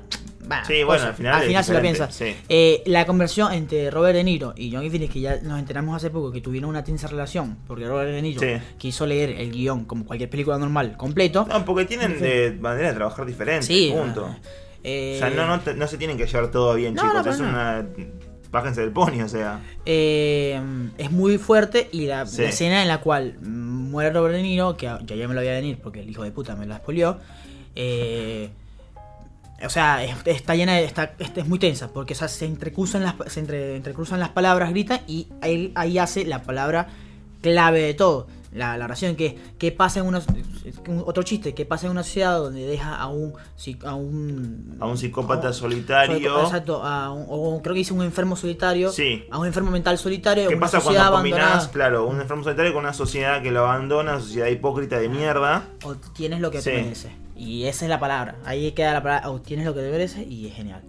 Sí, 0.65 0.83
bueno, 0.83 0.99
cosa, 1.01 1.07
al 1.09 1.15
final 1.15 1.33
es 1.41 1.47
se 1.47 1.51
la 1.53 1.59
diferente, 1.79 1.81
piensa. 1.97 2.11
sí. 2.11 2.35
Eh, 2.49 2.83
la 2.85 3.05
conversión 3.05 3.53
entre 3.53 3.89
Robert 3.91 4.15
De 4.15 4.23
Niro 4.23 4.53
y 4.55 4.71
Johnny 4.71 4.89
Phoenix, 4.89 5.13
que 5.13 5.19
ya 5.21 5.39
nos 5.41 5.59
enteramos 5.59 5.95
hace 5.95 6.09
poco 6.09 6.31
que 6.31 6.41
tuvieron 6.41 6.69
una 6.69 6.83
tensa 6.83 7.07
relación, 7.07 7.57
porque 7.67 7.85
Robert 7.87 8.09
De 8.11 8.21
Niro 8.21 8.39
Sí. 8.41 8.61
quiso 8.77 9.05
leer 9.05 9.31
el 9.31 9.51
guion 9.51 9.85
como 9.85 10.05
cualquier 10.05 10.29
película 10.29 10.57
normal, 10.57 10.95
completo. 10.97 11.45
No, 11.49 11.63
porque 11.65 11.85
tienen 11.85 12.19
de 12.19 12.57
manera 12.59 12.89
de 12.89 12.93
trabajar 12.95 13.25
diferente. 13.25 13.65
sí, 13.65 13.93
Punto. 13.95 14.35
eh, 14.83 15.13
O 15.15 15.19
sea, 15.19 15.29
no, 15.29 15.45
no, 15.57 15.61
no 15.75 15.87
se 15.87 15.97
tienen 15.97 16.17
que 16.17 16.25
llevar 16.27 16.51
todo 16.51 16.73
bien, 16.75 16.93
No, 16.93 17.01
chicos. 17.03 17.27
es 17.27 17.39
una. 17.39 17.85
Bájense 18.49 18.79
del 18.79 18.91
pony, 18.91 19.21
o 19.23 19.27
sea. 19.27 19.59
Eh, 19.85 20.57
es 20.97 21.11
muy 21.11 21.37
fuerte 21.37 21.89
y 21.91 22.05
la, 22.05 22.25
Sí. 22.25 22.41
la 22.43 22.47
escena 22.49 22.81
en 22.81 22.87
la 22.87 22.99
cual 23.01 23.35
muere 23.41 24.11
Robert 24.11 24.35
De 24.35 24.41
Niro, 24.41 24.77
que 24.77 24.85
ya 24.85 24.99
ya 25.05 25.27
me 25.27 25.33
lo 25.33 25.41
voy 25.41 25.49
a 25.49 25.53
venir 25.53 25.79
porque 25.83 25.99
el 25.99 26.09
hijo 26.09 26.23
de 26.23 26.31
puta 26.31 26.55
me 26.55 26.65
la 26.65 26.75
expolió, 26.77 27.17
eh, 27.75 28.49
o 29.65 29.69
sea, 29.69 30.03
es- 30.03 30.15
está 30.25 30.55
llena 30.55 30.75
de, 30.75 30.83
está, 30.85 31.13
es 31.19 31.47
muy 31.47 31.59
tensa 31.59 31.87
porque 31.89 32.13
o 32.13 32.15
sea, 32.17 32.27
se 32.27 32.45
entrecruzan 32.45 33.03
las 33.03 33.15
se 33.27 33.39
entre- 33.39 33.75
entrecruzan 33.75 34.19
las 34.19 34.29
palabras, 34.29 34.69
gritan 34.69 35.01
y 35.07 35.27
ahí, 35.41 35.71
ahí 35.75 35.97
hace 35.97 36.25
la 36.25 36.43
palabra 36.43 36.87
clave 37.41 37.81
de 37.81 37.93
todo. 37.93 38.27
La, 38.53 38.77
la 38.77 38.85
oración 38.85 39.15
que, 39.17 39.37
que 39.59 39.71
pasa 39.73 39.99
en 39.99 40.05
una 40.07 40.19
un- 40.87 41.03
otro 41.05 41.21
chiste 41.23 41.53
que 41.53 41.65
pasa 41.65 41.85
en 41.85 41.91
una 41.91 42.01
sociedad 42.01 42.37
donde 42.37 42.65
deja 42.65 42.95
a 42.95 43.07
un 43.07 43.33
a 43.85 43.93
un 43.93 44.77
A 44.79 44.85
un 44.87 44.97
psicópata 44.97 45.47
a 45.47 45.49
un- 45.49 45.53
solitario. 45.53 46.41
exacto 46.43 46.81
a 46.81 47.11
un- 47.11 47.25
o 47.27 47.61
creo 47.61 47.73
que 47.73 47.79
dice 47.79 47.93
un 47.93 48.03
enfermo 48.03 48.35
solitario 48.37 48.89
Sí. 48.91 49.25
a 49.29 49.37
un 49.37 49.47
enfermo 49.47 49.69
mental 49.69 49.97
solitario 49.97 50.47
¿Qué 50.47 50.55
una 50.55 50.61
pasa 50.65 50.79
sociedad 50.79 51.09
cuando 51.11 51.29
combinás, 51.29 51.67
claro, 51.67 52.07
un 52.07 52.21
enfermo 52.21 52.43
solitario 52.43 52.73
con 52.73 52.83
una 52.85 52.93
sociedad 52.93 53.43
que 53.43 53.51
lo 53.51 53.59
abandona, 53.59 54.13
una 54.13 54.21
sociedad 54.21 54.47
hipócrita 54.47 54.97
de 54.97 55.09
mierda? 55.09 55.65
o 55.83 55.95
tienes 55.95 56.39
lo 56.39 56.49
que 56.49 56.61
Sí. 56.61 56.69
te 56.71 56.95
y 57.37 57.65
esa 57.65 57.85
es 57.85 57.89
la 57.89 57.99
palabra. 57.99 58.35
Ahí 58.45 58.71
queda 58.71 58.93
la 58.93 59.03
palabra 59.03 59.29
o 59.29 59.41
tienes 59.41 59.65
lo 59.65 59.73
que 59.73 59.81
te 59.81 59.89
mereces 59.91 60.25
y 60.27 60.47
es 60.47 60.55
genial. 60.55 60.81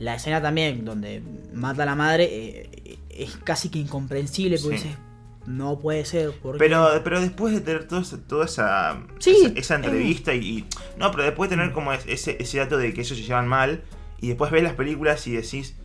La 0.00 0.14
escena 0.16 0.42
también 0.42 0.84
donde 0.84 1.22
mata 1.52 1.84
a 1.84 1.86
la 1.86 1.94
madre 1.94 2.24
eh, 2.30 2.98
es 3.10 3.36
casi 3.36 3.68
que 3.68 3.78
incomprensible 3.78 4.58
porque 4.58 4.78
Sí. 4.78 4.84
dices 4.84 4.98
no 5.46 5.78
puede 5.78 6.04
ser 6.06 6.32
porque 6.42 6.58
Pero, 6.58 6.88
pero 7.04 7.20
después 7.20 7.52
de 7.54 7.60
tener 7.60 7.86
todo 7.86 8.02
toda 8.26 8.46
esa, 8.46 8.98
Sí, 9.18 9.36
esa, 9.44 9.58
esa 9.58 9.74
entrevista 9.76 10.32
y, 10.34 10.38
y- 10.58 10.66
No, 10.98 11.10
pero 11.10 11.22
después 11.24 11.50
de 11.50 11.56
tener 11.56 11.72
como 11.72 11.92
es- 11.92 12.06
ese, 12.06 12.36
ese 12.40 12.58
dato 12.58 12.78
de 12.78 12.92
que 12.94 13.02
ellos 13.02 13.16
se 13.16 13.22
llevan 13.24 13.46
mal 13.46 13.82
y 14.20 14.28
después 14.28 14.50
ves 14.50 14.62
las 14.62 14.72
películas 14.74 15.26
y 15.26 15.32
decís... 15.36 15.76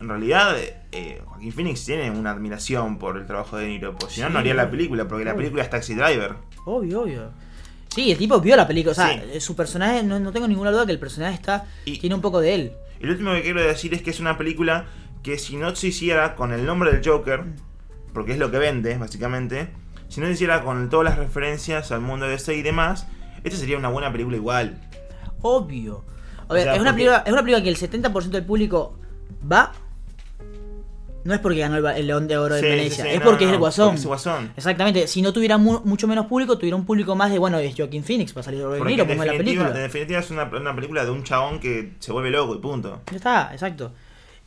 En 0.00 0.08
realidad, 0.08 0.56
eh, 0.92 1.20
Joaquín 1.26 1.52
Phoenix 1.52 1.84
tiene 1.84 2.10
una 2.10 2.30
admiración 2.30 2.98
por 2.98 3.18
el 3.18 3.26
trabajo 3.26 3.58
de 3.58 3.68
Niro, 3.68 3.94
porque 3.98 4.14
si 4.14 4.20
no, 4.22 4.28
Sí, 4.28 4.32
no 4.32 4.38
haría 4.38 4.54
la 4.54 4.70
película, 4.70 5.06
porque 5.06 5.26
la 5.26 5.32
Obvio. 5.32 5.40
película 5.40 5.62
es 5.62 5.68
Taxi 5.68 5.94
Driver. 5.94 6.36
obvio 6.64 7.02
obvio 7.02 7.30
sí 7.94 8.10
el 8.12 8.18
tipo 8.18 8.40
vio 8.40 8.56
la 8.56 8.66
película 8.66 8.92
o 8.92 8.94
sea 8.94 9.08
Sí. 9.12 9.20
eh, 9.34 9.40
su 9.40 9.54
personaje 9.56 10.02
no, 10.02 10.18
no 10.20 10.32
tengo 10.32 10.46
ninguna 10.48 10.70
duda 10.70 10.86
que 10.86 10.92
el 10.92 10.98
personaje 10.98 11.34
está 11.34 11.66
Y- 11.84 11.98
tiene 11.98 12.14
un 12.14 12.20
poco 12.20 12.40
de 12.40 12.54
él 12.54 12.72
lo 13.00 13.12
último 13.12 13.32
que 13.32 13.42
quiero 13.42 13.62
decir 13.62 13.94
es 13.94 14.02
que 14.02 14.10
es 14.10 14.20
una 14.20 14.36
película 14.36 14.86
que 15.22 15.38
si 15.38 15.56
no 15.56 15.74
se 15.74 15.88
hiciera 15.88 16.34
con 16.36 16.52
el 16.52 16.64
nombre 16.66 16.92
del 16.92 17.02
Joker, 17.06 17.44
porque 18.14 18.32
es 18.32 18.38
lo 18.38 18.50
que 18.50 18.58
vende, 18.58 18.96
básicamente, 18.98 19.68
si 20.08 20.20
no 20.20 20.26
se 20.26 20.32
hiciera 20.32 20.62
con 20.62 20.88
todas 20.90 21.04
las 21.04 21.18
referencias 21.18 21.92
al 21.92 22.00
mundo 22.02 22.26
de 22.26 22.32
DC 22.32 22.54
y 22.56 22.62
demás, 22.62 23.06
esta 23.44 23.58
sería 23.58 23.76
una 23.78 23.88
buena 23.88 24.10
película 24.12 24.36
igual. 24.36 24.80
Obvio. 25.42 26.04
A 26.48 26.54
ver, 26.54 26.64
sea, 26.64 26.74
es, 26.74 26.80
una 26.80 26.90
porque- 26.90 27.04
película, 27.04 27.22
es 27.26 27.32
una 27.32 27.42
película 27.42 27.62
que 27.62 27.68
el 27.70 27.76
70% 27.76 28.30
del 28.30 28.44
público 28.44 28.98
va. 29.50 29.72
No 31.24 31.34
es 31.34 31.40
porque 31.40 31.58
ganó 31.58 31.76
el, 31.76 31.86
el 31.98 32.06
León 32.06 32.26
de 32.28 32.38
Oro 32.38 32.54
de 32.54 32.60
Sí, 32.60 32.66
Venecia, 32.66 33.04
sí, 33.04 33.10
es 33.10 33.18
no, 33.18 33.24
porque 33.24 33.44
no, 33.44 33.50
es 33.50 33.54
el 33.54 33.58
Guasón. 33.60 33.94
es 33.94 34.06
Guasón. 34.06 34.52
Exactamente, 34.56 35.06
si 35.06 35.20
no 35.22 35.32
tuviera 35.32 35.58
mu- 35.58 35.80
mucho 35.84 36.06
menos 36.08 36.26
público, 36.26 36.56
tuviera 36.56 36.76
un 36.76 36.86
público 36.86 37.14
más 37.14 37.30
de, 37.30 37.38
bueno, 37.38 37.58
es 37.58 37.74
Joaquín 37.76 38.02
Phoenix 38.04 38.32
para 38.32 38.44
salir 38.44 38.60
de 38.60 38.64
Robert 38.66 38.84
Niro, 38.86 39.04
en 39.04 39.18
la 39.18 39.24
película. 39.32 39.68
en 39.68 39.74
definitiva 39.74 40.20
es 40.20 40.30
una, 40.30 40.44
una 40.44 40.74
película 40.74 41.04
de 41.04 41.10
un 41.10 41.22
chabón 41.22 41.60
que 41.60 41.92
se 41.98 42.12
vuelve 42.12 42.30
loco 42.30 42.54
y 42.54 42.58
punto. 42.58 43.00
Ya 43.10 43.16
está, 43.16 43.50
exacto. 43.52 43.92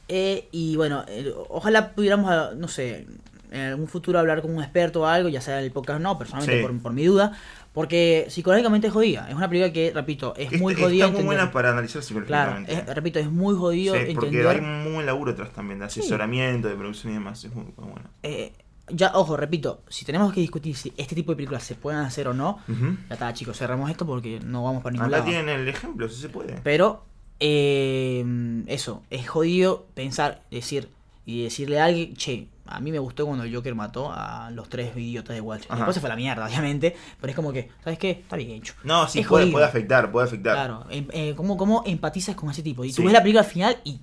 Eh, 0.08 0.48
y 0.52 0.76
bueno, 0.76 1.06
eh, 1.08 1.34
ojalá 1.50 1.92
pudiéramos, 1.94 2.30
ah, 2.32 2.52
no 2.56 2.68
sé, 2.68 3.06
en 3.52 3.62
algún 3.62 3.88
futuro 3.88 4.18
hablar 4.20 4.42
con 4.42 4.56
un 4.56 4.62
experto 4.64 5.02
o 5.02 5.06
algo, 5.06 5.30
ya 5.30 5.42
sea 5.42 5.60
en 5.60 5.66
el 5.66 5.72
podcast 5.72 6.02
no, 6.02 6.18
personalmente 6.18 6.68
por 6.82 6.92
mi 6.92 7.06
duda, 7.06 7.34
porque 7.74 8.28
psicológicamente 8.30 8.88
es 8.88 8.94
jodida. 8.94 9.28
Es 9.30 9.36
una 9.36 9.50
película 9.50 9.74
que, 9.74 9.92
repito, 9.94 10.34
es 10.38 10.50
Que 10.50 10.58
muy 10.58 10.74
está- 10.74 10.86
jodida. 10.86 11.06
Está 11.06 11.12
muy 11.12 11.22
entender. 11.22 11.38
buena 11.38 11.52
para 11.52 11.72
analizar 11.72 12.02
Claro, 12.04 12.08
psicológicamente. 12.26 12.74
es- 12.74 12.96
repito, 12.96 13.20
es 13.20 13.30
muy 13.32 13.56
jodido 13.56 13.96
Sí, 13.96 14.00
porque 14.14 14.28
entender. 14.28 14.48
hay 14.48 14.58
un 14.60 14.84
muy 14.84 14.94
buen 14.94 15.06
laburo 15.06 15.32
atrás 15.32 15.52
también, 15.52 15.80
de 15.80 15.86
asesoramiento, 15.86 16.68
de 16.70 16.76
producción 16.76 17.12
y 17.12 17.16
demás. 17.16 17.44
Es 17.44 17.54
muy, 17.54 17.66
muy 17.66 17.90
bueno. 17.92 18.10
Eh, 18.24 18.54
ya, 18.90 19.12
ojo, 19.16 19.38
repito, 19.38 19.82
si 19.90 20.06
tenemos 20.06 20.32
que 20.34 20.42
discutir 20.42 20.76
si 20.76 20.94
este 20.98 21.16
tipo 21.16 21.32
de 21.32 21.38
películas 21.38 21.64
se 21.64 21.76
pueden 21.76 22.02
hacer 22.02 22.28
o 22.28 22.34
no, 22.34 22.60
ya 22.68 23.14
está, 23.14 23.34
chicos, 23.34 23.58
cerramos 23.58 23.90
esto 23.90 24.06
porque 24.06 24.40
no 24.44 24.64
vamos 24.64 24.84
para 24.84 24.94
ningún 24.94 25.08
Acá 25.08 25.18
lado. 25.20 25.30
tienen 25.30 25.50
el 25.50 25.68
ejemplo, 25.68 26.08
si 26.10 26.22
se 26.22 26.30
puede. 26.30 26.60
Pero, 26.64 27.04
eh, 27.40 28.64
eso, 28.68 29.04
es 29.10 29.28
jodido 29.30 29.86
pensar, 29.94 30.42
decir, 30.52 30.90
y 31.26 31.44
decirle 31.44 31.80
a 31.80 31.86
alguien, 31.86 32.14
che, 32.16 32.48
a 32.66 32.80
mí 32.80 32.92
me 32.92 33.00
gustó 33.00 33.26
cuando 33.26 33.44
el 33.44 33.54
Joker 33.54 33.76
mató 33.76 34.12
a 34.12 34.50
los 34.52 34.70
tres 34.70 34.96
idiotas 34.96 35.36
de 35.36 35.42
Wall 35.42 35.60
Street. 35.60 35.76
Después 35.78 35.94
se 35.96 36.00
fue 36.02 36.08
a 36.10 36.14
la 36.14 36.16
mierda, 36.16 36.46
obviamente, 36.48 36.96
pero 37.20 37.32
es 37.32 37.36
como 37.36 37.52
que, 37.52 37.70
¿sabes 37.84 38.00
qué? 38.00 38.12
Está 38.12 38.36
bien 38.38 38.52
hecho. 38.52 38.74
No, 38.84 39.08
sí, 39.08 39.22
puede, 39.24 39.48
puede 39.52 39.66
afectar, 39.66 40.12
puede 40.12 40.28
afectar. 40.28 40.54
Claro, 40.56 40.86
em- 40.90 41.08
eh, 41.12 41.34
¿cómo, 41.36 41.58
¿cómo 41.58 41.84
empatizas 41.86 42.36
con 42.36 42.50
ese 42.50 42.64
tipo? 42.64 42.84
Y 42.86 42.90
tú 42.90 42.98
Sí. 42.98 43.04
ves 43.04 43.14
la 43.14 43.20
película 43.22 43.42
al 43.42 43.48
final 43.50 43.78
y. 43.84 44.00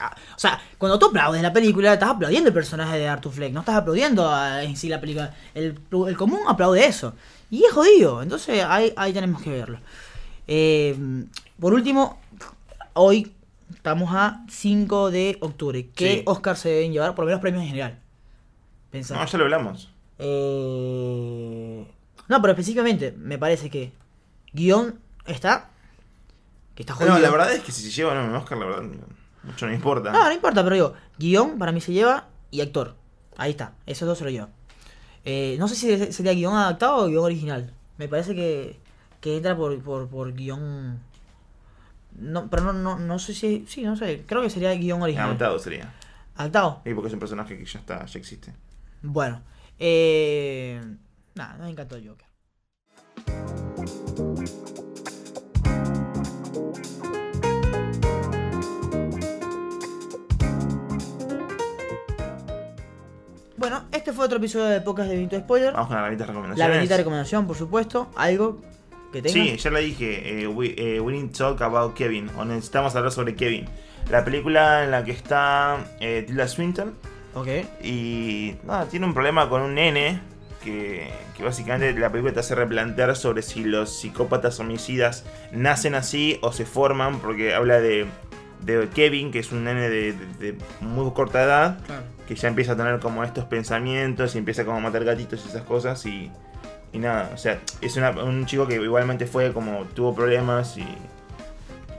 O 0.00 0.38
sea, 0.38 0.58
cuando 0.78 0.98
tú 0.98 1.06
aplaudes 1.06 1.42
la 1.42 1.52
película, 1.52 1.92
estás 1.92 2.08
aplaudiendo 2.10 2.48
el 2.48 2.54
personaje 2.54 2.96
de 2.96 3.06
Arthur 3.08 3.32
Fleck, 3.32 3.52
no 3.52 3.60
estás 3.60 3.74
aplaudiendo 3.74 4.30
a- 4.30 4.62
en 4.62 4.76
sí 4.76 4.88
la 4.88 5.00
película. 5.00 5.34
El, 5.52 5.78
el 6.06 6.16
común 6.16 6.40
aplaude 6.48 6.86
eso. 6.86 7.14
Y 7.50 7.64
es 7.64 7.72
jodido, 7.72 8.22
entonces 8.22 8.64
ahí, 8.66 8.92
ahí 8.96 9.12
tenemos 9.12 9.42
que 9.42 9.50
verlo. 9.50 9.78
Eh, 10.46 10.96
por 11.58 11.74
último, 11.74 12.18
hoy 12.94 13.32
estamos 13.80 14.10
a 14.14 14.44
5 14.50 15.10
de 15.10 15.38
octubre. 15.40 15.88
¿Qué 15.94 16.16
Sí. 16.16 16.22
Oscar 16.26 16.54
se 16.58 16.68
deben 16.68 16.92
llevar? 16.92 17.14
Por 17.14 17.24
lo 17.24 17.28
menos 17.30 17.40
premios 17.40 17.62
en 17.62 17.68
general. 17.70 17.98
Pensá. 18.90 19.14
No, 19.14 19.24
ya 19.24 19.38
lo 19.38 19.44
hablamos. 19.44 19.90
Eh, 20.18 21.86
No, 22.28 22.40
pero 22.42 22.52
específicamente, 22.52 23.12
me 23.16 23.38
parece 23.38 23.70
que 23.70 23.92
guion 24.52 24.98
está. 25.26 25.70
Que 26.74 26.82
está 26.82 26.94
jodido. 26.94 27.14
No, 27.14 27.20
la 27.20 27.30
verdad 27.30 27.52
es 27.54 27.62
que 27.62 27.72
si 27.72 27.82
se 27.82 27.90
llevan 27.90 28.18
un 28.28 28.34
Oscar, 28.36 28.58
la 28.58 28.66
verdad, 28.66 28.82
mucho 29.44 29.66
no 29.66 29.72
importa. 29.72 30.12
No, 30.12 30.24
no 30.24 30.32
importa, 30.32 30.62
pero 30.62 30.74
digo, 30.74 30.94
guion 31.18 31.58
para 31.58 31.72
mí 31.72 31.80
se 31.80 31.92
lleva 31.92 32.28
y 32.50 32.60
actor. 32.60 32.96
Ahí 33.38 33.52
está, 33.52 33.72
esos 33.86 34.06
dos 34.06 34.18
se 34.18 34.24
lo 34.24 34.30
llevan. 34.30 34.50
Eh, 35.24 35.56
no 35.58 35.68
sé 35.68 35.74
si 35.74 36.12
sería 36.12 36.32
guion 36.34 36.54
adaptado 36.54 36.98
o 36.98 37.08
guion 37.08 37.24
original. 37.24 37.72
Me 37.96 38.08
parece 38.08 38.34
que, 38.34 38.78
que 39.20 39.36
entra 39.36 39.56
por, 39.56 39.82
por, 39.82 40.08
por 40.08 40.34
guion. 40.34 41.00
No, 42.20 42.48
pero 42.50 42.62
no, 42.64 42.72
no, 42.72 42.98
no 42.98 43.18
sé 43.18 43.34
si. 43.34 43.64
Sí, 43.66 43.82
no 43.82 43.96
sé. 43.96 44.24
Creo 44.26 44.42
que 44.42 44.50
sería 44.50 44.72
guion 44.74 45.02
original. 45.02 45.26
Adaptado 45.28 45.58
sería. 45.58 45.92
¿Adaptado? 46.36 46.82
Y 46.84 46.94
porque 46.94 47.08
es 47.08 47.14
un 47.14 47.20
personaje 47.20 47.58
que 47.58 47.64
ya 47.64 47.78
está, 47.80 48.04
ya 48.06 48.18
existe. 48.18 48.52
Bueno. 49.02 49.42
Eh, 49.78 50.80
nada, 51.34 51.56
me 51.56 51.70
encantó 51.70 51.96
el 51.96 52.06
Joker. 52.08 52.26
Bueno, 63.56 63.82
este 63.92 64.12
fue 64.12 64.24
otro 64.24 64.38
episodio 64.38 64.66
de 64.66 64.80
Pocas 64.80 65.08
de 65.08 65.16
Vinto 65.16 65.38
Spoiler. 65.38 65.72
Vamos 65.74 65.88
con 65.88 65.96
las 65.96 66.04
benditas 66.06 66.26
La 66.28 66.32
recomendaciones. 66.32 66.76
bendita 66.76 66.96
recomendación, 66.96 67.46
por 67.46 67.56
supuesto. 67.56 68.10
Algo 68.16 68.60
que 69.12 69.22
tenga. 69.22 69.32
Sí, 69.32 69.56
ya 69.56 69.70
le 69.70 69.80
dije, 69.80 70.42
eh, 70.42 70.46
we, 70.46 70.74
eh, 70.76 71.00
we 71.00 71.12
need 71.12 71.30
to 71.32 71.50
talk 71.52 71.62
about 71.62 71.94
Kevin, 71.94 72.30
o 72.36 72.44
necesitamos 72.44 72.94
hablar 72.96 73.12
sobre 73.12 73.34
Kevin. 73.34 73.66
La 74.10 74.24
película 74.24 74.84
en 74.84 74.90
la 74.90 75.04
que 75.04 75.12
está 75.12 75.78
eh, 76.00 76.24
Tilda 76.26 76.48
Swinton 76.48 76.94
Ok. 77.34 77.48
y 77.82 78.54
nada, 78.64 78.86
tiene 78.86 79.06
un 79.06 79.14
problema 79.14 79.48
con 79.48 79.62
un 79.62 79.74
nene 79.74 80.20
que, 80.64 81.08
que 81.36 81.42
básicamente 81.42 81.98
la 81.98 82.10
película 82.10 82.32
te 82.34 82.40
hace 82.40 82.54
replantear 82.54 83.14
sobre 83.16 83.42
si 83.42 83.64
los 83.64 83.98
psicópatas 84.00 84.58
homicidas 84.60 85.24
nacen 85.52 85.94
así 85.94 86.38
o 86.42 86.52
se 86.52 86.64
forman, 86.66 87.18
porque 87.20 87.54
habla 87.54 87.80
de, 87.80 88.06
de 88.62 88.88
Kevin, 88.94 89.30
que 89.30 89.38
es 89.38 89.52
un 89.52 89.64
nene 89.64 89.88
de, 89.88 90.12
de- 90.12 90.52
de 90.52 90.58
muy 90.80 91.10
corta 91.12 91.42
edad, 91.42 91.78
Claro. 91.86 92.02
que 92.26 92.34
ya 92.34 92.48
empieza 92.48 92.72
a 92.72 92.76
tener 92.76 93.00
como 93.00 93.22
estos 93.24 93.44
pensamientos 93.44 94.34
y 94.34 94.38
empieza 94.38 94.64
como 94.64 94.78
a 94.78 94.80
matar 94.80 95.04
gatitos 95.04 95.42
y 95.44 95.48
esas 95.48 95.62
cosas 95.62 96.04
y, 96.06 96.30
y 96.92 96.98
nada, 96.98 97.30
o 97.34 97.38
sea, 97.38 97.60
es 97.80 97.96
una- 97.96 98.10
un 98.10 98.46
chico 98.46 98.66
que 98.66 98.74
igualmente 98.76 99.26
fue 99.26 99.52
como 99.52 99.84
tuvo 99.94 100.14
problemas 100.14 100.76
y 100.76 100.86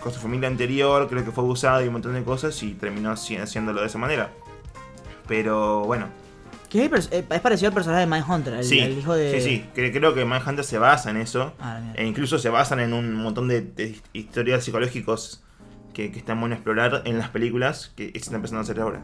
con 0.02 0.12
su 0.12 0.20
familia 0.20 0.48
anterior, 0.48 1.08
creo 1.08 1.24
que 1.24 1.32
fue 1.32 1.44
abusado 1.44 1.84
y 1.84 1.88
un 1.88 1.94
montón 1.94 2.14
de 2.14 2.24
cosas 2.24 2.62
y 2.64 2.74
terminó 2.74 3.12
haci- 3.12 3.40
haciéndolo 3.40 3.82
de 3.82 3.88
esa 3.88 3.98
manera. 4.00 4.32
Pero 5.28 5.84
bueno, 5.86 6.08
Que 6.70 6.86
es, 6.86 7.10
eh, 7.12 7.26
es 7.30 7.40
parecido 7.42 7.68
al 7.70 7.74
personaje 7.74 8.02
de 8.02 8.08
Mindhunter, 8.08 8.54
el, 8.56 8.64
sí, 8.64 8.80
el 8.80 8.98
hijo 8.98 9.14
de. 9.14 9.40
sí, 9.40 9.42
sí, 9.42 9.66
cre- 9.76 9.92
creo 9.92 10.14
que 10.14 10.26
Mindhunter 10.26 10.64
se 10.66 10.78
basa 10.78 11.10
en 11.12 11.18
eso 11.18 11.54
Ah, 11.60 11.80
e 11.96 12.06
incluso 12.06 12.40
se 12.40 12.50
basan 12.50 12.80
en 12.80 12.94
un 12.94 13.14
montón 13.16 13.48
de, 13.48 13.62
de 13.62 14.00
historias 14.14 14.64
psicológicos 14.64 15.44
que, 15.94 16.12
que 16.12 16.20
están 16.20 16.40
bueno 16.40 16.56
explorar 16.56 17.02
en 17.06 17.18
las 17.18 17.30
películas 17.30 17.92
que 17.96 18.10
se 18.12 18.18
están 18.18 18.36
empezando 18.36 18.60
a 18.60 18.64
hacer 18.64 18.80
ahora. 18.80 19.02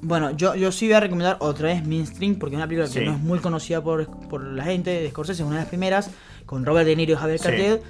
Bueno, 0.00 0.30
yo, 0.30 0.54
yo 0.54 0.70
sí 0.70 0.86
voy 0.86 0.94
a 0.94 1.00
recomendar 1.00 1.36
otra 1.40 1.68
vez 1.68 1.84
Mainstream 1.86 2.36
porque 2.36 2.54
es 2.54 2.58
una 2.58 2.68
película 2.68 2.88
que 2.92 3.04
no 3.04 3.12
es 3.12 3.18
muy 3.20 3.40
conocida 3.40 3.82
por, 3.82 4.06
por 4.28 4.42
la 4.44 4.64
gente 4.64 4.90
de 4.90 5.10
Scorsese, 5.10 5.42
es 5.42 5.46
una 5.46 5.56
de 5.56 5.62
las 5.62 5.68
primeras, 5.68 6.10
con 6.46 6.64
Robert 6.64 6.86
De 6.86 6.94
Niro 6.94 7.12
y 7.14 7.16
Javier 7.16 7.38
Sí. 7.38 7.44
Cartel. 7.44 7.80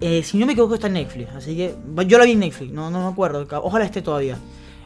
Eh, 0.00 0.22
si 0.22 0.38
no 0.38 0.46
me 0.46 0.52
equivoco 0.52 0.74
está 0.74 0.86
en 0.86 0.92
Netflix, 0.92 1.30
así 1.34 1.56
que 1.56 1.74
yo 2.06 2.18
la 2.18 2.24
vi 2.24 2.30
en 2.32 2.38
Netflix, 2.38 2.72
no, 2.72 2.88
no 2.90 3.02
me 3.06 3.12
acuerdo, 3.12 3.44
ojalá 3.62 3.84
esté 3.84 4.00
todavía. 4.02 4.38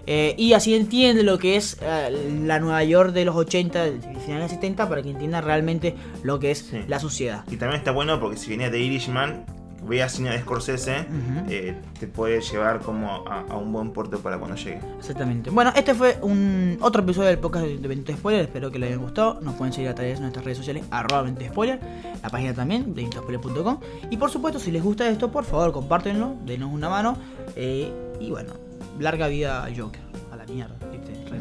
Eh, 0.07 0.35
y 0.39 0.55
así 0.55 0.75
entiende 0.75 1.23
lo 1.23 1.39
que 1.39 1.57
es 1.57 1.77
eh, 1.83 2.41
la 2.47 2.59
Nueva 2.59 2.83
York 2.83 3.13
de 3.13 3.27
los 3.27 3.37
80, 3.37 3.85
del 3.85 4.01
final 4.01 4.37
de 4.37 4.39
los 4.41 4.51
70, 4.51 4.89
para 4.89 5.03
que 5.03 5.11
entienda 5.11 5.41
realmente 5.43 5.95
lo 6.23 6.39
que 6.41 6.51
es 6.53 6.61
Sí. 6.71 6.79
la 6.89 6.99
sociedad. 6.99 7.45
Y 7.51 7.57
también 7.57 7.79
está 7.79 7.91
bueno 7.93 8.19
porque 8.19 8.39
si 8.39 8.49
venía 8.51 8.71
de 8.71 8.81
Irishman, 8.81 9.45
veas 9.87 10.13
cine 10.13 10.31
de 10.31 10.41
Scorsese, 10.41 11.07
eh, 11.49 11.75
te 11.99 12.07
puede 12.07 12.41
llevar 12.41 12.81
como 12.81 13.27
a, 13.29 13.41
a 13.41 13.57
un 13.57 13.73
buen 13.73 13.91
puerto 13.93 14.19
para 14.21 14.39
cuando 14.39 14.57
llegue. 14.57 14.81
Exactamente. 14.99 15.51
Bueno, 15.51 15.73
este 15.75 15.95
fue 15.95 16.19
un 16.23 16.79
otro 16.81 17.03
episodio 17.03 17.29
del 17.29 17.39
podcast 17.39 17.67
de 17.67 17.89
Bendito 17.89 18.13
Spoiler. 18.13 18.43
Espero 18.43 18.71
que 18.71 18.79
les 18.79 18.91
haya 18.91 18.99
gustado. 18.99 19.41
Nos 19.41 19.55
pueden 19.55 19.73
seguir 19.73 19.89
a 19.91 19.95
través 19.95 20.15
de 20.15 20.21
nuestras 20.23 20.45
redes 20.45 20.59
sociales, 20.59 20.85
arroba 20.91 21.23
Bendito 21.23 21.51
Spoiler, 21.51 21.81
la 22.23 22.29
página 22.29 22.55
también, 22.55 22.95
benditospoiler.com. 22.95 23.81
Y 24.11 24.17
por 24.17 24.31
supuesto, 24.31 24.59
si 24.59 24.71
les 24.71 24.83
gusta 24.83 25.09
esto, 25.09 25.31
por 25.33 25.45
favor, 25.45 25.73
compártenlo, 25.73 26.37
denos 26.47 26.73
una 26.73 26.89
mano. 26.89 27.17
eh, 27.57 27.91
y 28.21 28.31
bueno, 28.31 28.53
larga 29.01 29.27
vida 29.29 29.65
al 29.65 29.79
Joker. 29.79 30.01
A 30.31 30.37
la 30.37 30.45
mierda, 30.47 30.75
¿viste? 30.91 31.13
Re 31.29 31.39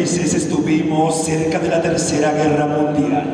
estuvimos 0.00 1.24
cerca 1.24 1.58
de 1.58 1.68
la 1.68 1.82
Tercera 1.82 2.32
Guerra 2.32 2.66
Mundial? 2.66 3.24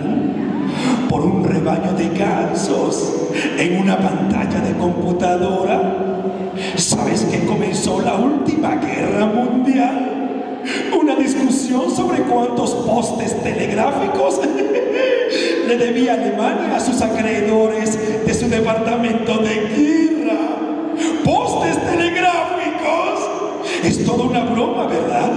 Por 1.08 1.20
un 1.20 1.44
rebaño 1.44 1.92
de 1.92 2.08
gansos 2.18 3.12
en 3.58 3.80
una 3.80 3.96
pantalla 3.96 4.60
de 4.60 4.76
computadora. 4.76 5.96
¿Sabes 6.76 7.22
que 7.24 7.46
comenzó 7.46 8.00
la 8.00 8.16
última 8.16 8.74
guerra 8.76 9.26
mundial? 9.26 10.60
Una 11.00 11.14
discusión 11.14 11.94
sobre 11.94 12.22
cuántos 12.22 12.74
postes 12.74 13.40
telegráficos 13.42 14.40
le 15.68 15.76
debía 15.76 16.14
Alemania 16.14 16.76
a 16.76 16.80
sus 16.80 17.00
acreedores 17.00 18.26
de 18.26 18.34
su 18.34 18.48
departamento 18.48 19.38
de 19.38 19.54
guerra. 19.76 20.38
¡Postes 21.24 21.78
telegráficos! 21.86 23.20
Es 23.84 24.04
toda 24.04 24.24
una 24.24 24.44
broma, 24.44 24.86
¿verdad? 24.86 25.30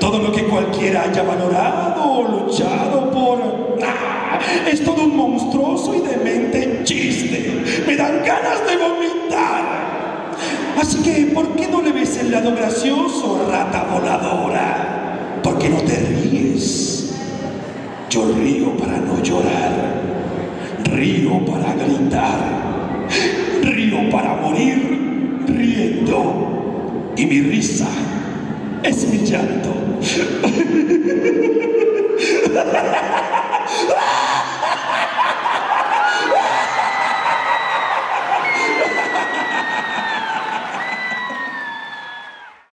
Todo 0.00 0.18
lo 0.18 0.32
que 0.32 0.44
cualquiera 0.44 1.02
haya 1.02 1.22
valorado 1.22 2.02
o 2.02 2.22
luchado 2.24 3.10
por... 3.10 3.78
¡Ah! 3.84 4.40
Es 4.70 4.82
todo 4.82 5.04
un 5.04 5.16
monstruoso 5.16 5.94
y 5.94 6.00
demente 6.00 6.80
chiste. 6.84 7.82
Me 7.86 7.96
dan 7.96 8.22
ganas 8.24 8.66
de 8.66 8.76
vomitar. 8.76 10.30
Así 10.80 11.02
que, 11.02 11.30
¿por 11.34 11.54
qué 11.54 11.68
no 11.68 11.82
le 11.82 11.92
ves 11.92 12.16
el 12.16 12.30
lado 12.30 12.54
gracioso, 12.54 13.46
rata 13.50 13.84
voladora? 13.84 15.38
¿Por 15.42 15.58
qué 15.58 15.68
no 15.68 15.78
te 15.78 15.96
ríes? 15.96 17.14
Yo 18.08 18.24
río 18.32 18.76
para 18.76 18.96
no 18.96 19.22
llorar. 19.22 20.00
Río 20.84 21.44
para 21.44 21.74
gritar. 21.74 23.08
Río 23.62 24.10
para 24.10 24.36
morir 24.36 25.44
riendo. 25.46 27.12
Y 27.16 27.26
mi 27.26 27.40
risa 27.42 27.88
es 28.82 29.06
mi 29.06 29.18
llanto. 29.18 29.69
Thank 30.20 30.44
you. 30.44 30.49